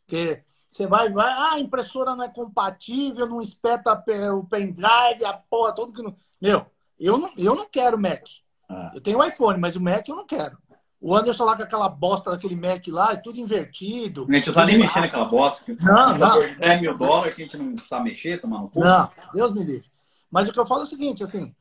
Porque 0.06 0.44
você 0.74 0.88
vai, 0.88 1.10
vai, 1.12 1.32
ah, 1.32 1.52
a 1.54 1.60
impressora 1.60 2.16
não 2.16 2.24
é 2.24 2.30
compatível, 2.30 3.28
não 3.28 3.40
espeta 3.42 3.96
pe- 3.96 4.30
o 4.30 4.44
pendrive, 4.44 5.24
a 5.26 5.34
porra 5.34 5.74
toda 5.76 5.94
que 5.94 6.02
não. 6.02 6.16
Meu, 6.42 6.66
eu 7.00 7.18
não, 7.18 7.30
eu 7.38 7.54
não 7.56 7.66
quero 7.70 7.98
Mac. 7.98 8.24
Ah. 8.68 8.92
Eu 8.96 9.00
tenho 9.02 9.20
o 9.20 9.24
iPhone, 9.24 9.60
mas 9.60 9.76
o 9.76 9.82
Mac 9.82 10.08
eu 10.08 10.16
não 10.16 10.26
quero. 10.26 10.58
O 11.00 11.14
Anderson 11.16 11.44
lá 11.44 11.56
com 11.56 11.64
aquela 11.64 11.90
bosta 11.90 12.32
daquele 12.32 12.56
Mac 12.56 12.88
lá, 12.88 13.12
é 13.14 13.18
tudo 13.18 13.38
invertido. 13.40 14.26
A 14.28 14.34
gente 14.34 14.48
não 14.48 14.54
tá 14.54 14.66
nem 14.66 14.80
mexendo 14.80 15.02
naquela 15.04 15.26
bosta. 15.26 15.64
que- 15.64 15.74
Não, 15.84 16.18
não. 16.18 16.40
10 16.58 16.82
mil 16.82 16.98
dólares 16.98 17.36
que 17.36 17.42
a 17.44 17.46
gente 17.46 17.58
não 17.58 17.78
sabe 17.78 18.10
mexer, 18.10 18.42
tomando 18.42 18.70
cu. 18.70 18.80
Não, 18.80 19.12
Deus 19.34 19.54
me 19.54 19.64
livre. 19.64 19.92
Mas 20.32 20.48
o 20.48 20.54
que 20.54 20.60
eu 20.60 20.66
falo 20.66 20.82
é 20.82 20.84
o 20.86 20.88
seguinte, 20.88 21.24
assim, 21.24 21.54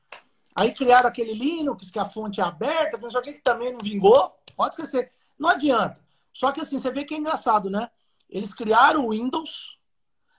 aí 0.56 0.72
criaram 0.72 1.08
aquele 1.08 1.34
Linux, 1.34 1.90
que 1.90 1.98
a 1.98 2.06
fonte 2.06 2.40
é 2.40 2.44
aberta, 2.44 2.96
não 2.96 3.10
sei 3.10 3.20
o 3.20 3.22
que, 3.22 3.32
que 3.34 3.42
também 3.42 3.72
não 3.72 3.80
vingou, 3.82 4.32
pode 4.56 4.74
esquecer. 4.74 5.10
Não 5.38 5.50
adianta. 5.50 6.00
Só 6.32 6.50
que 6.52 6.60
assim, 6.62 6.78
você 6.78 6.90
vê 6.90 7.04
que 7.04 7.14
é 7.14 7.18
engraçado, 7.18 7.68
né? 7.68 7.90
Eles 8.32 8.54
criaram 8.54 9.04
o 9.06 9.10
Windows, 9.10 9.78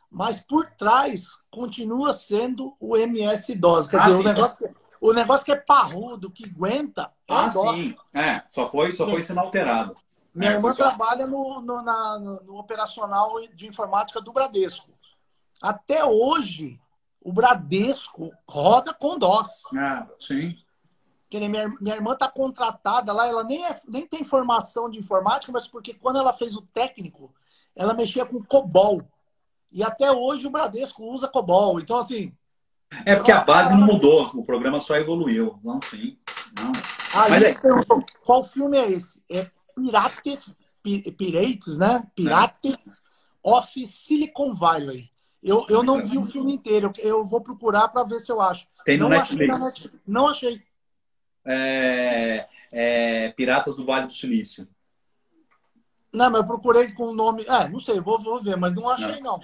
mas 0.09 0.43
por 0.43 0.71
trás 0.71 1.27
continua 1.51 2.11
sendo 2.13 2.75
o 2.79 2.97
MS-DOS. 2.97 3.87
Quer 3.87 3.99
Ah, 4.01 4.03
dizer, 4.05 4.15
sim. 4.15 4.19
o 4.19 4.23
negócio, 4.23 4.57
que, 4.57 4.75
o 4.99 5.13
negócio 5.13 5.45
que 5.45 5.51
é 5.51 5.55
parrudo, 5.55 6.31
que 6.31 6.45
aguenta, 6.45 7.11
é 7.27 7.33
Ah, 7.33 7.47
DOS. 7.49 7.75
sim. 7.77 7.95
É, 8.13 8.41
só 8.49 8.69
foi, 8.69 8.91
só 8.91 9.07
foi 9.07 9.21
sendo 9.21 9.39
alterado. 9.41 9.95
Minha 10.33 10.51
É, 10.51 10.53
irmã 10.55 10.73
só- 10.73 10.87
trabalha 10.89 11.27
no, 11.27 11.61
no, 11.61 11.81
na- 11.83 12.17
no- 12.19 12.57
operacional 12.57 13.39
de 13.53 13.67
informática 13.67 14.19
do 14.19 14.33
Bradesco. 14.33 14.89
Até 15.61 16.03
hoje, 16.03 16.79
o 17.21 17.31
Bradesco 17.31 18.31
roda 18.49 18.91
com 18.91 19.19
DOS. 19.19 19.49
Ah, 19.77 20.07
sim. 20.19 20.57
Minha, 21.31 21.67
minha 21.81 21.95
irmã 21.95 22.13
está 22.13 22.27
contratada 22.29 23.11
lá, 23.13 23.27
ela 23.27 23.43
nem, 23.43 23.63
é- 23.65 23.79
nem 23.87 24.05
tem 24.07 24.23
formação 24.23 24.89
de 24.89 24.99
informática, 24.99 25.51
mas 25.51 25.67
porque 25.67 25.93
quando 25.93 26.17
ela 26.19 26.33
fez 26.33 26.55
o 26.55 26.61
técnico, 26.61 27.33
ela 27.75 27.93
mexia 27.93 28.25
com 28.25 28.43
COBOL. 28.43 29.01
E 29.71 29.83
até 29.83 30.11
hoje 30.11 30.45
o 30.47 30.49
Bradesco 30.51 31.03
usa 31.03 31.27
COBOL. 31.27 31.79
Então, 31.79 31.97
assim, 31.97 32.31
É 33.05 33.15
porque 33.15 33.31
a 33.31 33.43
base 33.43 33.73
não 33.75 33.85
mudou, 33.87 34.27
o 34.35 34.43
programa 34.45 34.79
só 34.79 34.95
evoluiu. 34.95 35.59
Não, 35.63 35.79
sim. 35.89 36.17
Não. 36.59 36.71
aí 37.13 37.31
Mas 37.31 37.43
é- 37.43 37.59
perguntou, 37.59 38.05
qual 38.23 38.43
filme 38.43 38.77
é 38.77 38.91
esse? 38.91 39.23
É 39.31 39.49
Pirates, 39.75 40.57
Pi- 40.83 41.11
Pirates, 41.11 41.77
né? 41.79 42.03
Pirates 42.15 43.03
of 43.41 43.87
Silicon 43.87 44.53
Valley. 44.53 45.09
Eu, 45.41 45.65
eu 45.67 45.83
não 45.83 45.99
vi 46.07 46.17
o 46.17 46.23
filme 46.23 46.53
inteiro, 46.53 46.93
eu, 46.99 47.25
vou 47.25 47.41
procurar 47.41 47.89
para 47.89 48.03
ver 48.07 48.19
se 48.19 48.31
eu 48.31 48.39
acho. 48.39 48.65
Tem 48.85 48.97
no 48.97 49.09
não 49.09 49.19
achei 49.19 49.35
Netflix. 49.35 49.65
Netflix. 49.65 49.99
Não 50.07 50.27
achei. 50.27 50.61
É, 51.45 52.47
é, 52.71 53.29
Piratas 53.31 53.75
do 53.75 53.85
Vale 53.85 54.07
do 54.07 54.13
Silício. 54.13 54.67
Não, 56.13 56.29
mas 56.29 56.41
eu 56.41 56.47
procurei 56.47 56.91
com 56.91 57.05
o 57.07 57.13
nome. 57.13 57.43
É, 57.47 57.67
não 57.67 57.79
sei, 57.79 57.99
vou, 57.99 58.19
vou 58.21 58.41
ver, 58.41 58.55
mas 58.55 58.73
não 58.75 58.87
achei, 58.87 59.19
não. 59.21 59.39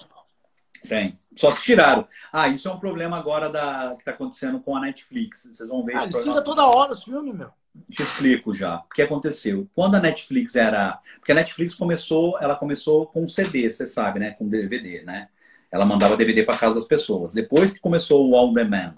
Tem. 0.87 1.17
Só 1.35 1.51
que 1.51 1.61
tiraram. 1.61 2.07
Ah, 2.31 2.47
isso 2.47 2.67
é 2.69 2.71
um 2.71 2.79
problema 2.79 3.17
agora 3.17 3.49
da, 3.49 3.91
que 3.95 4.01
está 4.01 4.11
acontecendo 4.11 4.59
com 4.59 4.75
a 4.75 4.79
Netflix. 4.81 5.47
Vocês 5.51 5.67
vão 5.67 5.83
ver 5.83 5.95
Ah, 5.95 5.99
programa. 6.01 6.23
tiram 6.23 6.43
toda 6.43 6.65
hora 6.67 6.93
os 6.93 7.03
filmes, 7.03 7.33
meu. 7.35 7.49
Te 7.89 8.01
explico 8.01 8.53
já. 8.55 8.77
O 8.77 8.89
que 8.93 9.01
aconteceu? 9.01 9.67
Quando 9.75 9.95
a 9.95 9.99
Netflix 9.99 10.55
era. 10.55 10.99
Porque 11.17 11.31
a 11.31 11.35
Netflix 11.35 11.73
começou, 11.73 12.37
ela 12.39 12.55
começou 12.55 13.05
com 13.07 13.25
CD, 13.27 13.69
você 13.69 13.85
sabe, 13.85 14.19
né? 14.19 14.31
Com 14.31 14.47
DVD, 14.47 15.03
né? 15.03 15.27
Ela 15.71 15.85
mandava 15.85 16.15
DVD 16.17 16.43
para 16.43 16.57
casa 16.57 16.75
das 16.75 16.85
pessoas. 16.85 17.33
Depois 17.33 17.73
que 17.73 17.79
começou 17.79 18.27
o 18.29 18.33
On 18.35 18.53
Demand, 18.53 18.95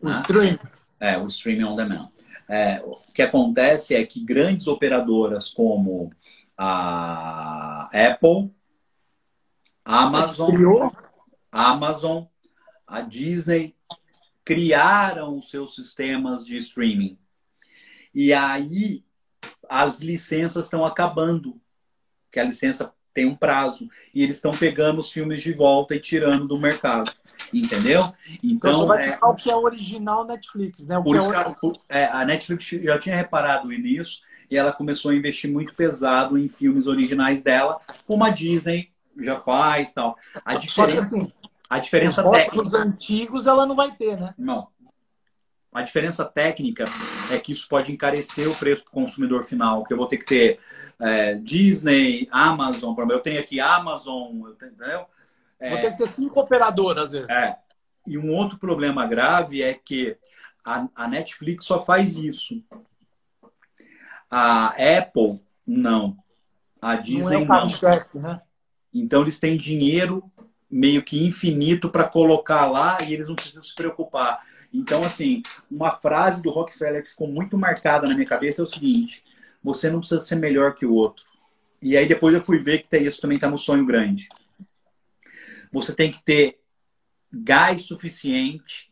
O 0.00 0.08
Ah. 0.08 0.20
stream. 0.20 0.58
é, 1.00 1.16
o 1.18 1.26
streaming 1.26 1.64
on 1.64 1.74
demand. 1.76 2.08
É, 2.48 2.80
o 2.84 2.98
que 3.14 3.22
acontece 3.22 3.94
é 3.94 4.04
que 4.04 4.20
grandes 4.24 4.66
operadoras 4.66 5.48
como 5.52 6.12
a 6.64 7.88
Apple, 7.92 8.54
a 9.84 10.04
Amazon, 10.04 10.54
a 11.50 11.70
Amazon, 11.70 12.24
a 12.86 13.00
Disney 13.00 13.74
criaram 14.44 15.38
os 15.38 15.50
seus 15.50 15.74
sistemas 15.74 16.44
de 16.44 16.56
streaming. 16.58 17.18
E 18.14 18.32
aí 18.32 19.04
as 19.68 20.00
licenças 20.00 20.66
estão 20.66 20.86
acabando, 20.86 21.60
que 22.30 22.38
a 22.38 22.44
licença 22.44 22.94
tem 23.12 23.26
um 23.26 23.34
prazo, 23.34 23.88
e 24.14 24.22
eles 24.22 24.36
estão 24.36 24.52
pegando 24.52 25.00
os 25.00 25.10
filmes 25.10 25.42
de 25.42 25.52
volta 25.52 25.96
e 25.96 26.00
tirando 26.00 26.46
do 26.46 26.60
mercado, 26.60 27.10
entendeu? 27.52 28.14
Então, 28.42 28.72
só 28.72 28.78
Então, 28.78 28.86
vai 28.86 29.04
é, 29.04 29.12
ficar 29.12 29.28
o 29.28 29.34
que 29.34 29.50
é 29.50 29.56
original 29.56 30.24
Netflix, 30.24 30.86
né? 30.86 30.96
O 30.96 31.02
por 31.02 31.18
que 31.18 31.80
é, 31.88 32.02
é, 32.02 32.06
a 32.06 32.24
Netflix 32.24 32.66
já 32.68 33.00
tinha 33.00 33.16
reparado 33.16 33.68
nisso 33.68 34.22
e 34.52 34.56
ela 34.58 34.70
começou 34.70 35.10
a 35.10 35.14
investir 35.14 35.50
muito 35.50 35.74
pesado 35.74 36.36
em 36.36 36.46
filmes 36.46 36.86
originais 36.86 37.42
dela, 37.42 37.78
como 38.06 38.22
a 38.22 38.28
Disney 38.28 38.92
já 39.18 39.38
faz 39.40 39.94
tal. 39.94 40.14
A 40.44 40.52
Só 40.52 40.60
que 40.60 40.66
diferença, 40.66 41.00
assim, 41.00 41.32
a 41.70 41.76
os 41.78 41.82
diferença 41.82 42.22
jogos 42.22 42.36
técnica, 42.38 42.76
antigos 42.76 43.46
ela 43.46 43.64
não 43.64 43.74
vai 43.74 43.90
ter, 43.92 44.20
né? 44.20 44.34
não. 44.36 44.68
A 45.72 45.80
diferença 45.80 46.22
técnica 46.22 46.84
é 47.30 47.38
que 47.38 47.50
isso 47.50 47.66
pode 47.66 47.90
encarecer 47.90 48.46
o 48.46 48.54
preço 48.54 48.84
para 48.84 48.90
o 48.90 48.92
consumidor 48.92 49.42
final, 49.42 49.84
que 49.84 49.94
eu 49.94 49.96
vou 49.96 50.06
ter 50.06 50.18
que 50.18 50.26
ter 50.26 50.60
é, 51.00 51.34
Disney, 51.36 52.28
Amazon, 52.30 52.94
eu 53.08 53.20
tenho 53.20 53.40
aqui 53.40 53.58
Amazon, 53.58 54.48
eu 54.48 54.54
tenho- 54.54 54.72
entendeu? 54.72 55.06
É, 55.58 55.70
Vou 55.70 55.80
ter 55.80 55.92
que 55.92 55.96
ter 55.96 56.08
cinco 56.08 56.38
operadoras, 56.38 57.04
às 57.04 57.12
vezes. 57.12 57.30
é. 57.30 57.56
E 58.06 58.18
um 58.18 58.34
outro 58.36 58.58
problema 58.58 59.06
grave 59.06 59.62
é 59.62 59.72
que 59.72 60.14
a, 60.62 60.86
a 60.94 61.08
Netflix 61.08 61.64
só 61.64 61.82
faz 61.82 62.18
isso. 62.18 62.62
A 64.34 64.68
Apple, 64.68 65.42
não. 65.66 66.16
A 66.80 66.94
não 66.94 67.00
é 67.00 67.02
Disney, 67.02 67.38
não. 67.40 67.46
carro-chefe, 67.46 68.18
né? 68.18 68.40
Então, 68.92 69.20
eles 69.20 69.38
têm 69.38 69.58
dinheiro 69.58 70.24
meio 70.70 71.02
que 71.02 71.22
infinito 71.22 71.90
para 71.90 72.08
colocar 72.08 72.64
lá 72.64 72.96
e 73.02 73.12
eles 73.12 73.28
não 73.28 73.34
precisam 73.34 73.62
se 73.62 73.74
preocupar. 73.74 74.40
Então, 74.72 75.02
assim, 75.02 75.42
uma 75.70 75.90
frase 75.90 76.42
do 76.42 76.48
Rockefeller 76.48 77.02
que 77.02 77.10
ficou 77.10 77.30
muito 77.30 77.58
marcada 77.58 78.08
na 78.08 78.14
minha 78.14 78.26
cabeça 78.26 78.62
é 78.62 78.64
o 78.64 78.66
seguinte: 78.66 79.22
você 79.62 79.90
não 79.90 79.98
precisa 79.98 80.20
ser 80.20 80.36
melhor 80.36 80.74
que 80.74 80.86
o 80.86 80.94
outro. 80.94 81.26
E 81.82 81.94
aí 81.94 82.08
depois 82.08 82.34
eu 82.34 82.40
fui 82.40 82.58
ver 82.58 82.78
que 82.78 82.96
isso 82.96 83.20
também 83.20 83.34
está 83.34 83.50
no 83.50 83.58
sonho 83.58 83.84
grande. 83.84 84.28
Você 85.70 85.94
tem 85.94 86.10
que 86.10 86.22
ter 86.22 86.58
gás 87.30 87.82
suficiente 87.82 88.91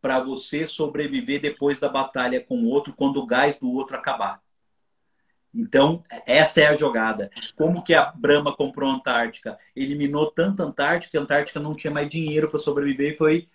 para 0.00 0.20
você 0.20 0.66
sobreviver 0.66 1.40
depois 1.40 1.78
da 1.78 1.88
batalha 1.88 2.40
com 2.40 2.62
o 2.62 2.68
outro 2.68 2.92
quando 2.92 3.18
o 3.18 3.26
gás 3.26 3.58
do 3.58 3.70
outro 3.70 3.96
acabar. 3.96 4.40
Então, 5.52 6.02
essa 6.26 6.60
é 6.60 6.66
a 6.68 6.76
jogada. 6.76 7.30
Como 7.56 7.82
que 7.82 7.92
a 7.92 8.04
Brahma 8.04 8.54
comprou 8.54 8.90
a 8.90 8.94
Antártica? 8.94 9.58
Eliminou 9.74 10.30
tanta 10.30 10.62
Antártica 10.62 11.10
que 11.10 11.18
a 11.18 11.20
Antártica 11.20 11.58
não 11.58 11.74
tinha 11.74 11.92
mais 11.92 12.08
dinheiro 12.08 12.48
para 12.48 12.58
sobreviver 12.58 13.14
e 13.14 13.16
foi 13.16 13.48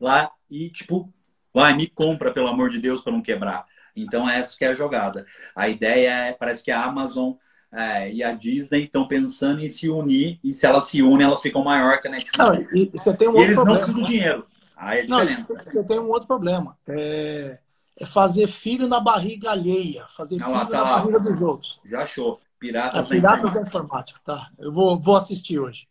lá 0.00 0.30
e, 0.50 0.70
tipo, 0.70 1.12
vai, 1.52 1.76
me 1.76 1.86
compra, 1.86 2.32
pelo 2.32 2.48
amor 2.48 2.70
de 2.70 2.80
Deus, 2.80 3.02
para 3.02 3.12
não 3.12 3.22
quebrar. 3.22 3.66
Então, 3.94 4.28
essa 4.28 4.56
que 4.56 4.64
é 4.64 4.68
a 4.68 4.74
jogada. 4.74 5.26
A 5.54 5.68
ideia 5.68 6.28
é, 6.28 6.32
parece 6.32 6.64
que 6.64 6.70
a 6.70 6.82
Amazon 6.82 7.34
é, 7.70 8.12
e 8.12 8.22
a 8.22 8.32
Disney 8.32 8.84
estão 8.84 9.06
pensando 9.06 9.60
em 9.60 9.68
se 9.68 9.88
unir, 9.88 10.38
e 10.42 10.52
se 10.52 10.66
elas 10.66 10.86
se 10.86 11.02
unem, 11.02 11.26
elas 11.26 11.40
ficam 11.40 11.62
maior 11.62 12.00
que 12.00 12.08
a 12.08 12.10
Netflix. 12.10 12.38
Não, 12.38 12.76
e, 12.76 12.90
você 12.90 13.14
tem 13.16 13.28
um 13.28 13.38
e 13.38 13.42
eles 13.42 13.54
problema. 13.54 13.64
não 13.64 13.84
precisam 13.84 14.02
do 14.02 14.10
dinheiro. 14.10 14.46
Aí 14.82 15.00
é 15.00 15.06
não, 15.06 15.24
você 15.26 15.84
tem 15.84 15.98
um 15.98 16.08
outro 16.08 16.26
problema. 16.26 16.76
É 16.88 17.58
é 17.98 18.06
fazer 18.06 18.48
filho 18.48 18.88
na 18.88 19.00
barriga 19.00 19.50
alheia, 19.50 20.06
fazer 20.08 20.38
filho 20.38 20.50
lá, 20.50 20.66
tá 20.66 20.76
na 20.78 20.82
lá. 20.82 20.96
barriga 20.98 21.20
dos 21.20 21.40
outros. 21.40 21.80
Já 21.84 22.02
achou. 22.02 22.40
Piratas, 22.58 23.06
é, 23.06 23.14
Piratas 23.14 23.52
da 23.52 23.60
Informática, 23.60 24.20
tá. 24.24 24.50
Eu 24.58 24.72
vou, 24.72 24.98
vou 24.98 25.16
assistir 25.16 25.58
hoje. 25.58 25.88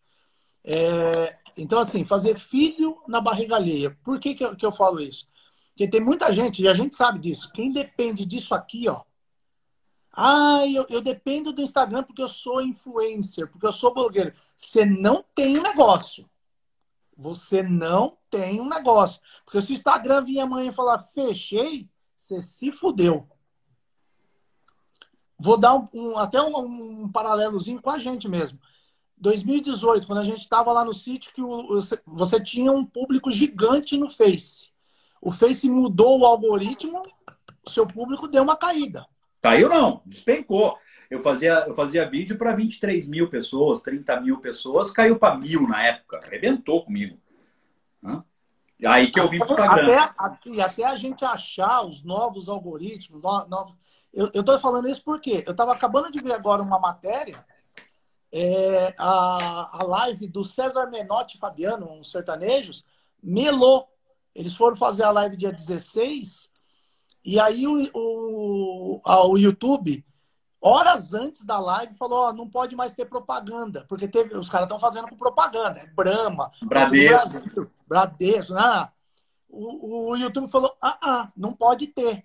É, 0.63 1.35
então, 1.57 1.79
assim, 1.79 2.05
fazer 2.05 2.37
filho 2.37 2.97
na 3.07 3.19
barriga 3.19 3.57
alheia. 3.57 3.97
Por 4.03 4.19
que, 4.19 4.33
que 4.33 4.43
eu, 4.43 4.55
que 4.55 4.65
eu 4.65 4.71
falo 4.71 5.01
isso? 5.01 5.27
Porque 5.69 5.87
tem 5.87 5.99
muita 5.99 6.33
gente, 6.33 6.61
e 6.61 6.67
a 6.67 6.73
gente 6.73 6.95
sabe 6.95 7.19
disso, 7.19 7.51
quem 7.53 7.73
depende 7.73 8.25
disso 8.25 8.55
aqui, 8.55 8.87
ó. 8.87 9.01
Ah, 10.13 10.61
eu, 10.67 10.85
eu 10.89 11.01
dependo 11.01 11.53
do 11.53 11.61
Instagram 11.61 12.03
porque 12.03 12.21
eu 12.21 12.27
sou 12.27 12.61
influencer, 12.61 13.47
porque 13.47 13.65
eu 13.65 13.71
sou 13.71 13.93
blogueiro. 13.93 14.33
Você 14.55 14.85
não 14.85 15.23
tem 15.35 15.53
negócio. 15.53 16.29
Você 17.21 17.61
não 17.61 18.17
tem 18.31 18.59
um 18.59 18.67
negócio. 18.67 19.21
Porque 19.45 19.61
se 19.61 19.71
o 19.71 19.73
Instagram 19.73 20.23
vinha 20.23 20.43
amanhã 20.43 20.69
e 20.69 20.73
falar 20.73 20.97
fechei, 20.97 21.87
você 22.17 22.41
se 22.41 22.71
fudeu. 22.71 23.27
Vou 25.37 25.55
dar 25.55 25.75
um, 25.75 25.87
um, 25.93 26.17
até 26.17 26.41
um, 26.41 26.57
um, 27.03 27.11
paralelozinho 27.11 27.79
com 27.79 27.91
a 27.91 27.99
gente 27.99 28.27
mesmo. 28.27 28.59
2018, 29.17 30.07
quando 30.07 30.17
a 30.17 30.23
gente 30.23 30.39
estava 30.39 30.71
lá 30.71 30.83
no 30.83 30.95
sítio, 30.95 31.31
que 31.31 31.43
o, 31.43 31.79
você 32.07 32.41
tinha 32.41 32.71
um 32.71 32.83
público 32.83 33.31
gigante 33.31 33.97
no 33.97 34.09
Face. 34.09 34.71
O 35.21 35.29
Face 35.29 35.69
mudou 35.69 36.19
o 36.19 36.25
algoritmo, 36.25 37.03
o 37.63 37.69
seu 37.69 37.85
público 37.85 38.27
deu 38.27 38.41
uma 38.41 38.57
caída. 38.57 39.05
Caiu 39.43 39.69
não, 39.69 40.01
despencou. 40.07 40.75
Eu 41.11 41.21
fazia, 41.21 41.65
eu 41.67 41.73
fazia 41.73 42.09
vídeo 42.09 42.37
para 42.37 42.55
23 42.55 43.05
mil 43.05 43.29
pessoas, 43.29 43.81
30 43.81 44.21
mil 44.21 44.39
pessoas, 44.39 44.91
caiu 44.91 45.19
para 45.19 45.35
mil 45.35 45.67
na 45.67 45.83
época. 45.83 46.21
Arrebentou 46.25 46.85
comigo. 46.85 47.19
Hã? 48.01 48.23
Aí 48.85 49.11
que 49.11 49.19
eu 49.19 49.27
vim 49.27 49.39
para 49.39 49.49
o 49.49 49.51
Instagram. 49.51 50.09
Até, 50.17 50.49
e 50.49 50.61
até 50.61 50.85
a 50.85 50.95
gente 50.95 51.25
achar 51.25 51.85
os 51.85 52.01
novos 52.01 52.47
algoritmos, 52.47 53.21
novos... 53.21 53.75
Eu, 54.13 54.27
estou 54.33 54.57
falando 54.57 54.87
isso 54.87 55.03
porque 55.03 55.43
eu 55.45 55.51
estava 55.51 55.73
acabando 55.73 56.09
de 56.09 56.23
ver 56.23 56.31
agora 56.31 56.61
uma 56.61 56.79
matéria, 56.79 57.45
é, 58.31 58.95
a, 58.97 59.81
a 59.81 59.83
live 59.83 60.27
do 60.27 60.45
César 60.45 60.87
Menotti 60.87 61.35
e 61.35 61.39
Fabiano, 61.39 61.91
uns 61.91 62.09
sertanejos, 62.09 62.85
melou. 63.21 63.89
Eles 64.33 64.55
foram 64.55 64.77
fazer 64.77 65.03
a 65.03 65.11
live 65.11 65.35
dia 65.35 65.51
16, 65.51 66.49
e 67.25 67.37
aí 67.37 67.67
o, 67.67 67.89
o, 67.93 69.01
a, 69.05 69.27
o 69.27 69.37
YouTube, 69.37 70.05
horas 70.61 71.13
antes 71.13 71.45
da 71.45 71.59
live, 71.59 71.95
falou: 71.95 72.19
ó, 72.19 72.33
não 72.33 72.47
pode 72.47 72.75
mais 72.75 72.93
ter 72.93 73.05
propaganda, 73.05 73.85
porque 73.89 74.07
teve, 74.07 74.37
os 74.37 74.47
caras 74.47 74.65
estão 74.65 74.79
fazendo 74.79 75.07
com 75.07 75.17
propaganda, 75.17 75.79
é 75.79 75.87
Brahma, 75.87 76.51
Bradesco. 76.61 77.71
Bradesco, 77.87 78.53
né? 78.53 78.89
O, 79.49 80.11
o 80.11 80.15
YouTube 80.15 80.47
falou: 80.47 80.75
ah, 80.81 80.97
ah, 81.01 81.31
não 81.35 81.53
pode 81.53 81.87
ter. 81.87 82.23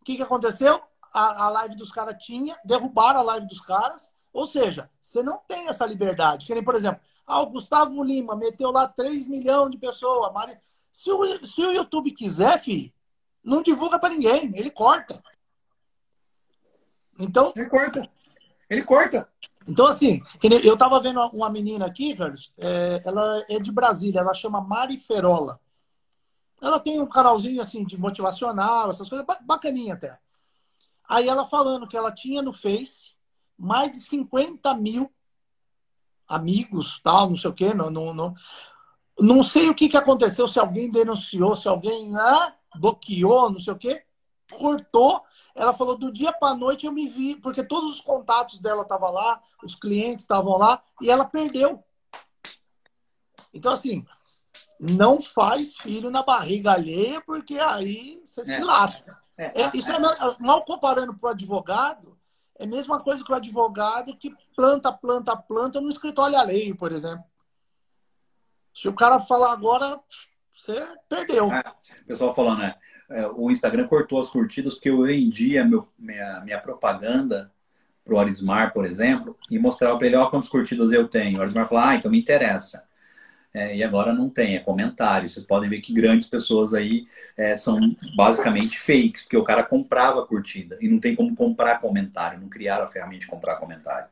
O 0.00 0.04
que, 0.04 0.16
que 0.16 0.22
aconteceu? 0.22 0.80
A, 1.12 1.46
a 1.46 1.48
live 1.48 1.76
dos 1.76 1.90
caras 1.90 2.16
tinha, 2.24 2.56
derrubaram 2.64 3.20
a 3.20 3.24
live 3.24 3.46
dos 3.46 3.60
caras. 3.60 4.14
Ou 4.32 4.46
seja, 4.46 4.90
você 5.00 5.22
não 5.22 5.38
tem 5.48 5.68
essa 5.68 5.86
liberdade. 5.86 6.46
Que 6.46 6.54
nem, 6.54 6.62
por 6.62 6.74
exemplo, 6.74 7.00
ah, 7.26 7.40
o 7.40 7.46
Gustavo 7.46 8.02
Lima 8.04 8.36
meteu 8.36 8.70
lá 8.70 8.86
3 8.86 9.26
milhões 9.26 9.70
de 9.70 9.78
pessoas. 9.78 10.32
Mari... 10.32 10.56
Se, 10.92 11.10
o, 11.10 11.46
se 11.46 11.64
o 11.64 11.72
YouTube 11.72 12.10
quiser, 12.12 12.58
filho, 12.58 12.92
não 13.42 13.62
divulga 13.62 13.98
para 13.98 14.10
ninguém, 14.14 14.52
ele 14.54 14.70
corta. 14.70 15.22
Então. 17.18 17.52
Ele 17.56 17.66
corta. 17.66 18.08
Ele 18.68 18.82
corta. 18.82 19.28
Então, 19.66 19.86
assim, 19.86 20.22
eu 20.64 20.76
tava 20.76 21.00
vendo 21.00 21.20
uma 21.32 21.50
menina 21.50 21.86
aqui, 21.86 22.14
Carlos, 22.14 22.52
é, 22.56 23.02
ela 23.04 23.44
é 23.48 23.58
de 23.58 23.72
Brasília, 23.72 24.20
ela 24.20 24.32
chama 24.32 24.60
Mari 24.60 24.96
Ferola. 24.96 25.60
Ela 26.62 26.78
tem 26.78 27.00
um 27.00 27.06
canalzinho, 27.06 27.60
assim, 27.60 27.84
de 27.84 27.98
motivacional, 27.98 28.90
essas 28.90 29.08
coisas, 29.08 29.26
bacaninha 29.42 29.94
até. 29.94 30.18
Aí 31.08 31.28
ela 31.28 31.44
falando 31.44 31.86
que 31.86 31.96
ela 31.96 32.12
tinha 32.12 32.42
no 32.42 32.52
Face 32.52 33.14
mais 33.58 33.90
de 33.90 33.98
50 33.98 34.74
mil 34.74 35.10
amigos, 36.28 37.00
tal, 37.02 37.30
não 37.30 37.36
sei 37.36 37.50
o 37.50 37.54
quê, 37.54 37.72
não, 37.72 37.90
não, 37.90 38.12
não, 38.12 38.34
não 39.18 39.42
sei 39.42 39.68
o 39.68 39.74
que, 39.74 39.88
que 39.88 39.96
aconteceu, 39.96 40.48
se 40.48 40.58
alguém 40.58 40.90
denunciou, 40.90 41.56
se 41.56 41.68
alguém 41.68 42.14
ah, 42.16 42.54
bloqueou, 42.76 43.50
não 43.50 43.60
sei 43.60 43.72
o 43.72 43.78
quê, 43.78 44.04
cortou. 44.50 45.22
Ela 45.54 45.72
falou, 45.72 45.96
do 45.96 46.12
dia 46.12 46.32
para 46.32 46.54
noite 46.54 46.86
eu 46.86 46.92
me 46.92 47.08
vi, 47.08 47.36
porque 47.36 47.64
todos 47.64 47.94
os 47.94 48.00
contatos 48.00 48.58
dela 48.58 48.82
estavam 48.82 49.12
lá, 49.12 49.40
os 49.64 49.74
clientes 49.74 50.24
estavam 50.24 50.56
lá, 50.56 50.82
e 51.00 51.10
ela 51.10 51.24
perdeu. 51.24 51.82
Então, 53.52 53.72
assim, 53.72 54.04
não 54.78 55.20
faz 55.20 55.76
filho 55.76 56.10
na 56.10 56.22
barriga 56.22 56.72
alheia, 56.72 57.20
porque 57.22 57.58
aí 57.58 58.20
você 58.24 58.44
se 58.44 58.54
é. 58.54 58.64
lasca. 58.64 59.18
É, 59.38 59.62
é, 59.62 59.70
isso 59.74 59.90
é, 59.90 59.98
mal 60.40 60.64
comparando 60.64 61.14
para 61.14 61.28
o 61.28 61.30
advogado, 61.30 62.18
é 62.58 62.64
a 62.64 62.66
mesma 62.68 63.00
coisa 63.00 63.22
que 63.22 63.30
o 63.30 63.34
advogado 63.34 64.16
que 64.16 64.34
planta, 64.54 64.90
planta, 64.92 65.36
planta 65.36 65.80
no 65.80 65.90
escritório 65.90 66.38
alheio, 66.38 66.74
por 66.74 66.90
exemplo. 66.90 67.24
Se 68.74 68.88
o 68.88 68.94
cara 68.94 69.18
falar 69.20 69.52
agora, 69.52 70.00
você 70.54 70.74
perdeu. 71.08 71.52
É, 71.52 71.60
o 72.02 72.06
pessoal 72.06 72.34
falando, 72.34 72.60
né? 72.60 72.74
É, 73.08 73.26
o 73.26 73.50
Instagram 73.50 73.86
cortou 73.86 74.20
as 74.20 74.30
curtidas 74.30 74.74
porque 74.74 74.90
eu 74.90 75.02
vendia 75.02 75.64
meu, 75.64 75.88
minha, 75.98 76.40
minha 76.40 76.58
propaganda 76.58 77.50
pro 78.04 78.18
Arismar, 78.18 78.72
por 78.72 78.84
exemplo, 78.84 79.36
e 79.50 79.58
mostrava 79.58 79.98
para 79.98 80.06
ele, 80.06 80.16
ó, 80.16 80.26
quantas 80.26 80.48
curtidas 80.48 80.92
eu 80.92 81.08
tenho. 81.08 81.38
O 81.38 81.42
Arismar 81.42 81.68
falou, 81.68 81.84
ah, 81.84 81.94
então 81.96 82.10
me 82.10 82.18
interessa. 82.18 82.84
É, 83.56 83.74
e 83.74 83.82
agora 83.82 84.12
não 84.12 84.28
tem, 84.28 84.54
é 84.54 84.60
comentário. 84.60 85.28
Vocês 85.28 85.44
podem 85.44 85.68
ver 85.70 85.80
que 85.80 85.92
grandes 85.92 86.28
pessoas 86.28 86.74
aí 86.74 87.08
é, 87.36 87.56
são 87.56 87.80
basicamente 88.14 88.78
fakes, 88.78 89.22
porque 89.22 89.36
o 89.36 89.44
cara 89.44 89.62
comprava 89.62 90.26
curtida 90.26 90.76
e 90.78 90.88
não 90.88 91.00
tem 91.00 91.16
como 91.16 91.34
comprar 91.34 91.80
comentário, 91.80 92.38
não 92.38 92.50
criaram 92.50 92.84
a 92.84 92.88
ferramenta 92.88 93.20
de 93.20 93.26
comprar 93.26 93.56
comentário. 93.56 94.08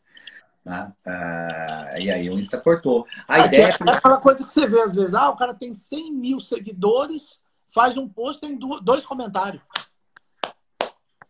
Né? 0.65 0.91
Ah, 1.05 1.91
e 1.99 2.11
aí 2.11 2.31
o 2.31 2.39
Insta 2.39 2.57
cortou. 2.57 3.07
A 3.29 3.35
Aqui, 3.35 3.49
ideia 3.49 3.67
é, 3.67 3.69
é 3.69 3.91
aquela 3.93 4.17
coisa 4.17 4.43
que 4.43 4.51
você 4.51 4.67
vê 4.67 4.81
às 4.81 4.95
vezes, 4.95 5.13
ah, 5.13 5.29
o 5.29 5.37
cara 5.37 5.53
tem 5.53 5.75
100 5.75 6.13
mil 6.15 6.41
seguidores, 6.41 7.39
faz 7.75 7.97
um 7.97 8.09
post, 8.09 8.41
tem 8.41 8.57
dois 8.57 9.05
comentários. 9.05 9.61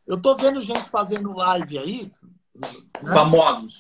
Eu 0.06 0.20
tô 0.20 0.34
vendo 0.34 0.60
gente 0.60 0.90
fazendo 0.90 1.32
live 1.32 1.78
aí. 1.78 2.10
Né? 2.54 2.68
Famosos. 3.02 3.78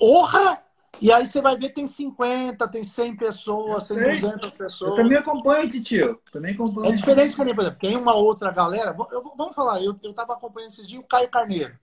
Honra! 0.00 0.62
E 1.00 1.10
aí 1.10 1.26
você 1.26 1.40
vai 1.40 1.56
ver, 1.56 1.70
tem 1.70 1.86
50, 1.86 2.68
tem 2.68 2.84
100 2.84 3.16
pessoas, 3.16 3.88
tem 3.88 3.98
200 3.98 4.50
pessoas. 4.50 4.90
Eu 4.90 4.96
também 5.02 5.16
acompanho, 5.16 5.66
tio. 5.82 6.20
Também 6.30 6.52
acompanho. 6.52 6.86
É 6.86 6.92
diferente 6.92 7.34
que 7.34 7.42
nem, 7.42 7.54
por 7.54 7.62
exemplo, 7.62 7.80
tem 7.80 7.96
uma 7.96 8.14
outra 8.14 8.52
galera. 8.52 8.94
Eu, 9.10 9.22
vamos 9.34 9.54
falar, 9.56 9.82
eu, 9.82 9.96
eu 10.02 10.12
tava 10.12 10.34
acompanhando 10.34 10.72
esse 10.72 10.86
dia 10.86 11.00
o 11.00 11.04
Caio 11.04 11.30
Carneiro. 11.30 11.76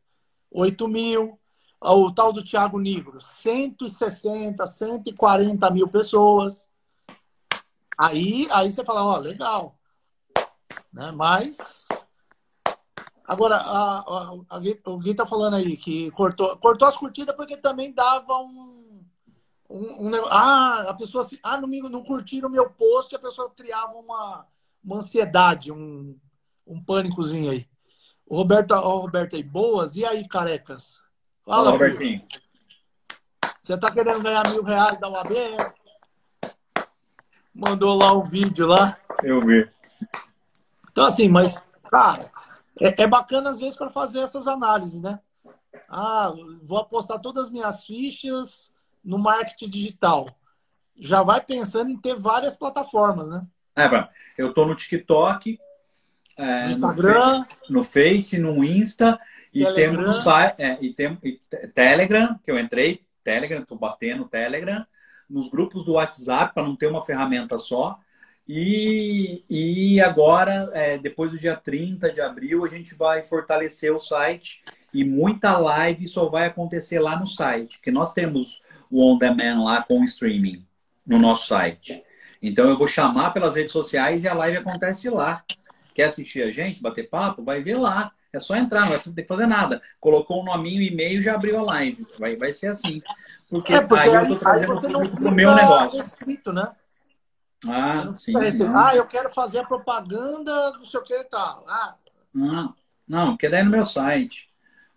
8 0.51 0.87
mil. 0.87 1.37
O 1.81 2.11
tal 2.11 2.31
do 2.31 2.43
Thiago 2.43 2.77
Negro, 2.77 3.21
160, 3.21 4.67
140 4.67 5.71
mil 5.71 5.87
pessoas. 5.87 6.69
Aí, 7.97 8.47
aí 8.51 8.69
você 8.69 8.83
fala, 8.83 9.03
ó, 9.03 9.17
legal. 9.17 9.78
Né? 10.93 11.11
Mas. 11.11 11.87
Agora, 13.25 13.57
a, 13.57 13.99
a, 13.99 14.35
a, 14.49 14.61
o 14.87 14.97
Gui 14.97 15.13
tá 15.13 15.25
falando 15.25 15.55
aí 15.55 15.77
que 15.77 16.09
cortou, 16.11 16.57
cortou 16.57 16.87
as 16.87 16.97
curtidas 16.97 17.35
porque 17.35 17.57
também 17.57 17.93
dava 17.93 18.33
um. 18.37 19.03
um, 19.69 20.07
um 20.07 20.25
ah, 20.27 20.89
a 20.89 20.93
pessoa 20.95 21.27
ah, 21.43 21.57
não, 21.61 21.67
me, 21.67 21.81
não 21.81 22.03
curtiram 22.03 22.49
o 22.49 22.51
meu 22.51 22.69
post, 22.71 23.15
a 23.15 23.19
pessoa 23.19 23.51
criava 23.51 23.93
uma, 23.93 24.47
uma 24.83 24.97
ansiedade, 24.97 25.71
um, 25.71 26.17
um 26.65 26.83
pânicozinho 26.83 27.51
aí. 27.51 27.67
O 28.25 28.35
Roberto, 28.35 28.73
o 28.73 28.99
Roberto 28.99 29.35
aí, 29.35 29.43
boas. 29.43 29.95
E 29.95 30.05
aí, 30.05 30.27
carecas? 30.27 31.01
Fala, 31.45 31.71
Robertinho. 31.71 32.21
Você 33.61 33.77
tá 33.77 33.91
querendo 33.91 34.21
ganhar 34.21 34.47
mil 34.49 34.63
reais 34.63 34.99
da 34.99 35.09
UAB? 35.09 35.29
Mandou 37.53 37.95
lá 37.97 38.13
um 38.13 38.27
vídeo 38.27 38.65
lá. 38.65 38.97
Eu 39.23 39.41
vi. 39.41 39.69
Então, 40.91 41.05
assim, 41.05 41.27
mas, 41.29 41.63
cara, 41.91 42.31
é, 42.79 43.03
é 43.03 43.07
bacana 43.07 43.49
às 43.49 43.59
vezes 43.59 43.75
para 43.75 43.89
fazer 43.89 44.19
essas 44.19 44.47
análises, 44.47 45.01
né? 45.01 45.19
Ah, 45.87 46.33
vou 46.63 46.77
apostar 46.77 47.19
todas 47.21 47.47
as 47.47 47.51
minhas 47.51 47.85
fichas 47.85 48.73
no 49.03 49.17
marketing 49.17 49.69
digital. 49.69 50.27
Já 50.99 51.23
vai 51.23 51.41
pensando 51.41 51.89
em 51.89 51.97
ter 51.97 52.15
várias 52.15 52.57
plataformas, 52.57 53.29
né? 53.29 53.47
É, 53.75 54.09
eu 54.37 54.53
tô 54.53 54.65
no 54.65 54.75
TikTok, 54.75 55.59
é, 56.35 56.65
no 56.65 56.71
Instagram, 56.71 57.45
no 57.69 57.83
Face, 57.83 58.37
no 58.37 58.63
Insta 58.63 59.19
E 59.53 59.63
Telegram. 59.63 59.75
temos 59.75 60.07
o 60.07 60.21
site, 60.21 60.55
é, 60.59 60.77
e 60.81 60.93
tem, 60.93 61.17
e 61.23 61.33
te- 61.49 61.67
Telegram, 61.69 62.37
que 62.43 62.51
eu 62.51 62.59
entrei, 62.59 63.05
Telegram, 63.23 63.63
tô 63.63 63.75
batendo 63.75 64.27
Telegram, 64.27 64.85
nos 65.29 65.49
grupos 65.49 65.85
do 65.85 65.93
WhatsApp, 65.93 66.53
para 66.53 66.63
não 66.63 66.75
ter 66.75 66.87
uma 66.87 67.01
ferramenta 67.01 67.57
só. 67.57 67.99
E, 68.51 69.43
e 69.47 70.01
agora, 70.01 70.71
é, 70.73 70.97
depois 70.97 71.29
do 71.29 71.37
dia 71.37 71.55
30 71.55 72.11
de 72.11 72.19
abril, 72.19 72.65
a 72.65 72.67
gente 72.67 72.95
vai 72.95 73.21
fortalecer 73.23 73.93
o 73.93 73.99
site 73.99 74.63
e 74.91 75.03
muita 75.03 75.55
live 75.55 76.07
só 76.07 76.27
vai 76.27 76.47
acontecer 76.47 76.99
lá 76.99 77.15
no 77.15 77.27
site, 77.27 77.79
que 77.79 77.91
nós 77.91 78.11
temos 78.11 78.63
o 78.89 79.05
On 79.05 79.19
Demand 79.19 79.63
lá 79.63 79.83
com 79.83 79.99
o 80.01 80.03
streaming 80.03 80.65
no 81.05 81.19
nosso 81.19 81.45
site. 81.45 82.03
Então 82.41 82.67
eu 82.67 82.75
vou 82.75 82.87
chamar 82.87 83.29
pelas 83.33 83.55
redes 83.55 83.71
sociais 83.71 84.23
e 84.23 84.27
a 84.27 84.33
live 84.33 84.57
acontece 84.57 85.11
lá. 85.11 85.43
Quer 85.93 86.05
assistir 86.05 86.41
a 86.41 86.49
gente, 86.49 86.81
bater 86.81 87.07
papo? 87.07 87.43
Vai 87.43 87.61
ver 87.61 87.77
lá. 87.77 88.11
É 88.33 88.39
só 88.39 88.55
entrar, 88.55 88.81
não 88.81 88.89
vai 88.89 88.99
ter 88.99 89.21
que 89.21 89.27
fazer 89.27 89.45
nada. 89.45 89.79
Colocou 89.99 90.41
um 90.41 90.45
nominho, 90.45 90.81
e-mail, 90.81 91.21
já 91.21 91.35
abriu 91.35 91.59
a 91.59 91.61
live. 91.61 92.03
Vai, 92.17 92.35
vai 92.35 92.51
ser 92.51 92.67
assim. 92.67 92.99
Porque, 93.47 93.73
É, 93.73 93.81
porque 93.81 94.01
aí 94.01 94.09
aí, 94.09 94.15
eu 94.15 94.27
tô 94.27 94.33
aí 94.33 94.39
trazendo 94.39 94.73
você 94.73 94.87
o 94.87 94.89
não 94.89 95.07
pro 95.07 95.31
meu 95.31 95.53
negócio. 95.53 95.99
restrito, 95.99 96.51
né? 96.51 96.71
Ah, 97.65 98.13
sim. 98.15 98.69
Ah, 98.73 98.95
eu 98.95 99.07
quero 99.07 99.29
fazer 99.29 99.59
a 99.59 99.65
propaganda, 99.65 100.71
não 100.73 100.85
sei 100.85 100.99
o 100.99 101.03
que 101.03 101.13
e 101.13 101.23
tal. 101.25 101.63
Ah, 101.67 101.95
não, 102.33 102.75
não, 103.07 103.31
porque 103.31 103.49
daí 103.49 103.61
é 103.61 103.63
no 103.63 103.71
meu 103.71 103.85
site. 103.85 104.47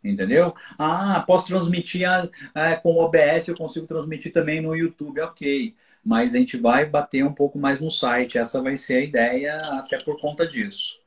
Entendeu? 0.04 0.52
Ah, 0.78 1.22
posso 1.26 1.46
transmitir 1.46 2.08
a- 2.10 2.28
é, 2.54 2.76
com 2.76 2.92
o 2.94 2.98
OBS, 3.04 3.50
eu 3.50 3.56
consigo 3.56 3.86
transmitir 3.86 4.32
também 4.32 4.60
no 4.60 4.74
YouTube, 4.76 5.20
ok. 5.20 5.74
Mas 6.04 6.34
a 6.34 6.38
gente 6.38 6.56
vai 6.56 6.86
bater 6.86 7.24
um 7.24 7.32
pouco 7.32 7.58
mais 7.58 7.80
no 7.80 7.90
site. 7.90 8.36
Essa 8.38 8.60
vai 8.60 8.76
ser 8.76 8.96
a 8.96 9.04
ideia, 9.04 9.56
até 9.78 9.98
por 9.98 10.20
conta 10.20 10.46
disso. 10.46 10.98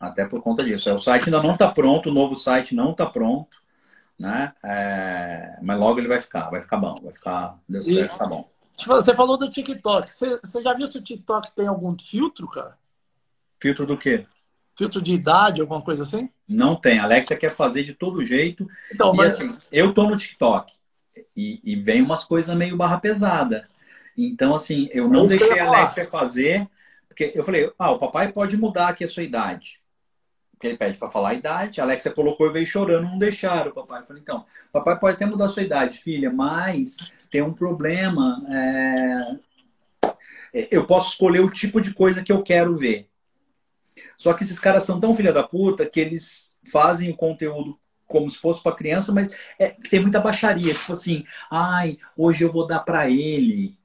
Até 0.00 0.26
por 0.26 0.42
conta 0.42 0.64
disso. 0.64 0.88
É, 0.90 0.94
O 0.94 0.98
site 0.98 1.26
ainda 1.26 1.42
não 1.42 1.52
está 1.54 1.70
pronto, 1.72 2.10
o 2.10 2.14
novo 2.14 2.36
site 2.36 2.74
não 2.74 2.92
está 2.92 3.06
pronto, 3.06 3.56
né? 4.18 4.52
É, 4.64 5.58
mas 5.62 5.78
logo 5.80 6.00
ele 6.00 6.08
vai 6.08 6.20
ficar, 6.20 6.50
vai 6.50 6.60
ficar 6.62 6.78
bom, 6.78 6.96
vai 7.02 7.12
ficar, 7.14 7.58
Deus 7.68 7.88
quiser, 7.88 8.02
E- 8.02 8.04
vai 8.04 8.10
ficar 8.12 8.26
bom. 8.28 8.50
Tipo, 8.76 8.94
Você 8.94 9.14
falou 9.14 9.36
do 9.38 9.48
TikTok. 9.48 10.12
Você, 10.12 10.38
você 10.40 10.62
já 10.62 10.74
viu 10.74 10.86
se 10.86 10.98
o 10.98 11.02
TikTok 11.02 11.52
tem 11.52 11.66
algum 11.66 11.96
filtro, 11.98 12.48
cara? 12.48 12.76
Filtro 13.60 13.86
do 13.86 13.96
quê? 13.96 14.26
Filtro 14.76 15.00
de 15.00 15.12
idade, 15.12 15.60
alguma 15.60 15.80
coisa 15.80 16.02
assim? 16.02 16.28
Não 16.48 16.74
tem. 16.74 16.98
A 16.98 17.04
Alexa 17.04 17.36
quer 17.36 17.54
fazer 17.54 17.84
de 17.84 17.94
todo 17.94 18.24
jeito. 18.24 18.66
Então, 18.92 19.14
E 19.14 19.16
mas 19.16 19.34
assim, 19.34 19.56
eu 19.70 19.94
tô 19.94 20.08
no 20.08 20.16
TikTok 20.16 20.72
e, 21.36 21.60
e 21.62 21.76
vem 21.76 22.02
umas 22.02 22.24
coisas 22.24 22.54
meio 22.56 22.76
barra 22.76 22.98
pesada. 22.98 23.68
Então, 24.16 24.54
assim, 24.54 24.88
eu 24.92 25.08
não 25.08 25.24
Isso 25.24 25.36
que 25.36 25.42
eu 25.42 25.48
deixei 25.48 25.64
a. 25.64 25.68
Alexia 25.68 26.06
fazer, 26.06 26.68
porque 27.08 27.32
eu 27.34 27.44
falei, 27.44 27.72
ah, 27.78 27.92
o 27.92 27.98
papai 27.98 28.32
pode 28.32 28.56
mudar 28.56 28.88
aqui 28.88 29.04
a 29.04 29.08
sua 29.08 29.22
idade. 29.22 29.80
Porque 30.52 30.68
ele 30.68 30.76
pede 30.76 30.98
para 30.98 31.10
falar 31.10 31.30
a 31.30 31.34
idade, 31.34 31.80
a 31.80 31.84
Alexia 31.84 32.12
colocou 32.12 32.48
e 32.48 32.52
veio 32.52 32.66
chorando, 32.66 33.04
não 33.04 33.18
deixaram 33.18 33.70
o 33.70 33.74
papai. 33.74 34.02
Eu 34.02 34.06
falei, 34.06 34.22
então, 34.22 34.44
papai 34.72 34.98
pode 34.98 35.16
até 35.16 35.26
mudar 35.26 35.46
a 35.46 35.48
sua 35.48 35.62
idade, 35.62 35.98
filha, 35.98 36.32
mas 36.32 36.96
tem 37.34 37.42
um 37.42 37.52
problema. 37.52 38.40
é, 40.52 40.68
Eu 40.70 40.86
posso 40.86 41.08
escolher 41.08 41.40
o 41.40 41.50
tipo 41.50 41.80
de 41.80 41.92
coisa 41.92 42.22
que 42.22 42.30
eu 42.30 42.44
quero 42.44 42.76
ver. 42.76 43.08
Só 44.16 44.32
que 44.32 44.44
esses 44.44 44.60
caras 44.60 44.84
são 44.84 45.00
tão 45.00 45.12
filha 45.12 45.32
da 45.32 45.42
puta 45.42 45.84
que 45.84 45.98
eles 45.98 46.54
fazem 46.70 47.10
o 47.10 47.16
conteúdo 47.16 47.76
como 48.06 48.30
se 48.30 48.38
fosse 48.38 48.62
para 48.62 48.76
criança, 48.76 49.10
mas 49.10 49.34
é, 49.58 49.70
tem 49.70 49.98
muita 49.98 50.20
baixaria. 50.20 50.74
Tipo 50.74 50.92
assim, 50.92 51.24
ai, 51.50 51.98
hoje 52.16 52.44
eu 52.44 52.52
vou 52.52 52.68
dar 52.68 52.78
para 52.80 53.10
ele. 53.10 53.76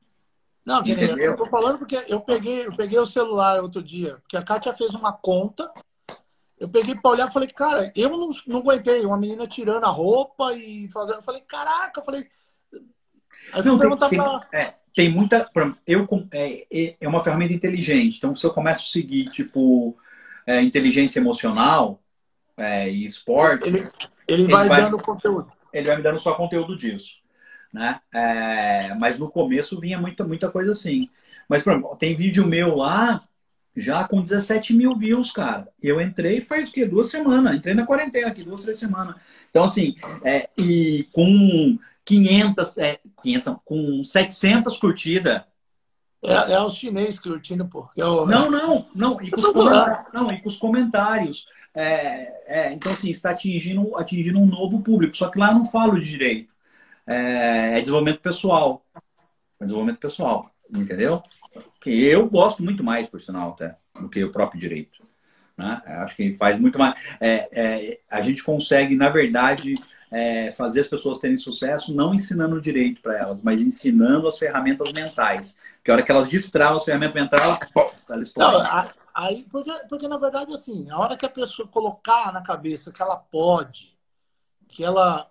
Não, 0.63 0.81
Entendeu? 0.81 1.17
eu 1.17 1.35
tô 1.35 1.47
falando 1.47 1.79
porque 1.79 2.05
eu 2.07 2.21
peguei, 2.21 2.67
eu 2.67 2.75
peguei 2.75 2.99
o 2.99 3.05
celular 3.07 3.63
outro 3.63 3.81
dia, 3.81 4.17
porque 4.21 4.37
a 4.37 4.43
Kátia 4.43 4.75
fez 4.75 4.93
uma 4.93 5.11
conta. 5.11 5.73
Eu 6.59 6.69
peguei 6.69 6.93
pra 6.93 7.11
olhar 7.11 7.29
e 7.29 7.33
falei, 7.33 7.49
cara, 7.49 7.91
eu 7.95 8.09
não, 8.11 8.29
não 8.45 8.59
aguentei. 8.59 9.03
Uma 9.03 9.17
menina 9.17 9.47
tirando 9.47 9.85
a 9.85 9.89
roupa 9.89 10.53
e 10.53 10.87
fazendo. 10.91 11.15
Eu 11.15 11.23
falei, 11.23 11.41
caraca, 11.41 11.99
eu 11.99 12.05
falei. 12.05 12.29
Aí 13.53 13.63
Não, 13.63 13.79
tem, 13.79 13.97
tem- 14.09 14.19
pra. 14.19 14.47
é, 14.53 14.73
tem 14.95 15.09
muita. 15.09 15.49
Eu, 15.85 16.07
é, 16.31 16.65
é- 16.71 16.95
é 16.99 17.07
uma 17.07 17.23
ferramenta 17.23 17.53
inteligente. 17.53 18.17
Então, 18.17 18.35
se 18.35 18.45
eu 18.45 18.51
começo 18.53 18.83
a 18.87 18.91
seguir, 18.91 19.25
tipo, 19.29 19.97
é, 20.45 20.61
inteligência 20.61 21.19
emocional 21.19 22.01
é, 22.57 22.89
e 22.89 23.05
esporte, 23.05 23.67
Ele, 23.67 23.79
ele, 24.27 24.43
Ele 24.43 24.47
vai, 24.51 24.67
vai- 24.67 24.81
dando 24.81 24.97
conteúdo. 24.97 25.51
ele 25.73 25.87
vai 25.87 25.97
me 25.97 26.03
dando 26.03 26.19
só 26.19 26.33
conteúdo 26.35 26.77
disso. 26.77 27.19
Né? 27.71 27.99
É, 28.13 28.95
mas 28.99 29.19
no 29.19 29.29
começo 29.29 29.79
vinha 29.79 29.99
muita, 29.99 30.23
muita 30.23 30.49
coisa 30.49 30.71
assim. 30.71 31.07
Mas, 31.47 31.61
por 31.63 31.71
exemplo, 31.73 31.95
tem 31.95 32.15
vídeo 32.15 32.45
meu 32.45 32.75
lá 32.75 33.21
já 33.77 34.03
com 34.03 34.21
17 34.21 34.73
mil 34.73 34.95
views, 34.95 35.31
cara. 35.31 35.69
Eu 35.81 36.01
entrei 36.01 36.41
faz 36.41 36.67
o 36.67 36.71
quê? 36.71 36.85
Duas 36.85 37.09
semanas. 37.09 37.55
Entrei 37.55 37.73
na 37.75 37.85
quarentena 37.85 38.27
aqui, 38.27 38.43
duas, 38.43 38.63
três 38.63 38.77
semanas. 38.79 39.15
Então, 39.49 39.63
assim, 39.63 39.95
é, 40.23 40.49
e 40.57 41.07
com 41.13 41.77
500, 42.09 42.77
é, 42.79 42.99
500 43.21 43.45
não, 43.45 43.61
com 43.63 44.03
700 44.03 44.77
curtidas. 44.77 45.43
É, 46.23 46.53
é 46.53 46.61
os 46.61 46.73
chineses 46.73 47.19
curtindo, 47.19 47.67
pô. 47.67 47.87
é 47.95 48.01
Não, 48.01 48.49
não, 48.49 48.87
não. 48.95 49.21
E 49.21 49.29
com 49.29 49.39
os, 49.39 49.49
comentários, 49.51 50.07
não, 50.11 50.31
e 50.31 50.41
com 50.41 50.49
os 50.49 50.57
comentários. 50.57 51.45
É, 51.75 52.33
é, 52.47 52.73
então, 52.73 52.91
assim, 52.91 53.11
está 53.11 53.29
atingindo, 53.29 53.95
atingindo 53.95 54.39
um 54.39 54.47
novo 54.47 54.81
público. 54.81 55.15
Só 55.15 55.29
que 55.29 55.37
lá 55.37 55.49
eu 55.49 55.59
não 55.59 55.65
falo 55.67 55.99
de 55.99 56.09
direito. 56.09 56.51
É, 57.05 57.77
é 57.77 57.79
desenvolvimento 57.79 58.21
pessoal. 58.21 58.83
É 59.59 59.65
desenvolvimento 59.65 59.99
pessoal, 59.99 60.49
entendeu? 60.75 61.21
Que 61.79 62.05
eu 62.05 62.27
gosto 62.27 62.63
muito 62.63 62.83
mais, 62.83 63.07
por 63.07 63.21
sinal, 63.21 63.51
até, 63.51 63.75
do 64.01 64.09
que 64.09 64.23
o 64.23 64.31
próprio 64.31 64.59
direito. 64.59 65.03
Né? 65.55 65.79
Eu 65.85 65.99
acho 65.99 66.15
que 66.15 66.33
faz 66.33 66.59
muito 66.59 66.79
mais. 66.79 66.95
é, 67.19 67.49
é, 67.51 67.99
a 68.09 68.21
gente 68.21 68.43
consegue, 68.43 68.95
na 68.95 69.09
verdade, 69.09 69.75
é, 70.11 70.51
fazer 70.51 70.81
as 70.81 70.87
pessoas 70.87 71.19
terem 71.19 71.37
sucesso 71.37 71.93
não 71.93 72.13
ensinando 72.13 72.59
direito 72.61 73.01
para 73.01 73.17
elas, 73.17 73.39
mas 73.43 73.61
ensinando 73.61 74.27
as 74.27 74.37
ferramentas 74.37 74.91
mentais. 74.93 75.57
Porque 75.77 75.91
a 75.91 75.93
hora 75.95 76.03
que 76.03 76.11
elas 76.11 76.29
destravam 76.29 76.77
as 76.77 76.83
ferramentas 76.83 77.15
mentais, 77.15 77.41
elas, 77.43 78.33
Não, 78.35 78.59
a- 78.59 78.87
aí, 79.13 79.43
porque, 79.51 79.71
porque, 79.87 80.07
na 80.07 80.17
verdade, 80.17 80.53
assim, 80.53 80.89
a 80.89 80.97
hora 80.99 81.17
que 81.17 81.25
a 81.25 81.29
pessoa 81.29 81.67
colocar 81.67 82.31
na 82.33 82.41
cabeça 82.41 82.91
que 82.91 83.01
ela 83.01 83.17
pode, 83.17 83.97
que 84.67 84.83
ela 84.83 85.29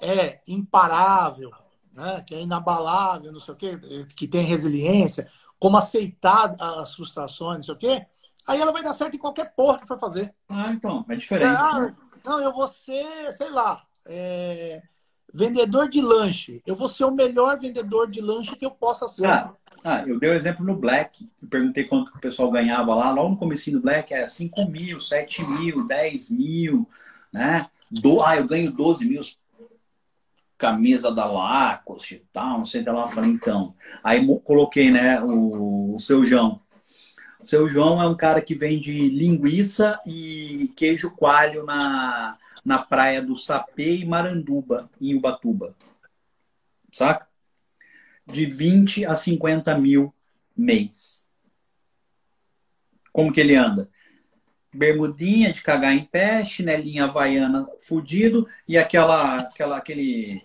é 0.00 0.40
imparável, 0.48 1.50
né, 1.92 2.22
que 2.26 2.34
é 2.34 2.40
inabalável, 2.42 3.32
não 3.32 3.40
sei 3.40 3.54
o 3.54 3.56
quê, 3.56 3.78
que 4.16 4.26
tem 4.28 4.42
resiliência, 4.42 5.30
como 5.58 5.76
aceitar 5.76 6.54
as 6.60 6.94
frustrações, 6.94 7.56
não 7.58 7.62
sei 7.62 7.74
o 7.74 7.78
quê, 7.78 8.06
aí 8.46 8.60
ela 8.60 8.72
vai 8.72 8.82
dar 8.82 8.92
certo 8.92 9.14
em 9.14 9.18
qualquer 9.18 9.54
porra 9.54 9.78
que 9.78 9.86
for 9.86 9.98
fazer. 9.98 10.34
Ah, 10.48 10.70
então, 10.72 11.04
é 11.08 11.16
diferente. 11.16 11.54
Ah, 11.54 11.94
não, 12.24 12.40
eu 12.40 12.52
vou 12.52 12.66
ser, 12.66 13.32
sei 13.34 13.50
lá, 13.50 13.84
é, 14.06 14.82
vendedor 15.32 15.88
de 15.88 16.00
lanche. 16.00 16.62
Eu 16.66 16.74
vou 16.74 16.88
ser 16.88 17.04
o 17.04 17.10
melhor 17.10 17.58
vendedor 17.58 18.10
de 18.10 18.20
lanche 18.20 18.56
que 18.56 18.64
eu 18.64 18.70
possa 18.70 19.06
ser. 19.08 19.26
Ah, 19.26 19.52
ah, 19.84 20.02
eu 20.06 20.18
dei 20.18 20.30
o 20.30 20.34
exemplo 20.34 20.64
no 20.64 20.76
Black. 20.76 21.28
Eu 21.42 21.48
perguntei 21.48 21.84
quanto 21.84 22.10
que 22.10 22.16
o 22.16 22.20
pessoal 22.20 22.50
ganhava 22.50 22.94
lá. 22.94 23.10
Logo 23.10 23.30
no 23.30 23.36
comecinho 23.36 23.78
do 23.78 23.82
Black 23.82 24.14
era 24.14 24.26
5 24.26 24.66
mil, 24.70 24.98
7 24.98 25.44
mil, 25.44 25.86
10 25.86 26.30
mil, 26.30 26.88
né? 27.32 27.68
Do, 27.90 28.22
ah, 28.24 28.36
eu 28.36 28.46
ganho 28.46 28.72
12 28.72 29.04
mil. 29.04 29.20
Camisa 30.56 31.12
da 31.12 31.26
Lacoste 31.26 32.14
e 32.14 32.26
tal, 32.32 32.58
não 32.58 32.64
sei 32.64 32.80
o 32.80 32.84
que 32.84 32.90
lá. 32.90 33.02
Eu 33.02 33.08
falei, 33.08 33.30
então. 33.30 33.74
Aí 34.02 34.24
coloquei, 34.44 34.90
né, 34.90 35.20
o, 35.20 35.96
o 35.96 36.00
seu 36.00 36.24
João. 36.24 36.62
Seu 37.44 37.68
João 37.68 38.00
é 38.00 38.08
um 38.08 38.16
cara 38.16 38.40
que 38.40 38.54
vende 38.54 39.08
linguiça 39.08 40.00
e 40.06 40.72
queijo 40.76 41.10
coalho 41.10 41.64
na, 41.64 42.38
na 42.64 42.78
praia 42.78 43.20
do 43.22 43.36
Sapê 43.36 43.96
e 43.96 44.04
Maranduba, 44.06 44.90
em 45.00 45.14
Ubatuba. 45.14 45.76
Saca? 46.92 47.26
de 48.26 48.46
20 48.46 49.04
a 49.04 49.14
50 49.14 49.76
mil 49.76 50.14
mês. 50.56 51.26
Como 53.12 53.30
que 53.30 53.38
ele 53.38 53.54
anda? 53.54 53.90
Bermudinha 54.74 55.52
de 55.52 55.60
cagar 55.62 55.92
em 55.94 56.04
pé, 56.06 56.42
chinelinha 56.42 57.04
havaiana 57.04 57.66
fudido 57.80 58.48
e 58.66 58.78
aquela, 58.78 59.36
aquela, 59.40 59.76
aquele 59.76 60.42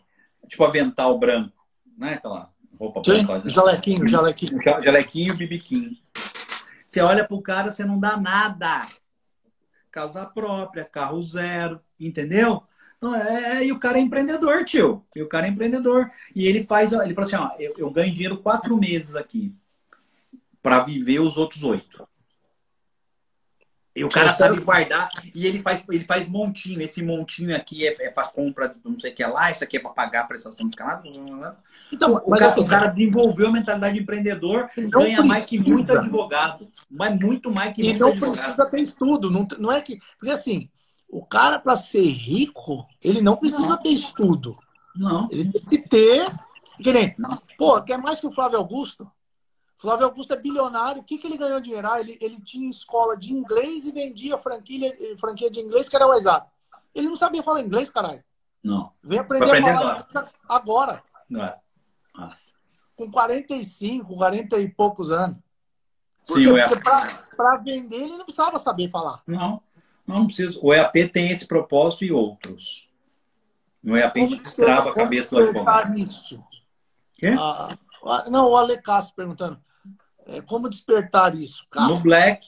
tipo 0.47 0.65
avental 0.65 1.17
branco, 1.17 1.65
né? 1.97 2.15
Aquela 2.15 2.51
roupa 2.77 3.01
Sim, 3.05 3.25
branca. 3.25 3.47
jalequinho, 3.47 4.07
jalequinho. 4.09 4.61
Ja- 4.61 4.81
Jalequinho, 4.81 5.37
bibiquinho. 5.37 5.95
Você 6.89 7.01
olha 7.01 7.23
pro 7.23 7.39
cara, 7.39 7.69
você 7.69 7.85
não 7.85 7.99
dá 7.99 8.17
nada. 8.17 8.81
Casa 9.91 10.25
própria, 10.25 10.83
carro 10.83 11.21
zero, 11.21 11.79
entendeu? 11.99 12.63
Então, 12.97 13.13
é, 13.13 13.63
e 13.63 13.71
o 13.71 13.79
cara 13.79 13.99
é 13.99 14.01
empreendedor, 14.01 14.65
tio. 14.65 15.05
E 15.15 15.21
o 15.21 15.27
cara 15.27 15.45
é 15.45 15.51
empreendedor. 15.51 16.09
E 16.35 16.47
ele 16.47 16.63
faz, 16.63 16.91
ele 16.91 17.13
fala 17.13 17.27
assim, 17.27 17.35
ó, 17.35 17.51
eu, 17.59 17.75
eu 17.77 17.91
ganho 17.91 18.11
dinheiro 18.11 18.41
quatro 18.41 18.75
meses 18.75 19.15
aqui 19.15 19.55
para 20.63 20.83
viver 20.83 21.19
os 21.19 21.37
outros 21.37 21.63
oito. 21.63 22.08
E 23.99 24.03
o 24.03 24.09
cara 24.09 24.33
sabe 24.33 24.59
guardar 24.61 25.09
e 25.35 25.45
ele 25.45 25.59
faz, 25.59 25.83
ele 25.89 26.05
faz 26.05 26.27
montinho. 26.27 26.81
Esse 26.81 27.03
montinho 27.03 27.55
aqui 27.55 27.85
é, 27.87 27.95
é 28.07 28.09
para 28.09 28.27
compra 28.27 28.69
do 28.69 28.91
não 28.91 28.99
sei 28.99 29.11
o 29.11 29.15
que 29.15 29.25
lá, 29.25 29.51
isso 29.51 29.63
aqui 29.63 29.77
é 29.77 29.79
para 29.79 29.91
pagar 29.91 30.21
a 30.21 30.27
prestação 30.27 30.69
de 30.69 30.75
casa. 30.77 31.03
Então, 31.91 32.13
O, 32.25 32.31
cara, 32.31 32.47
assim, 32.47 32.61
o 32.61 32.65
cara 32.67 32.87
desenvolveu 32.87 33.47
a 33.47 33.51
mentalidade 33.51 33.95
de 33.95 34.01
empreendedor, 34.01 34.69
não 34.77 34.89
ganha 34.89 35.23
mais 35.23 35.45
que 35.45 35.57
muito 35.57 35.73
precisa. 35.73 35.99
advogado. 35.99 36.67
Mas 36.89 37.19
muito 37.19 37.51
mais 37.51 37.73
que 37.73 37.81
E 37.81 37.85
muito 37.85 37.99
não 37.99 38.09
advogado. 38.09 38.35
precisa 38.43 38.71
ter 38.71 38.81
estudo. 38.81 39.29
Não, 39.31 39.47
não 39.59 39.71
é 39.71 39.81
que. 39.81 39.99
Porque 40.17 40.31
assim, 40.31 40.69
O 41.11 41.25
cara, 41.25 41.57
para 41.59 41.75
ser 41.75 42.03
rico, 42.05 42.85
ele 43.03 43.21
não 43.21 43.35
precisa 43.35 43.67
não. 43.67 43.77
ter 43.81 43.89
estudo. 43.89 44.57
Não. 44.95 45.27
Ele 45.31 45.51
tem 45.51 45.61
que 45.65 45.77
ter. 45.79 46.27
Que 46.81 46.93
nem, 46.93 47.15
pô, 47.57 47.81
quer 47.81 47.97
mais 47.97 48.21
que 48.21 48.27
o 48.27 48.31
Flávio 48.31 48.59
Augusto? 48.59 49.09
Flávio 49.79 50.07
Augusto 50.07 50.33
é 50.33 50.37
bilionário. 50.37 51.01
O 51.01 51.05
que, 51.05 51.17
que 51.17 51.25
ele 51.25 51.37
ganhou 51.37 51.61
dinheiro? 51.61 51.87
Ah, 51.89 52.01
ele, 52.01 52.17
ele 52.19 52.41
tinha 52.41 52.69
escola 52.69 53.15
de 53.15 53.31
inglês 53.31 53.85
e 53.85 53.93
vendia 53.93 54.37
franquia, 54.37 54.93
franquia 55.17 55.49
de 55.49 55.61
inglês, 55.61 55.87
que 55.87 55.95
era 55.95 56.05
o 56.05 56.13
exato. 56.13 56.51
Ele 56.93 57.07
não 57.07 57.15
sabia 57.15 57.41
falar 57.41 57.61
inglês, 57.61 57.89
caralho. 57.89 58.21
Não. 58.61 58.91
Vem 59.01 59.19
aprender, 59.19 59.45
aprender 59.45 59.69
a 59.69 59.79
falar 59.79 59.79
agora. 59.79 60.07
inglês 60.09 60.33
agora. 60.49 61.03
Não 61.29 61.43
é. 61.45 61.59
Ah. 62.13 62.35
Com 62.97 63.09
45, 63.09 64.17
40 64.17 64.59
e 64.59 64.69
poucos 64.69 65.11
anos. 65.11 65.37
Sim, 66.23 66.43
Porque, 66.43 66.67
porque 66.67 67.35
para 67.37 67.57
vender 67.57 67.95
ele 67.95 68.17
não 68.17 68.25
precisava 68.25 68.59
saber 68.59 68.89
falar. 68.89 69.23
Não, 69.25 69.61
não 70.05 70.25
precisa. 70.25 70.59
O 70.61 70.73
EAP 70.73 71.09
tem 71.13 71.31
esse 71.31 71.47
propósito 71.47 72.03
e 72.03 72.11
outros. 72.11 72.89
No 73.81 73.97
EAP 73.97 74.17
a 74.17 74.27
gente 74.27 74.55
trava 74.57 74.89
a 74.89 74.93
cabeça 74.93 75.33
do 75.33 75.41
advogado. 75.41 75.97
Isso? 75.97 76.43
Quê? 77.13 77.33
Ah, 77.39 77.77
não, 78.29 78.49
o 78.49 78.57
Ale 78.57 78.81
Castro 78.81 79.15
perguntando. 79.15 79.57
É, 80.29 80.41
como 80.41 80.69
despertar 80.69 81.35
isso? 81.35 81.65
Cara, 81.69 81.87
no 81.87 81.99
Black. 81.99 82.47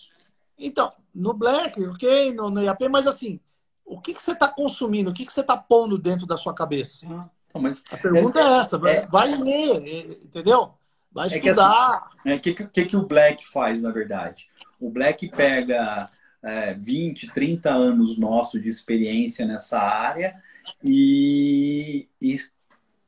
Então, 0.58 0.94
no 1.14 1.34
Black, 1.34 1.84
ok, 1.88 2.34
no, 2.34 2.50
no 2.50 2.62
IAP, 2.62 2.88
mas 2.90 3.08
assim, 3.08 3.40
o 3.86 4.00
que, 4.00 4.14
que 4.14 4.22
você 4.22 4.32
está 4.32 4.48
consumindo? 4.48 5.10
O 5.10 5.14
que, 5.14 5.26
que 5.26 5.34
você 5.34 5.42
está 5.42 5.58
pondo 5.58 5.98
dentro 5.98 6.26
da 6.28 6.38
sua 6.38 6.54
cabeça? 6.54 7.06
Ah, 7.10 7.30
então, 7.48 7.62
mas 7.62 7.84
a 7.92 7.98
pergunta 7.98 8.40
é, 8.40 8.44
é 8.44 8.60
essa, 8.60 8.78
é, 8.88 9.06
vai 9.08 9.36
ler, 9.36 9.84
é, 9.86 10.00
entendeu? 10.24 10.74
Vai 11.12 11.28
estudar. 11.28 12.10
O 12.24 12.30
é 12.30 12.38
que, 12.40 12.50
assim, 12.50 12.62
é, 12.62 12.68
que, 12.68 12.86
que, 12.86 12.96
o 12.96 13.06
Black 13.06 13.46
faz, 13.48 13.82
na 13.82 13.92
verdade? 13.92 14.48
O 14.80 14.90
Black 14.90 15.28
pega 15.30 16.10
é, 16.42 16.74
20, 16.74 17.32
30 17.34 17.70
anos 17.70 18.18
nosso 18.18 18.60
de 18.60 18.70
experiência 18.70 19.46
nessa 19.46 19.80
área 19.80 20.42
e, 20.84 22.08
e 22.22 22.40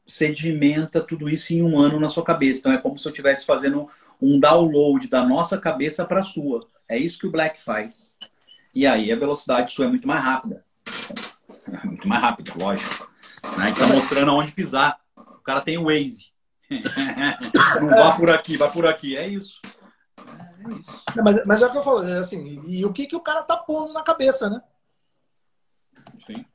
sedimenta 0.06 1.02
tudo 1.02 1.30
isso 1.30 1.54
em 1.54 1.64
um 1.64 1.78
ano 1.80 2.00
na 2.00 2.10
sua 2.10 2.24
cabeça. 2.24 2.60
Então 2.60 2.72
é 2.74 2.78
como 2.78 2.98
se 3.00 3.08
eu 3.08 3.12
estivesse 3.12 3.46
fazendo 3.46 3.90
um 4.24 4.40
download 4.40 5.10
da 5.10 5.26
nossa 5.26 5.58
cabeça 5.58 6.06
para 6.06 6.22
a 6.22 6.24
sua. 6.24 6.66
É 6.88 6.98
isso 6.98 7.20
que 7.20 7.28
o 7.28 7.32
Black 7.32 7.62
faz. 7.62 8.16
E 8.74 8.88
aí 8.88 9.12
a 9.12 9.18
velocidade 9.18 9.72
sua 9.72 9.86
é 9.86 9.90
muito 9.90 10.08
mais 10.08 10.24
rápida. 10.24 10.64
É 11.68 11.86
muito 11.86 12.08
mais 12.08 12.22
rápida, 12.22 12.54
lógico. 12.56 13.10
Né? 13.44 13.66
A 13.66 13.68
gente 13.68 13.80
tá 13.80 13.88
mostrando 13.88 14.32
aonde 14.32 14.54
pisar. 14.54 14.98
O 15.16 15.44
cara 15.44 15.60
tem 15.60 15.78
o 15.78 15.86
Waze. 15.86 16.32
Não 17.82 17.90
vá 17.90 18.16
por 18.16 18.32
aqui, 18.32 18.56
vai 18.56 18.72
por 18.72 18.88
aqui. 18.88 19.18
É 19.18 19.28
isso. 19.28 19.60
É 20.18 20.80
isso. 20.80 21.04
Mas, 21.22 21.46
mas 21.46 21.62
é 21.62 21.68
o 21.68 21.72
que 21.72 21.78
eu 21.78 21.84
falo, 21.84 22.08
é 22.08 22.20
assim, 22.20 22.64
e 22.66 22.86
o 22.86 22.94
que, 22.94 23.06
que 23.06 23.16
o 23.16 23.22
cara 23.22 23.44
tá 23.44 23.58
pondo 23.58 23.92
na 23.92 24.02
cabeça, 24.02 24.50
né? 24.50 24.62
Sim. 26.26 26.46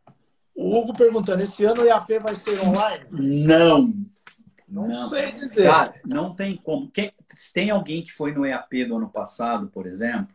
O 0.55 0.77
Hugo 0.77 0.95
perguntando, 0.95 1.43
esse 1.43 1.65
ano 1.67 1.83
o 1.83 1.85
EAP 1.85 2.19
vai 2.21 2.35
ser 2.35 2.59
online? 2.61 3.05
Não. 3.11 3.93
Não, 4.69 4.87
não, 4.87 5.09
sei 5.09 5.33
dizer. 5.33 5.65
Cara, 5.65 5.95
não 6.05 6.35
tem 6.35 6.57
como. 6.57 6.91
Quem, 6.91 7.11
se 7.35 7.53
tem 7.53 7.71
alguém 7.71 8.03
que 8.03 8.13
foi 8.13 8.33
no 8.33 8.45
EAP 8.45 8.85
do 8.85 8.97
ano 8.97 9.09
passado, 9.09 9.69
por 9.69 9.87
exemplo, 9.87 10.29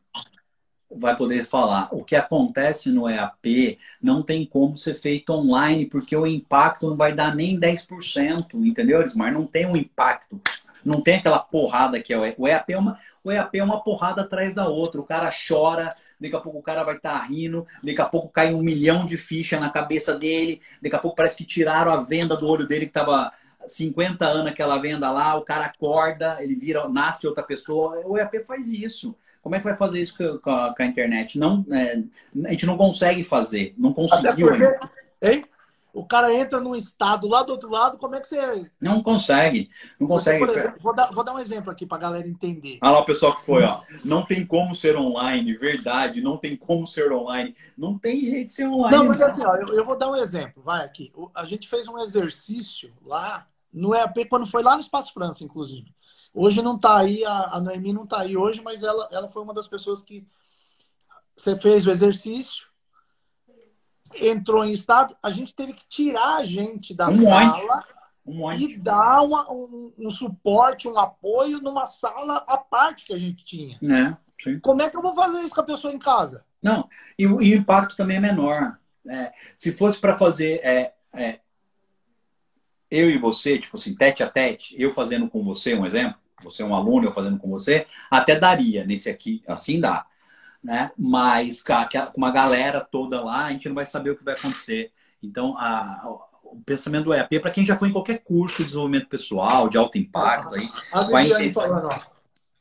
vai 0.89 1.15
poder 1.15 1.45
falar. 1.45 1.89
O 1.91 2.03
que 2.03 2.15
acontece 2.15 2.89
no 2.89 3.09
EAP 3.09 3.77
não 4.01 4.23
tem 4.23 4.45
como 4.45 4.77
ser 4.77 4.93
feito 4.93 5.31
online, 5.31 5.85
porque 5.85 6.15
o 6.15 6.25
impacto 6.25 6.89
não 6.89 6.97
vai 6.97 7.13
dar 7.13 7.35
nem 7.35 7.59
10%, 7.59 8.53
entendeu, 8.55 9.05
Mas 9.15 9.33
Não 9.33 9.45
tem 9.45 9.65
um 9.65 9.75
impacto. 9.75 10.41
Não 10.83 11.01
tem 11.01 11.15
aquela 11.15 11.39
porrada 11.39 12.01
que 12.01 12.11
é 12.11 12.17
o 12.17 12.25
EAP. 12.25 12.35
O 12.39 12.47
EAP 12.47 12.69
é 12.73 12.77
uma, 12.77 12.99
o 13.23 13.31
EAP 13.31 13.55
é 13.55 13.63
uma 13.63 13.83
porrada 13.83 14.21
atrás 14.21 14.55
da 14.55 14.67
outra. 14.67 14.99
O 14.99 15.05
cara 15.05 15.31
chora, 15.47 15.95
daqui 16.19 16.35
a 16.35 16.39
pouco 16.39 16.59
o 16.59 16.63
cara 16.63 16.83
vai 16.83 16.95
estar 16.95 17.19
tá 17.19 17.25
rindo, 17.25 17.65
daqui 17.83 18.01
a 18.01 18.05
pouco 18.05 18.29
cai 18.29 18.53
um 18.53 18.61
milhão 18.61 19.05
de 19.05 19.15
ficha 19.15 19.59
na 19.59 19.69
cabeça 19.69 20.13
dele, 20.13 20.61
daqui 20.81 20.95
a 20.95 20.99
pouco 20.99 21.15
parece 21.15 21.37
que 21.37 21.45
tiraram 21.45 21.91
a 21.91 21.97
venda 21.97 22.35
do 22.35 22.47
olho 22.47 22.67
dele 22.67 22.85
que 22.85 22.89
estava 22.89 23.31
50 23.67 24.25
anos 24.25 24.47
aquela 24.47 24.77
venda 24.77 25.11
lá, 25.11 25.35
o 25.35 25.41
cara 25.41 25.65
acorda, 25.65 26.37
ele 26.41 26.55
vira, 26.55 26.87
nasce 26.89 27.27
outra 27.27 27.43
pessoa. 27.43 28.01
O 28.05 28.17
EAP 28.17 28.41
faz 28.45 28.67
isso. 28.69 29.15
Como 29.41 29.55
é 29.55 29.59
que 29.59 29.65
vai 29.65 29.75
fazer 29.75 29.99
isso 29.99 30.15
com 30.41 30.49
a, 30.49 30.73
com 30.73 30.83
a 30.83 30.85
internet? 30.85 31.37
Não, 31.37 31.65
é, 31.69 32.01
a 32.45 32.51
gente 32.51 32.65
não 32.65 32.77
consegue 32.77 33.23
fazer, 33.23 33.73
não 33.77 33.93
conseguiu 33.93 34.51
ainda. 34.51 34.79
Hein? 35.21 35.45
O 35.93 36.03
cara 36.03 36.33
entra 36.33 36.59
num 36.59 36.75
estado 36.75 37.27
lá 37.27 37.43
do 37.43 37.51
outro 37.51 37.69
lado, 37.69 37.99
como 37.99 38.15
é 38.15 38.19
que 38.19 38.25
você. 38.25 38.71
Não 38.81 39.03
consegue. 39.03 39.69
Não 39.99 40.07
consegue. 40.07 40.43
Exemplo, 40.43 40.79
vou, 40.81 40.93
dar, 40.93 41.11
vou 41.11 41.23
dar 41.23 41.35
um 41.35 41.39
exemplo 41.39 41.69
aqui 41.69 41.85
para 41.85 41.97
a 41.97 42.01
galera 42.01 42.27
entender. 42.27 42.79
Ah 42.81 42.89
lá 42.89 42.99
o 43.01 43.05
pessoal 43.05 43.35
que 43.35 43.45
foi, 43.45 43.63
ó. 43.63 43.81
Não 44.03 44.25
tem 44.25 44.43
como 44.43 44.75
ser 44.75 44.95
online, 44.95 45.53
verdade, 45.53 46.19
não 46.19 46.35
tem 46.35 46.57
como 46.57 46.87
ser 46.87 47.11
online. 47.11 47.55
Não 47.77 47.95
tem 47.95 48.21
jeito 48.21 48.47
de 48.47 48.53
ser 48.53 48.67
online. 48.67 48.97
Não, 48.97 49.05
mas 49.05 49.21
assim, 49.21 49.45
ó, 49.45 49.55
eu, 49.55 49.67
eu 49.67 49.85
vou 49.85 49.95
dar 49.95 50.09
um 50.09 50.15
exemplo. 50.15 50.63
Vai 50.63 50.83
aqui. 50.83 51.13
A 51.35 51.45
gente 51.45 51.69
fez 51.69 51.87
um 51.87 51.99
exercício 51.99 52.91
lá 53.05 53.45
no 53.73 53.95
EAP 53.95 54.25
quando 54.29 54.45
foi 54.45 54.61
lá 54.61 54.75
no 54.75 54.81
Espaço 54.81 55.13
França, 55.13 55.43
inclusive. 55.43 55.93
Hoje 56.33 56.61
não 56.61 56.75
está 56.75 56.97
aí, 56.97 57.23
a, 57.25 57.55
a 57.55 57.61
Noemi 57.61 57.93
não 57.93 58.03
está 58.03 58.21
aí 58.21 58.35
hoje, 58.37 58.61
mas 58.61 58.83
ela, 58.83 59.07
ela 59.11 59.29
foi 59.29 59.43
uma 59.43 59.53
das 59.53 59.67
pessoas 59.67 60.01
que 60.01 60.25
você 61.35 61.59
fez 61.59 61.85
o 61.85 61.91
exercício, 61.91 62.67
entrou 64.15 64.63
em 64.63 64.71
estado, 64.71 65.15
a 65.21 65.31
gente 65.31 65.53
teve 65.53 65.73
que 65.73 65.87
tirar 65.87 66.37
a 66.37 66.45
gente 66.45 66.93
da 66.93 67.09
um 67.09 67.23
sala 67.23 67.83
um 68.25 68.51
e 68.53 68.77
dar 68.77 69.21
uma, 69.21 69.51
um, 69.51 69.93
um, 69.97 70.09
suporte, 70.09 70.87
um 70.87 70.97
apoio 70.97 71.59
numa 71.59 71.85
sala 71.85 72.37
à 72.47 72.57
parte 72.57 73.05
que 73.05 73.13
a 73.13 73.17
gente 73.17 73.43
tinha. 73.43 73.77
É, 73.83 74.59
Como 74.61 74.81
é 74.81 74.89
que 74.89 74.95
eu 74.95 75.01
vou 75.01 75.13
fazer 75.13 75.41
isso 75.41 75.53
com 75.53 75.61
a 75.61 75.65
pessoa 75.65 75.93
em 75.93 75.99
casa? 75.99 76.45
Não, 76.61 76.87
e, 77.17 77.23
e 77.23 77.27
o 77.27 77.43
impacto 77.43 77.97
também 77.97 78.17
é 78.17 78.21
menor. 78.21 78.77
É, 79.05 79.33
se 79.57 79.73
fosse 79.73 79.99
para 79.99 80.17
fazer 80.17 80.61
é, 80.63 80.93
é, 81.13 81.39
eu 82.93 83.09
e 83.09 83.17
você, 83.17 83.57
tipo 83.57 83.75
assim, 83.75 83.95
tete 83.95 84.21
a 84.21 84.29
tete, 84.29 84.75
eu 84.77 84.93
fazendo 84.93 85.27
com 85.27 85.43
você, 85.43 85.73
um 85.73 85.83
exemplo, 85.83 86.15
você 86.43 86.61
é 86.61 86.65
um 86.65 86.75
aluno, 86.75 87.07
eu 87.07 87.11
fazendo 87.11 87.39
com 87.39 87.49
você, 87.49 87.87
até 88.09 88.37
daria 88.37 88.85
nesse 88.85 89.09
aqui, 89.09 89.41
assim 89.47 89.79
dá. 89.79 90.05
Né? 90.63 90.91
Mas 90.97 91.63
com 91.63 91.73
uma 92.15 92.31
galera 92.31 92.81
toda 92.81 93.21
lá, 93.21 93.45
a 93.45 93.51
gente 93.51 93.67
não 93.67 93.75
vai 93.75 93.85
saber 93.85 94.11
o 94.11 94.15
que 94.15 94.23
vai 94.23 94.35
acontecer. 94.35 94.91
Então, 95.21 95.57
a, 95.57 96.19
o 96.43 96.61
pensamento 96.63 97.05
do 97.05 97.13
EAP, 97.13 97.39
para 97.39 97.51
quem 97.51 97.65
já 97.65 97.77
foi 97.77 97.89
em 97.89 97.93
qualquer 97.93 98.19
curso 98.19 98.57
de 98.57 98.65
desenvolvimento 98.65 99.07
pessoal, 99.07 99.67
de 99.67 99.77
alto 99.77 99.97
impacto, 99.97 100.53
aí, 100.53 100.69
vai 101.09 101.25
entender... 101.25 101.51
falando, 101.51 101.87
ó, 101.87 101.99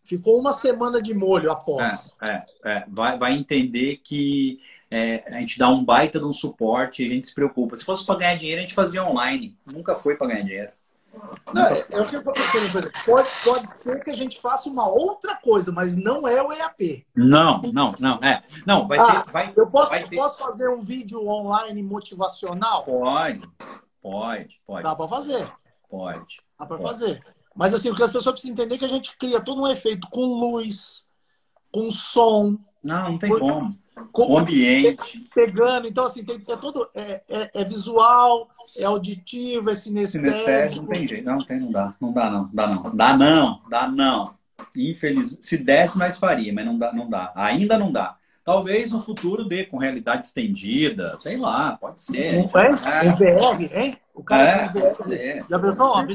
ficou 0.03 0.41
uma 0.41 0.55
semana 0.55 1.03
de 1.03 1.13
molho 1.13 1.53
após. 1.53 2.17
É, 2.23 2.29
é, 2.31 2.47
é, 2.65 2.85
vai, 2.89 3.19
vai 3.19 3.35
entender 3.35 4.01
que 4.03 4.59
é, 4.95 5.25
a 5.35 5.41
gente 5.41 5.59
dá 5.59 5.71
um 5.71 5.83
baita 5.83 6.19
de 6.19 6.27
um 6.27 6.33
suporte 6.35 7.03
e 7.03 7.07
a 7.07 7.09
gente 7.09 7.27
se 7.27 7.35
preocupa. 7.35 7.75
Se 7.75 7.83
fosse 7.83 8.05
para 8.05 8.19
ganhar 8.19 8.35
dinheiro, 8.35 8.59
a 8.59 8.63
gente 8.63 8.75
fazia 8.75 9.03
online. 9.03 9.57
Nunca 9.73 9.95
foi 9.95 10.17
para 10.17 10.27
ganhar 10.27 10.43
dinheiro. 10.43 10.71
Não, 11.55 11.67
é, 11.67 11.87
é 11.89 12.01
o 12.03 12.07
que 12.07 12.17
eu 12.17 12.19
estou 12.21 12.35
pensando. 12.35 12.93
Pode, 13.07 13.29
pode 13.43 13.73
ser 13.73 14.05
que 14.05 14.11
a 14.11 14.15
gente 14.15 14.39
faça 14.39 14.69
uma 14.69 14.87
outra 14.87 15.35
coisa, 15.35 15.73
mas 15.73 15.97
não 15.97 16.29
é 16.29 16.43
o 16.43 16.53
EAP. 16.53 17.07
Não, 17.17 17.63
não, 17.73 17.91
não. 17.99 18.17
É. 18.23 18.43
Não, 18.67 18.87
vai 18.87 18.99
ah, 18.99 19.23
ter. 19.23 19.33
Vai, 19.33 19.53
eu 19.57 19.67
posso, 19.67 19.89
vai 19.89 20.07
ter... 20.07 20.15
posso 20.15 20.39
fazer 20.39 20.69
um 20.69 20.83
vídeo 20.83 21.27
online 21.27 21.83
motivacional? 21.83 22.85
Pode, 22.85 23.49
pode, 24.03 24.61
pode. 24.67 24.83
Dá 24.83 24.95
para 24.95 25.09
fazer. 25.09 25.51
Pode. 25.89 26.43
Dá 26.59 26.67
para 26.67 26.79
fazer. 26.79 27.25
Mas 27.57 27.73
assim, 27.73 27.89
o 27.89 27.97
que 27.97 28.03
as 28.03 28.13
pessoas 28.13 28.35
precisam 28.35 28.53
entender 28.53 28.75
é 28.75 28.79
que 28.79 28.85
a 28.85 28.89
gente 28.89 29.17
cria 29.17 29.41
todo 29.41 29.63
um 29.63 29.69
efeito 29.69 30.07
com 30.11 30.21
luz, 30.21 31.07
com 31.71 31.91
som. 31.91 32.59
Não, 32.83 33.13
não 33.13 33.19
tem 33.19 33.31
como 33.31 33.82
o 34.13 34.39
ambiente. 34.39 35.29
Pegando, 35.35 35.87
então 35.87 36.05
assim, 36.05 36.25
tem, 36.25 36.43
é 36.49 36.57
todo. 36.57 36.89
É, 36.95 37.23
é, 37.29 37.51
é, 37.55 37.65
visual, 37.65 38.49
é 38.77 38.85
auditivo, 38.85 39.71
é 39.71 39.75
sinestésico. 39.75 40.33
Sinestésico, 40.33 40.83
não 40.83 40.89
tem 40.89 41.07
jeito. 41.07 41.25
Não, 41.25 41.39
tem, 41.39 41.61
não 41.61 41.73
dá. 41.73 41.95
Não 42.01 42.13
dá, 42.13 42.31
não. 42.31 42.51
Dá 42.53 42.67
não. 42.67 42.97
Dá 42.97 43.17
não. 43.17 43.61
Dá 43.69 43.89
não. 43.89 44.35
Infelizmente. 44.77 45.45
Se 45.45 45.59
desse, 45.59 45.99
nós 45.99 46.19
faria, 46.19 46.53
mas 46.53 46.65
não 46.65 46.79
dá, 46.79 46.93
não 46.93 47.09
dá. 47.09 47.33
Ainda 47.35 47.79
não 47.79 47.93
dá. 47.93 48.17
Talvez 48.45 48.91
no 48.91 49.01
futuro 49.01 49.45
dê 49.45 49.65
com 49.65 49.77
realidade 49.77 50.27
estendida, 50.27 51.17
sei 51.21 51.37
lá, 51.37 51.77
pode 51.81 52.03
ser. 52.03 52.35
Um, 52.37 52.59
é? 52.59 53.09
Um 53.09 53.15
VR, 53.15 53.77
hein? 53.77 53.97
O 54.15 54.25
cara 54.25 54.43
é, 54.43 54.69
VR. 54.69 55.47
Já 55.49 55.59
pensou 55.61 55.95
uma, 55.95 56.09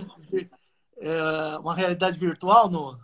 é, 0.99 1.57
uma 1.57 1.73
realidade 1.73 2.19
virtual 2.19 2.69
no, 2.69 2.97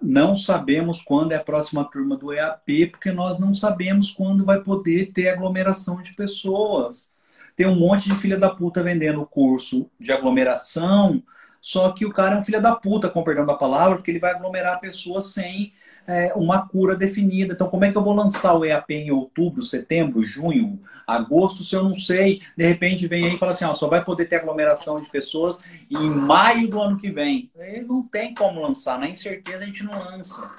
não 0.00 0.34
sabemos 0.34 1.02
quando 1.02 1.32
é 1.32 1.36
a 1.36 1.44
próxima 1.44 1.84
turma 1.84 2.16
do 2.16 2.32
EAP, 2.32 2.86
porque 2.90 3.10
nós 3.12 3.38
não 3.38 3.54
sabemos 3.54 4.10
quando 4.10 4.44
vai 4.44 4.60
poder 4.62 5.12
ter 5.12 5.28
aglomeração 5.28 6.02
de 6.02 6.14
pessoas. 6.14 7.10
Tem 7.56 7.66
um 7.66 7.78
monte 7.78 8.08
de 8.08 8.14
filha 8.16 8.38
da 8.38 8.50
puta 8.50 8.82
vendendo 8.82 9.26
curso 9.26 9.90
de 9.98 10.12
aglomeração, 10.12 11.22
só 11.60 11.92
que 11.92 12.04
o 12.04 12.12
cara 12.12 12.34
é 12.36 12.38
um 12.38 12.44
filho 12.44 12.60
da 12.60 12.74
puta, 12.74 13.08
com 13.08 13.22
perdão 13.22 13.46
da 13.46 13.54
palavra, 13.54 13.96
porque 13.96 14.10
ele 14.10 14.18
vai 14.18 14.32
aglomerar 14.32 14.80
pessoas 14.80 15.32
sem 15.32 15.72
é, 16.06 16.32
uma 16.34 16.66
cura 16.66 16.96
definida. 16.96 17.54
Então, 17.54 17.68
como 17.68 17.84
é 17.84 17.92
que 17.92 17.96
eu 17.96 18.02
vou 18.02 18.14
lançar 18.14 18.54
o 18.54 18.64
EAP 18.64 18.90
em 18.90 19.10
outubro, 19.10 19.62
setembro, 19.62 20.24
junho, 20.24 20.80
agosto, 21.06 21.62
se 21.62 21.74
eu 21.74 21.82
não 21.82 21.96
sei? 21.96 22.42
De 22.56 22.66
repente 22.66 23.06
vem 23.06 23.26
aí 23.26 23.34
e 23.34 23.38
fala 23.38 23.52
assim, 23.52 23.64
ó, 23.64 23.74
só 23.74 23.88
vai 23.88 24.04
poder 24.04 24.26
ter 24.26 24.36
aglomeração 24.36 24.96
de 24.96 25.08
pessoas 25.10 25.62
em 25.90 26.10
maio 26.10 26.68
do 26.68 26.80
ano 26.80 26.98
que 26.98 27.10
vem. 27.10 27.50
Ele 27.56 27.82
não 27.82 28.02
tem 28.02 28.34
como 28.34 28.60
lançar, 28.60 28.98
na 28.98 29.08
incerteza 29.08 29.64
a 29.64 29.66
gente 29.66 29.84
não 29.84 29.98
lança. 29.98 30.50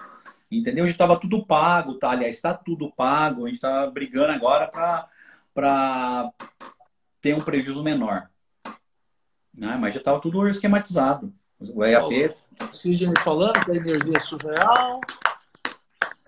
Entendeu? 0.51 0.85
Já 0.85 0.91
estava 0.91 1.19
tudo 1.19 1.45
pago, 1.45 1.95
tá? 1.95 2.11
Aliás, 2.11 2.35
está 2.35 2.53
tudo 2.53 2.91
pago. 2.91 3.45
A 3.45 3.47
gente 3.47 3.55
está 3.55 3.87
brigando 3.87 4.31
agora 4.31 4.67
para 4.67 5.07
para 5.53 6.31
ter 7.21 7.35
um 7.35 7.41
prejuízo 7.41 7.83
menor. 7.83 8.29
Né? 9.53 9.77
Mas 9.79 9.93
já 9.93 9.99
estava 9.99 10.19
tudo 10.19 10.47
esquematizado. 10.47 11.31
O 11.59 11.85
EAP. 11.85 12.35
Oxigênio 12.61 13.19
falando 13.19 13.63
que 13.63 13.71
a 13.71 13.75
energia 13.75 14.13
é 14.15 14.19
surreal. 14.19 14.99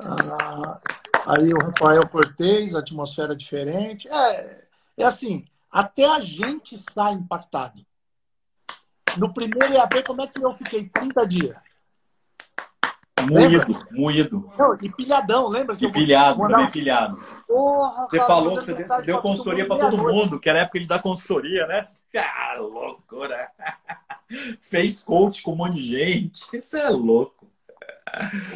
Ah, 0.03 0.79
aí 1.25 1.53
o 1.53 1.59
Rafael 1.59 2.07
Cortez, 2.09 2.75
atmosfera 2.75 3.35
diferente. 3.35 4.07
É, 4.07 4.67
é 4.97 5.03
assim, 5.05 5.45
até 5.71 6.05
a 6.05 6.19
gente 6.19 6.75
está 6.75 7.11
impactado. 7.11 7.85
No 9.17 9.33
primeiro 9.33 9.73
EAP, 9.73 10.03
como 10.03 10.21
é 10.21 10.27
que 10.27 10.43
eu 10.43 10.53
fiquei 10.53 10.89
30 10.89 11.27
dias? 11.27 11.57
Moído, 13.29 13.87
moído. 13.91 14.51
Não, 14.57 14.75
e 14.81 14.89
pilhadão, 14.89 15.47
lembra? 15.47 15.75
Que 15.75 15.85
e 15.85 15.91
pilhado, 15.91 16.43
eu 16.43 16.47
também 16.47 16.69
pilhado. 16.69 17.17
Porra, 17.47 18.07
você 18.09 18.17
cara, 18.17 18.27
falou 18.27 18.57
que 18.57 18.65
você 18.65 19.01
deu 19.03 19.21
consultoria 19.21 19.67
para 19.67 19.89
todo 19.89 19.97
mundo, 19.97 20.39
que 20.39 20.49
era 20.49 20.59
a 20.59 20.61
época 20.63 20.79
de 20.79 20.85
dar 20.85 21.01
consultoria, 21.01 21.65
né? 21.67 21.85
Ah, 22.17 22.57
loucura. 22.57 23.49
Fez 24.61 25.03
coach 25.03 25.43
com 25.43 25.51
um 25.51 25.57
monte 25.57 25.75
de 25.75 25.91
gente. 25.91 26.41
Isso 26.55 26.77
é 26.77 26.89
louco. 26.89 27.44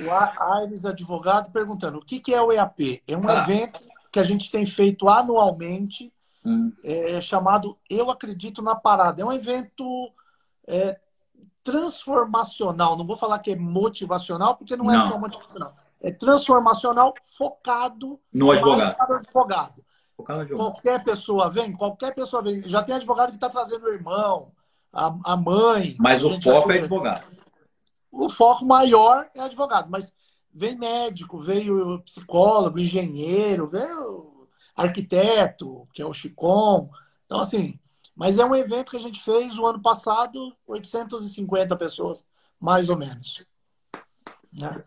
O 0.06 0.54
Aires 0.54 0.86
Advogado 0.86 1.52
perguntando: 1.52 1.98
o 1.98 2.02
que 2.02 2.34
é 2.34 2.42
o 2.42 2.52
EAP? 2.52 3.02
É 3.08 3.18
um 3.18 3.28
ah. 3.28 3.40
evento 3.40 3.82
que 4.12 4.20
a 4.20 4.24
gente 4.24 4.52
tem 4.52 4.66
feito 4.66 5.08
anualmente, 5.08 6.12
hum. 6.46 6.72
é, 6.84 7.20
chamado 7.22 7.78
Eu 7.90 8.10
Acredito 8.10 8.62
na 8.62 8.76
Parada. 8.76 9.22
É 9.22 9.26
um 9.26 9.34
evento 9.34 10.12
é, 10.68 11.00
transformacional. 11.64 12.98
Não 12.98 13.06
vou 13.06 13.16
falar 13.16 13.40
que 13.40 13.52
é 13.52 13.56
motivacional, 13.56 14.56
porque 14.56 14.76
não, 14.76 14.86
não. 14.86 15.08
é 15.08 15.10
só 15.10 15.20
motivacional. 15.20 15.76
É 16.02 16.12
transformacional 16.12 17.14
focado 17.38 18.20
no 18.34 18.52
advogado. 18.52 18.96
advogado. 19.00 19.84
Qualquer 20.56 21.04
pessoa 21.04 21.50
vem, 21.50 21.72
qualquer 21.72 22.14
pessoa 22.14 22.44
vem. 22.44 22.68
Já 22.68 22.84
tem 22.84 22.96
advogado 22.96 23.30
que 23.30 23.38
está 23.38 23.50
trazendo 23.50 23.86
o 23.86 23.90
irmão, 23.90 24.52
a, 24.92 25.14
a 25.26 25.38
mãe. 25.38 25.96
Mas 25.98 26.24
a 26.24 26.28
o 26.28 26.42
foco 26.42 26.72
é 26.72 26.78
advogado. 26.78 27.39
O 28.12 28.30
foco 28.30 28.66
maior 28.66 29.30
é 29.36 29.42
advogado, 29.42 29.90
mas 29.90 30.14
vem 30.54 30.76
médico, 30.76 31.40
veio 31.40 32.02
psicólogo, 32.02 32.80
engenheiro, 32.80 33.70
veio 33.70 34.48
arquiteto, 34.76 35.88
que 35.94 36.02
é 36.02 36.06
o 36.06 36.14
Chicom. 36.14 36.90
Então, 37.26 37.40
assim, 37.40 37.80
mas 38.16 38.38
é 38.38 38.46
um 38.46 38.56
evento 38.56 38.92
que 38.92 38.98
a 38.98 39.02
gente 39.02 39.22
fez 39.22 39.58
o 39.58 39.66
ano 39.66 39.82
passado, 39.82 40.56
850 40.68 41.76
pessoas, 41.78 42.26
mais 42.60 42.90
ou 42.90 42.98
menos. 42.98 43.46
Né? 44.52 44.84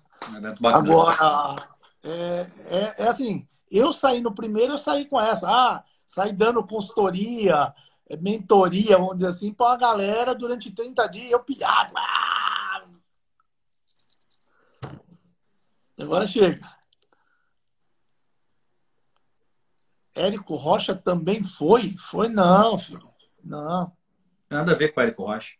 Agora, 0.64 1.56
é, 2.02 2.46
é, 2.66 2.94
é, 3.04 3.08
assim, 3.08 3.46
eu 3.70 3.92
saí 3.92 4.20
no 4.20 4.34
primeiro, 4.34 4.74
eu 4.74 4.78
saí 4.78 5.04
com 5.06 5.20
essa. 5.20 5.48
Ah, 5.48 5.84
saí 6.06 6.32
dando 6.32 6.66
consultoria, 6.66 7.72
mentoria, 8.20 8.98
vamos 8.98 9.16
dizer 9.16 9.28
assim, 9.28 9.52
para 9.52 9.72
a 9.72 9.78
galera 9.78 10.34
durante 10.34 10.70
30 10.70 11.06
dias, 11.06 11.30
eu 11.30 11.40
pilhado. 11.40 11.92
Ah! 11.96 12.61
Agora 16.02 16.26
chega. 16.26 16.60
Érico 20.14 20.56
Rocha 20.56 20.94
também 20.94 21.42
foi? 21.42 21.96
Foi 21.96 22.28
não, 22.28 22.76
filho. 22.76 23.12
Não. 23.42 23.92
Nada 24.50 24.72
a 24.72 24.74
ver 24.74 24.92
com 24.92 25.00
o 25.00 25.02
Érico 25.02 25.24
Rocha. 25.24 25.54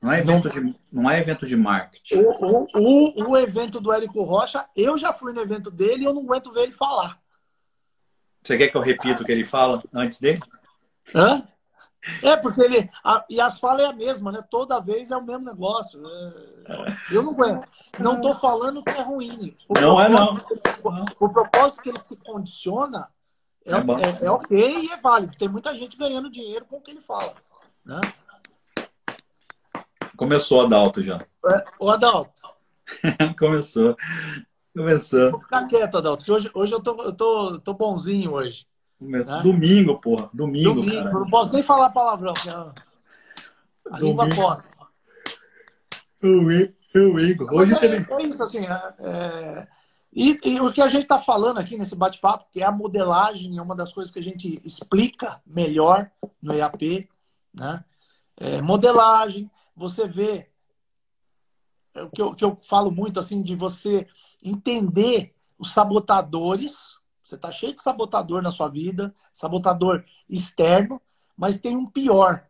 Não 0.00 0.10
é 0.10 0.20
evento, 0.20 0.48
não. 0.48 0.54
De, 0.54 0.78
não 0.90 1.10
é 1.10 1.18
evento 1.18 1.46
de 1.46 1.56
marketing. 1.56 2.20
O, 2.20 2.66
o, 2.74 3.30
o, 3.30 3.36
evento 3.36 3.80
do 3.80 3.92
Érico 3.92 4.22
Rocha, 4.22 4.66
eu 4.74 4.96
já 4.96 5.12
fui 5.12 5.32
no 5.32 5.40
evento 5.40 5.70
dele 5.70 6.04
e 6.04 6.06
eu 6.06 6.14
não 6.14 6.22
aguento 6.22 6.52
ver 6.52 6.62
ele 6.62 6.72
falar. 6.72 7.20
Você 8.42 8.56
quer 8.56 8.68
que 8.68 8.76
eu 8.76 8.80
repita 8.80 9.22
o 9.22 9.26
que 9.26 9.32
ele 9.32 9.44
fala 9.44 9.82
antes 9.92 10.18
dele? 10.18 10.40
Hã? 11.14 11.46
É, 12.22 12.36
porque 12.36 12.60
ele. 12.62 12.90
A, 13.04 13.24
e 13.28 13.40
as 13.40 13.58
falas 13.58 13.82
é 13.82 13.86
a 13.86 13.92
mesma, 13.92 14.32
né? 14.32 14.42
Toda 14.50 14.80
vez 14.80 15.10
é 15.10 15.16
o 15.16 15.24
mesmo 15.24 15.44
negócio. 15.44 16.00
É, 16.06 16.96
eu 17.10 17.22
não 17.22 17.32
aguento. 17.32 17.68
Não 17.98 18.16
estou 18.16 18.34
falando 18.34 18.82
que 18.82 18.90
é 18.90 19.02
ruim. 19.02 19.56
O 19.68 19.78
não 19.78 20.00
é, 20.00 20.08
não. 20.08 20.38
O, 20.82 21.26
o 21.26 21.28
propósito 21.28 21.82
que 21.82 21.90
ele 21.90 22.00
se 22.02 22.16
condiciona 22.16 23.08
é, 23.66 23.72
é, 23.72 23.74
é, 23.76 24.26
é, 24.26 24.30
ok 24.30 24.78
e 24.78 24.90
é 24.90 24.96
válido. 24.96 25.36
Tem 25.36 25.48
muita 25.48 25.74
gente 25.76 25.96
ganhando 25.96 26.30
dinheiro 26.30 26.64
com 26.64 26.76
o 26.76 26.80
que 26.80 26.90
ele 26.90 27.00
fala. 27.00 27.34
Né? 27.84 28.00
Começou, 30.16 30.62
Adalto, 30.62 31.02
já. 31.02 31.24
É, 31.46 31.64
o 31.78 31.90
Adalto. 31.90 32.42
Começou. 33.38 33.96
Começou. 34.74 35.32
Vou 35.32 35.40
ficar 35.40 35.66
quieto, 35.66 35.98
Adalto, 35.98 36.24
que 36.24 36.32
hoje, 36.32 36.50
hoje 36.54 36.72
eu, 36.72 36.80
tô, 36.80 37.02
eu 37.02 37.12
tô, 37.12 37.58
tô 37.60 37.74
bonzinho 37.74 38.32
hoje. 38.32 38.66
Né? 39.00 39.22
Domingo, 39.42 39.98
porra. 39.98 40.28
Domingo, 40.32 40.74
Domingo. 40.74 41.04
Cara. 41.04 41.10
Não 41.10 41.26
posso 41.28 41.52
nem 41.52 41.62
falar 41.62 41.90
palavrão, 41.90 42.34
porque 42.34 42.50
a, 42.50 42.72
a 43.90 43.98
língua 43.98 44.28
coça. 44.34 44.72
Domingo. 46.20 46.72
Domingo. 46.92 47.46
Hoje 47.54 47.74
é, 47.86 47.96
é 47.96 48.22
isso, 48.26 48.42
assim. 48.42 48.66
É, 48.66 48.94
é 49.00 49.68
e, 50.12 50.36
e, 50.44 50.60
o 50.60 50.72
que 50.72 50.82
a 50.82 50.88
gente 50.88 51.04
está 51.04 51.18
falando 51.18 51.58
aqui 51.58 51.78
nesse 51.78 51.94
bate-papo, 51.94 52.48
que 52.50 52.60
é 52.60 52.66
a 52.66 52.72
modelagem, 52.72 53.56
é 53.56 53.62
uma 53.62 53.76
das 53.76 53.92
coisas 53.92 54.12
que 54.12 54.18
a 54.18 54.22
gente 54.22 54.60
explica 54.66 55.40
melhor 55.46 56.10
no 56.42 56.52
EAP, 56.52 57.08
né? 57.54 57.84
É, 58.36 58.60
modelagem, 58.60 59.48
você 59.76 60.08
vê 60.08 60.50
é 61.94 62.02
o 62.02 62.10
que 62.10 62.22
eu, 62.22 62.34
que 62.34 62.44
eu 62.44 62.56
falo 62.62 62.90
muito 62.90 63.18
assim 63.18 63.42
de 63.42 63.54
você 63.54 64.06
entender 64.42 65.34
os 65.58 65.72
sabotadores. 65.72 66.99
Você 67.30 67.36
está 67.36 67.52
cheio 67.52 67.72
de 67.72 67.80
sabotador 67.80 68.42
na 68.42 68.50
sua 68.50 68.68
vida, 68.68 69.14
sabotador 69.32 70.04
externo, 70.28 71.00
mas 71.36 71.60
tem 71.60 71.76
um 71.76 71.86
pior, 71.86 72.44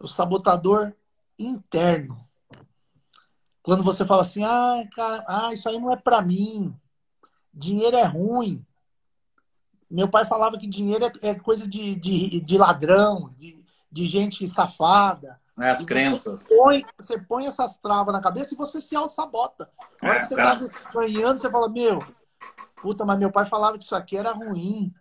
o 0.00 0.08
sabotador 0.08 0.92
interno. 1.38 2.18
Quando 3.62 3.84
você 3.84 4.04
fala 4.04 4.22
assim, 4.22 4.42
ah, 4.42 4.82
cara, 4.92 5.24
ah, 5.28 5.54
isso 5.54 5.68
aí 5.68 5.78
não 5.78 5.92
é 5.92 5.96
para 5.96 6.20
mim. 6.20 6.74
Dinheiro 7.54 7.96
é 7.96 8.02
ruim. 8.02 8.66
Meu 9.88 10.08
pai 10.08 10.24
falava 10.26 10.58
que 10.58 10.66
dinheiro 10.66 11.04
é, 11.04 11.28
é 11.28 11.34
coisa 11.36 11.66
de, 11.68 11.94
de, 11.94 12.40
de 12.40 12.58
ladrão, 12.58 13.32
de, 13.38 13.64
de, 13.90 14.04
gente 14.04 14.48
safada. 14.48 15.40
É 15.60 15.70
as 15.70 15.84
crenças. 15.84 16.42
Você 16.42 16.56
põe, 16.56 16.84
você 16.98 17.18
põe 17.20 17.46
essas 17.46 17.76
travas 17.76 18.12
na 18.12 18.20
cabeça 18.20 18.52
e 18.52 18.56
você 18.56 18.80
se 18.80 18.96
auto-sabota. 18.96 19.70
Na 20.02 20.08
hora 20.08 20.18
é, 20.18 20.22
que 20.22 20.28
você 20.28 20.78
está 20.78 20.90
ganhando, 20.90 21.38
você 21.38 21.48
fala, 21.48 21.68
meu, 21.68 22.02
puta, 22.80 23.04
mas 23.04 23.18
meu 23.18 23.30
pai 23.30 23.44
falava 23.44 23.78
que 23.78 23.84
isso 23.84 23.94
aqui 23.94 24.16
era 24.16 24.32
ruim. 24.32 24.92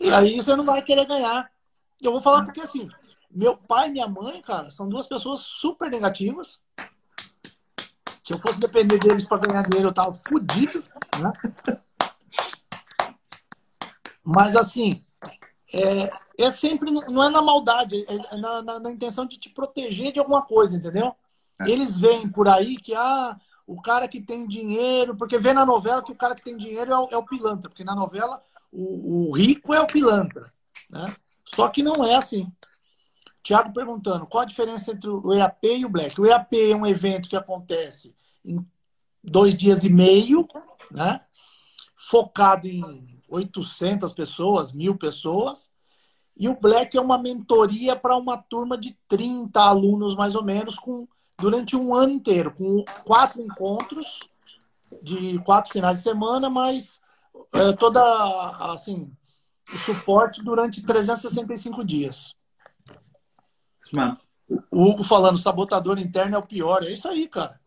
E 0.00 0.10
aí 0.10 0.36
você 0.36 0.54
não 0.54 0.64
vai 0.64 0.82
querer 0.82 1.06
ganhar. 1.06 1.50
Eu 2.00 2.12
vou 2.12 2.20
falar 2.20 2.44
porque 2.44 2.60
assim, 2.60 2.88
meu 3.30 3.56
pai 3.56 3.88
e 3.88 3.92
minha 3.92 4.08
mãe, 4.08 4.40
cara, 4.40 4.70
são 4.70 4.88
duas 4.88 5.06
pessoas 5.06 5.40
super 5.40 5.90
negativas. 5.90 6.60
Se 8.22 8.34
eu 8.34 8.38
fosse 8.38 8.60
depender 8.60 8.98
deles 8.98 9.24
para 9.24 9.46
ganhar 9.46 9.62
dinheiro, 9.62 9.88
eu 9.88 9.94
tava 9.94 10.12
fodido. 10.12 10.82
Né? 11.18 11.32
Mas 14.22 14.54
assim, 14.54 15.02
é, 15.72 16.10
é, 16.38 16.50
sempre, 16.50 16.90
não 16.90 17.24
é 17.24 17.30
na 17.30 17.42
maldade, 17.42 18.04
é, 18.06 18.34
é 18.34 18.36
na, 18.38 18.62
na, 18.62 18.78
na, 18.78 18.90
intenção 18.90 19.26
de 19.26 19.38
te 19.38 19.50
proteger 19.50 20.12
de 20.12 20.18
alguma 20.18 20.42
coisa, 20.42 20.76
entendeu? 20.76 21.14
É. 21.60 21.70
Eles 21.70 21.98
veem 21.98 22.28
por 22.28 22.48
aí 22.48 22.76
que 22.76 22.94
ah, 22.94 23.38
o 23.68 23.82
cara 23.82 24.08
que 24.08 24.18
tem 24.18 24.48
dinheiro, 24.48 25.14
porque 25.14 25.36
vê 25.36 25.52
na 25.52 25.66
novela 25.66 26.02
que 26.02 26.10
o 26.10 26.16
cara 26.16 26.34
que 26.34 26.42
tem 26.42 26.56
dinheiro 26.56 26.90
é 26.90 26.98
o, 26.98 27.08
é 27.10 27.16
o 27.18 27.22
pilantra, 27.22 27.68
porque 27.68 27.84
na 27.84 27.94
novela 27.94 28.42
o, 28.72 29.28
o, 29.28 29.32
rico 29.32 29.74
é 29.74 29.80
o 29.80 29.86
pilantra. 29.86 30.50
Né? 30.88 31.14
Só 31.54 31.68
que 31.68 31.82
não 31.82 32.02
é 32.02 32.14
assim. 32.14 32.50
Tiago 33.42 33.70
perguntando 33.74 34.26
qual 34.26 34.42
a 34.42 34.46
diferença 34.46 34.92
entre 34.92 35.10
o 35.10 35.34
EAP 35.34 35.64
e 35.64 35.84
o 35.84 35.90
Black. 35.90 36.18
O 36.18 36.24
EAP 36.24 36.54
é 36.54 36.74
um 36.74 36.86
evento 36.86 37.28
que 37.28 37.36
acontece 37.36 38.16
em 38.42 38.66
dois 39.22 39.54
dias 39.54 39.84
e 39.84 39.90
meio, 39.90 40.48
né? 40.90 41.20
focado 41.94 42.66
em 42.66 43.22
800 43.28 44.14
pessoas, 44.14 44.72
mil 44.72 44.96
pessoas. 44.96 45.70
E 46.34 46.48
o 46.48 46.58
Black 46.58 46.96
é 46.96 47.00
uma 47.00 47.18
mentoria 47.18 47.94
para 47.94 48.16
uma 48.16 48.38
turma 48.38 48.78
de 48.78 48.96
30 49.06 49.60
alunos, 49.60 50.16
mais 50.16 50.34
ou 50.34 50.42
menos, 50.42 50.76
com, 50.76 51.06
durante 51.38 51.76
um 51.76 51.94
ano 51.94 52.12
inteiro, 52.12 52.52
com 52.52 52.84
quatro 53.04 53.40
encontros 53.40 54.20
de 55.02 55.38
quatro 55.40 55.72
finais 55.72 55.98
de 55.98 56.04
semana, 56.04 56.50
mas 56.50 57.00
é, 57.52 57.72
toda 57.72 58.00
assim 58.72 59.10
o 59.72 59.76
suporte 59.78 60.42
durante 60.42 60.82
365 60.82 61.84
dias. 61.84 62.34
Mano. 63.92 64.18
O 64.70 64.82
Hugo 64.82 65.02
falando, 65.02 65.36
sabotador 65.36 65.98
interno 65.98 66.36
é 66.36 66.38
o 66.38 66.46
pior. 66.46 66.82
É 66.82 66.90
isso 66.90 67.06
aí, 67.06 67.28
cara. 67.28 67.60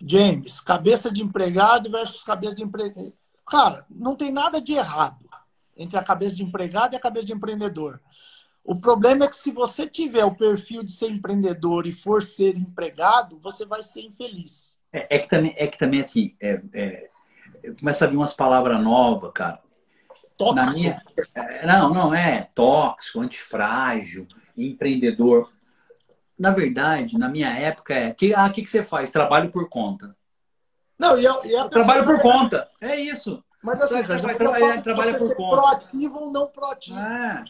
James, 0.00 0.60
cabeça 0.60 1.10
de 1.10 1.22
empregado 1.22 1.90
versus 1.90 2.22
cabeça 2.22 2.54
de 2.54 2.62
empreendedor. 2.62 3.12
Cara, 3.46 3.84
não 3.90 4.14
tem 4.14 4.30
nada 4.30 4.60
de 4.60 4.72
errado 4.72 5.28
entre 5.76 5.98
a 5.98 6.04
cabeça 6.04 6.36
de 6.36 6.44
empregado 6.44 6.94
e 6.94 6.96
a 6.96 7.00
cabeça 7.00 7.26
de 7.26 7.32
empreendedor. 7.32 8.00
O 8.64 8.80
problema 8.80 9.26
é 9.26 9.28
que 9.28 9.36
se 9.36 9.52
você 9.52 9.86
tiver 9.86 10.24
o 10.24 10.34
perfil 10.34 10.82
de 10.82 10.90
ser 10.90 11.10
empreendedor 11.10 11.86
e 11.86 11.92
for 11.92 12.22
ser 12.22 12.56
empregado, 12.56 13.38
você 13.42 13.66
vai 13.66 13.82
ser 13.82 14.00
infeliz. 14.00 14.78
É, 14.90 15.16
é 15.16 15.18
que 15.18 15.28
também, 15.28 15.54
é 15.58 15.66
que 15.66 15.76
também 15.76 16.00
assim, 16.00 16.34
é, 16.40 16.62
é, 16.72 17.10
começa 17.78 18.06
a 18.06 18.08
vir 18.08 18.16
umas 18.16 18.32
palavras 18.32 18.82
novas, 18.82 19.30
cara. 19.34 19.60
tóxico. 20.38 20.54
Na 20.54 20.72
minha, 20.72 20.96
é, 21.34 21.66
não, 21.66 21.92
não 21.92 22.14
é 22.14 22.48
tóxico, 22.54 23.20
antifrágil, 23.20 24.26
empreendedor. 24.56 25.52
Na 26.38 26.50
verdade, 26.50 27.18
na 27.18 27.28
minha 27.28 27.50
época 27.50 27.92
é 27.92 28.14
que 28.14 28.34
ah, 28.34 28.48
que, 28.48 28.62
que 28.62 28.70
você 28.70 28.82
faz? 28.82 29.10
Trabalho 29.10 29.50
por 29.50 29.68
conta. 29.68 30.16
Não, 30.98 31.18
e, 31.18 31.26
a, 31.26 31.40
e 31.44 31.54
a 31.54 31.68
trabalho 31.68 32.04
por 32.04 32.18
conta. 32.20 32.66
É 32.80 32.96
isso. 32.96 33.44
Mas 33.62 33.80
assim, 33.80 34.02
você 34.02 34.26
vai 34.26 34.36
trabalhar, 34.36 34.82
trabalha 34.82 35.18
por 35.18 35.36
conta. 35.36 35.60
Proativo 35.60 36.18
ou 36.18 36.32
não 36.32 36.46
proativo. 36.46 36.98
É. 36.98 37.44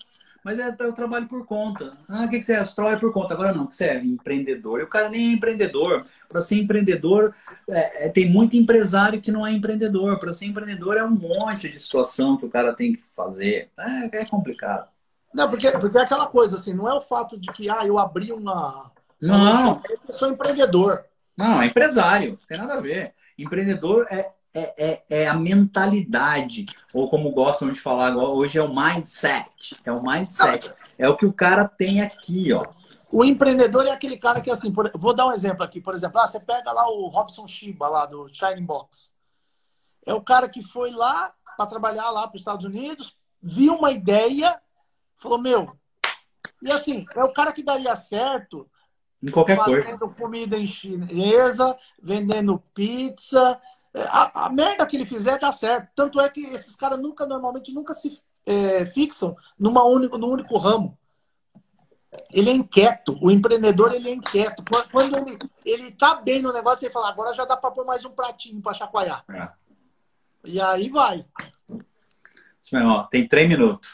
Mas 0.45 0.59
é, 0.59 0.77
eu 0.79 0.93
trabalho 0.93 1.27
por 1.27 1.47
conta. 1.47 1.97
Ah, 2.07 2.25
o 2.25 2.29
que, 2.29 2.39
que 2.39 2.45
você 2.45 2.53
é? 2.53 2.63
Você 2.63 2.75
trabalha 2.75 3.01
por 3.01 3.11
conta. 3.11 3.33
Agora 3.33 3.55
não, 3.55 3.65
você 3.65 3.87
é 3.87 4.05
empreendedor. 4.05 4.79
E 4.79 4.83
o 4.83 4.89
cara 4.89 5.09
nem 5.09 5.31
é 5.31 5.33
empreendedor. 5.33 6.05
Para 6.29 6.43
ser 6.43 6.57
empreendedor, 6.57 7.35
é, 7.67 8.07
é, 8.07 8.09
tem 8.11 8.29
muito 8.29 8.55
empresário 8.55 9.23
que 9.23 9.33
não 9.33 9.47
é 9.47 9.51
empreendedor. 9.51 10.19
Para 10.19 10.35
ser 10.35 10.45
empreendedor 10.45 10.99
é 10.99 11.05
um 11.05 11.11
monte 11.11 11.71
de 11.71 11.81
situação 11.81 12.37
que 12.37 12.45
o 12.45 12.51
cara 12.51 12.75
tem 12.75 12.93
que 12.93 13.03
fazer. 13.17 13.71
É, 13.79 14.21
é 14.21 14.25
complicado. 14.27 14.87
Não, 15.33 15.49
porque, 15.49 15.71
porque 15.73 15.97
é 15.97 16.03
aquela 16.03 16.27
coisa, 16.27 16.57
assim, 16.57 16.75
não 16.75 16.87
é 16.87 16.93
o 16.93 17.01
fato 17.01 17.39
de 17.41 17.51
que 17.51 17.71
ah, 17.71 17.87
eu 17.87 17.99
abri 17.99 18.31
uma. 18.31 18.93
Não. 19.19 19.81
Eu 20.07 20.13
sou 20.13 20.29
empreendedor. 20.29 21.05
Não, 21.35 21.63
é 21.63 21.67
empresário. 21.67 22.33
Não 22.33 22.47
tem 22.47 22.59
nada 22.59 22.75
a 22.75 22.81
ver. 22.81 23.15
Empreendedor 23.39 24.07
é 24.11 24.31
é, 24.55 24.75
é, 24.79 25.03
é, 25.11 25.29
a 25.29 25.35
mentalidade, 25.35 26.67
ou 26.93 27.11
como 27.11 27.33
gostam 27.33 27.73
de 27.73 27.81
falar 27.81 28.09
agora, 28.09 28.29
hoje 28.29 28.57
é 28.57 28.63
o 28.63 28.75
mindset. 28.75 29.77
É 29.85 29.91
o 29.91 30.01
mindset. 30.01 30.73
É 30.97 31.09
o 31.09 31.17
que 31.17 31.27
o 31.27 31.33
cara 31.33 31.67
tem 31.67 32.01
aqui, 32.01 32.53
ó. 32.53 32.65
O 33.11 33.25
empreendedor 33.25 33.87
é 33.87 33.91
aquele 33.91 34.17
cara 34.17 34.41
que, 34.41 34.51
assim, 34.51 34.73
por, 34.73 34.91
vou 34.95 35.15
dar 35.15 35.27
um 35.27 35.33
exemplo 35.33 35.65
aqui, 35.65 35.81
por 35.81 35.95
exemplo, 35.95 36.21
ah, 36.21 36.27
você 36.27 36.39
pega 36.39 36.73
lá 36.73 36.89
o 36.89 37.09
Robson 37.09 37.47
Shiba, 37.47 37.89
lá 37.89 38.07
do 38.07 38.29
Shining 38.29 38.65
Box. 38.65 39.13
É 40.07 40.15
o 40.15 40.21
cara 40.21 40.49
que 40.49 40.63
foi 40.63 40.91
lá 40.91 41.33
para 41.57 41.67
trabalhar 41.67 42.11
lá 42.11 42.27
para 42.27 42.37
os 42.37 42.41
Estados 42.41 42.65
Unidos, 42.65 43.17
viu 43.43 43.75
uma 43.75 43.91
ideia, 43.91 44.61
falou, 45.17 45.39
meu. 45.39 45.77
E 46.63 46.71
assim, 46.71 47.05
é 47.15 47.25
o 47.25 47.33
cara 47.33 47.53
que 47.53 47.63
daria 47.63 47.95
certo 47.97 48.69
em 49.23 49.31
qualquer 49.31 49.57
coisa. 49.57 49.99
Comida 49.99 50.59
em 50.59 50.67
chinesa, 50.67 51.77
vendendo 52.03 52.63
pizza, 52.75 53.61
a, 53.95 54.47
a, 54.47 54.51
merda 54.51 54.87
que 54.87 54.97
ele 54.97 55.07
fizer 55.07 55.39
dá 55.39 55.53
certo. 55.53 55.89
Tanto 55.95 56.21
é 56.21 56.29
que 56.29 56.41
esses 56.47 56.75
caras 56.75 57.01
nunca, 57.01 57.27
normalmente, 57.27 57.73
nunca 57.73 57.95
se 57.95 58.21
é, 58.45 58.85
fixam 58.87 59.37
numa 59.59 59.85
único, 59.85 60.19
num 60.19 60.31
único 60.31 60.59
ramo. 60.59 60.99
Ele 62.33 62.51
é 62.51 62.53
inquieto. 62.53 63.17
O 63.21 63.31
empreendedor, 63.31 63.93
ele 63.93 64.09
é 64.09 64.15
inquieto. 64.15 64.65
Quando 64.91 65.17
ele, 65.17 65.39
ele 65.65 65.93
tá 65.93 66.17
bem 66.17 66.43
no 66.43 66.53
negócio, 66.53 66.85
ele 66.85 66.93
fala, 66.93 67.09
agora 67.09 67.35
já 67.35 67.45
dá 67.45 67.57
para 67.57 67.71
pôr 67.71 67.85
mais 67.85 68.05
um 68.05 68.11
pratinho 68.11 68.61
para 68.61 68.75
chacoalhar. 68.75 69.25
É. 69.31 69.49
E 70.45 70.61
aí 70.61 70.89
vai. 70.89 71.25
tem 73.11 73.27
três 73.27 73.49
minutos. 73.49 73.91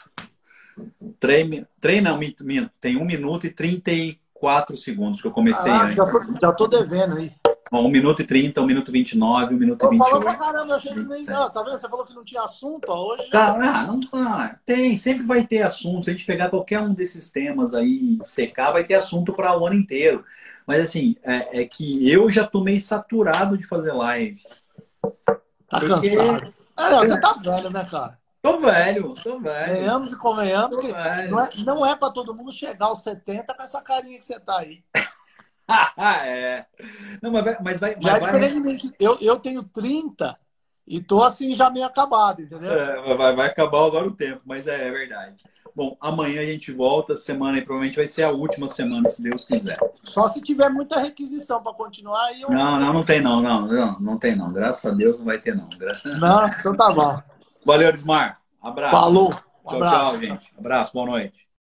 Três, 1.19 1.65
três 1.79 2.03
não, 2.03 2.17
minto, 2.17 2.43
minto. 2.43 2.71
Tem 2.79 2.97
um 2.97 3.05
minuto 3.05 3.45
e 3.45 3.51
trinta 3.51 3.91
e 3.91 4.19
quatro 4.33 4.75
segundos 4.75 5.21
que 5.21 5.27
eu 5.27 5.31
comecei 5.31 5.71
ah. 5.71 5.91
Já 5.93 6.03
tô, 6.03 6.39
já 6.41 6.51
tô 6.51 6.67
devendo 6.67 7.17
aí. 7.17 7.31
Bom, 7.71 7.87
1 7.87 7.89
minuto 7.89 8.21
e 8.21 8.25
30, 8.25 8.59
1 8.59 8.65
minuto 8.65 8.89
e 8.89 8.91
29, 8.91 9.55
1 9.55 9.57
minuto 9.57 9.85
e 9.85 9.89
28. 9.91 10.09
Falou 10.09 10.25
pra 10.25 10.35
caramba, 10.35 10.73
eu 10.73 10.75
achei 10.75 10.93
que 10.93 11.05
nem. 11.05 11.23
Não, 11.23 11.49
tá 11.49 11.63
vendo? 11.63 11.79
Você 11.79 11.87
falou 11.87 12.05
que 12.05 12.13
não 12.13 12.23
tinha 12.25 12.41
assunto 12.41 12.91
hoje. 12.91 13.29
Cara, 13.29 13.79
ah, 13.79 13.87
não 13.87 14.01
tá. 14.01 14.59
Tem, 14.65 14.97
sempre 14.97 15.23
vai 15.23 15.47
ter 15.47 15.61
assunto. 15.61 16.03
Se 16.03 16.09
a 16.09 16.13
gente 16.13 16.25
pegar 16.25 16.49
qualquer 16.49 16.81
um 16.81 16.93
desses 16.93 17.31
temas 17.31 17.73
aí 17.73 18.17
e 18.19 18.25
secar, 18.25 18.73
vai 18.73 18.83
ter 18.83 18.95
assunto 18.95 19.31
para 19.31 19.57
o 19.57 19.65
ano 19.65 19.77
inteiro. 19.77 20.25
Mas 20.67 20.81
assim, 20.81 21.15
é, 21.23 21.61
é, 21.61 21.65
que 21.65 22.11
eu 22.11 22.29
já 22.29 22.45
tô 22.45 22.61
meio 22.61 22.81
saturado 22.81 23.57
de 23.57 23.65
fazer 23.65 23.93
live. 23.93 24.41
Tá 25.01 25.79
porque... 25.79 25.87
cansado. 25.87 26.53
É, 26.77 26.89
não, 26.89 26.99
você 26.99 27.21
tá 27.21 27.33
velho, 27.33 27.69
né, 27.69 27.87
cara? 27.89 28.19
Tô 28.41 28.59
velho, 28.59 29.13
tô 29.23 29.39
velho. 29.39 29.73
Venhamos 29.73 30.11
e 30.11 30.17
convenhamos 30.17 30.77
que 30.77 30.91
não 31.29 31.39
é, 31.39 31.49
não 31.57 31.85
é 31.85 31.95
para 31.95 32.11
todo 32.11 32.35
mundo 32.35 32.51
chegar 32.51 32.87
aos 32.87 33.01
70 33.03 33.53
com 33.53 33.63
essa 33.63 33.81
carinha 33.81 34.17
que 34.17 34.25
você 34.25 34.37
tá 34.41 34.57
aí. 34.57 34.83
é. 36.25 36.65
Não, 37.21 37.31
mas 37.31 37.43
vai. 37.43 37.57
Mas 37.61 37.79
vai, 37.79 37.97
já 37.99 38.19
mas 38.19 38.21
é 38.21 38.25
diferente 38.25 38.61
vai... 38.61 38.77
de 38.77 38.87
mim. 38.87 38.93
Eu, 38.99 39.17
eu 39.21 39.39
tenho 39.39 39.63
30 39.63 40.37
e 40.87 41.01
tô 41.01 41.23
assim 41.23 41.53
já 41.55 41.69
meio 41.69 41.85
acabado, 41.85 42.41
entendeu? 42.41 42.73
É, 42.73 43.15
vai, 43.15 43.35
vai 43.35 43.47
acabar 43.47 43.85
agora 43.85 44.07
o 44.07 44.15
tempo, 44.15 44.41
mas 44.45 44.67
é, 44.67 44.87
é, 44.87 44.91
verdade. 44.91 45.43
Bom, 45.73 45.95
amanhã 46.01 46.41
a 46.41 46.45
gente 46.45 46.71
volta. 46.73 47.15
Semana 47.15 47.57
aí 47.57 47.61
provavelmente 47.61 47.95
vai 47.95 48.07
ser 48.07 48.23
a 48.23 48.31
última 48.31 48.67
semana, 48.67 49.09
se 49.09 49.23
Deus 49.23 49.45
quiser. 49.45 49.77
Só 50.03 50.27
se 50.27 50.41
tiver 50.41 50.69
muita 50.69 50.99
requisição 50.99 51.63
para 51.63 51.73
continuar 51.73 52.21
aí. 52.25 52.41
Eu... 52.41 52.49
Não, 52.49 52.77
não, 52.77 52.93
não 52.93 53.03
tem 53.05 53.21
não, 53.21 53.41
não, 53.41 53.67
não, 53.67 53.99
não 53.99 54.17
tem 54.17 54.35
não. 54.35 54.51
Graças 54.51 54.91
a 54.91 54.93
Deus 54.93 55.19
não 55.19 55.25
vai 55.25 55.39
ter 55.39 55.55
não. 55.55 55.69
Não, 56.19 56.45
então 56.45 56.75
tá 56.75 56.91
bom. 56.91 57.21
Valeu, 57.65 57.91
Desmar. 57.93 58.41
Abraço. 58.61 58.91
Falou. 58.91 59.27
Um 59.27 59.69
tchau, 59.69 59.75
abraço. 59.75 60.09
tchau, 60.09 60.17
gente. 60.19 60.53
Abraço, 60.57 60.93
boa 60.93 61.05
noite. 61.05 61.47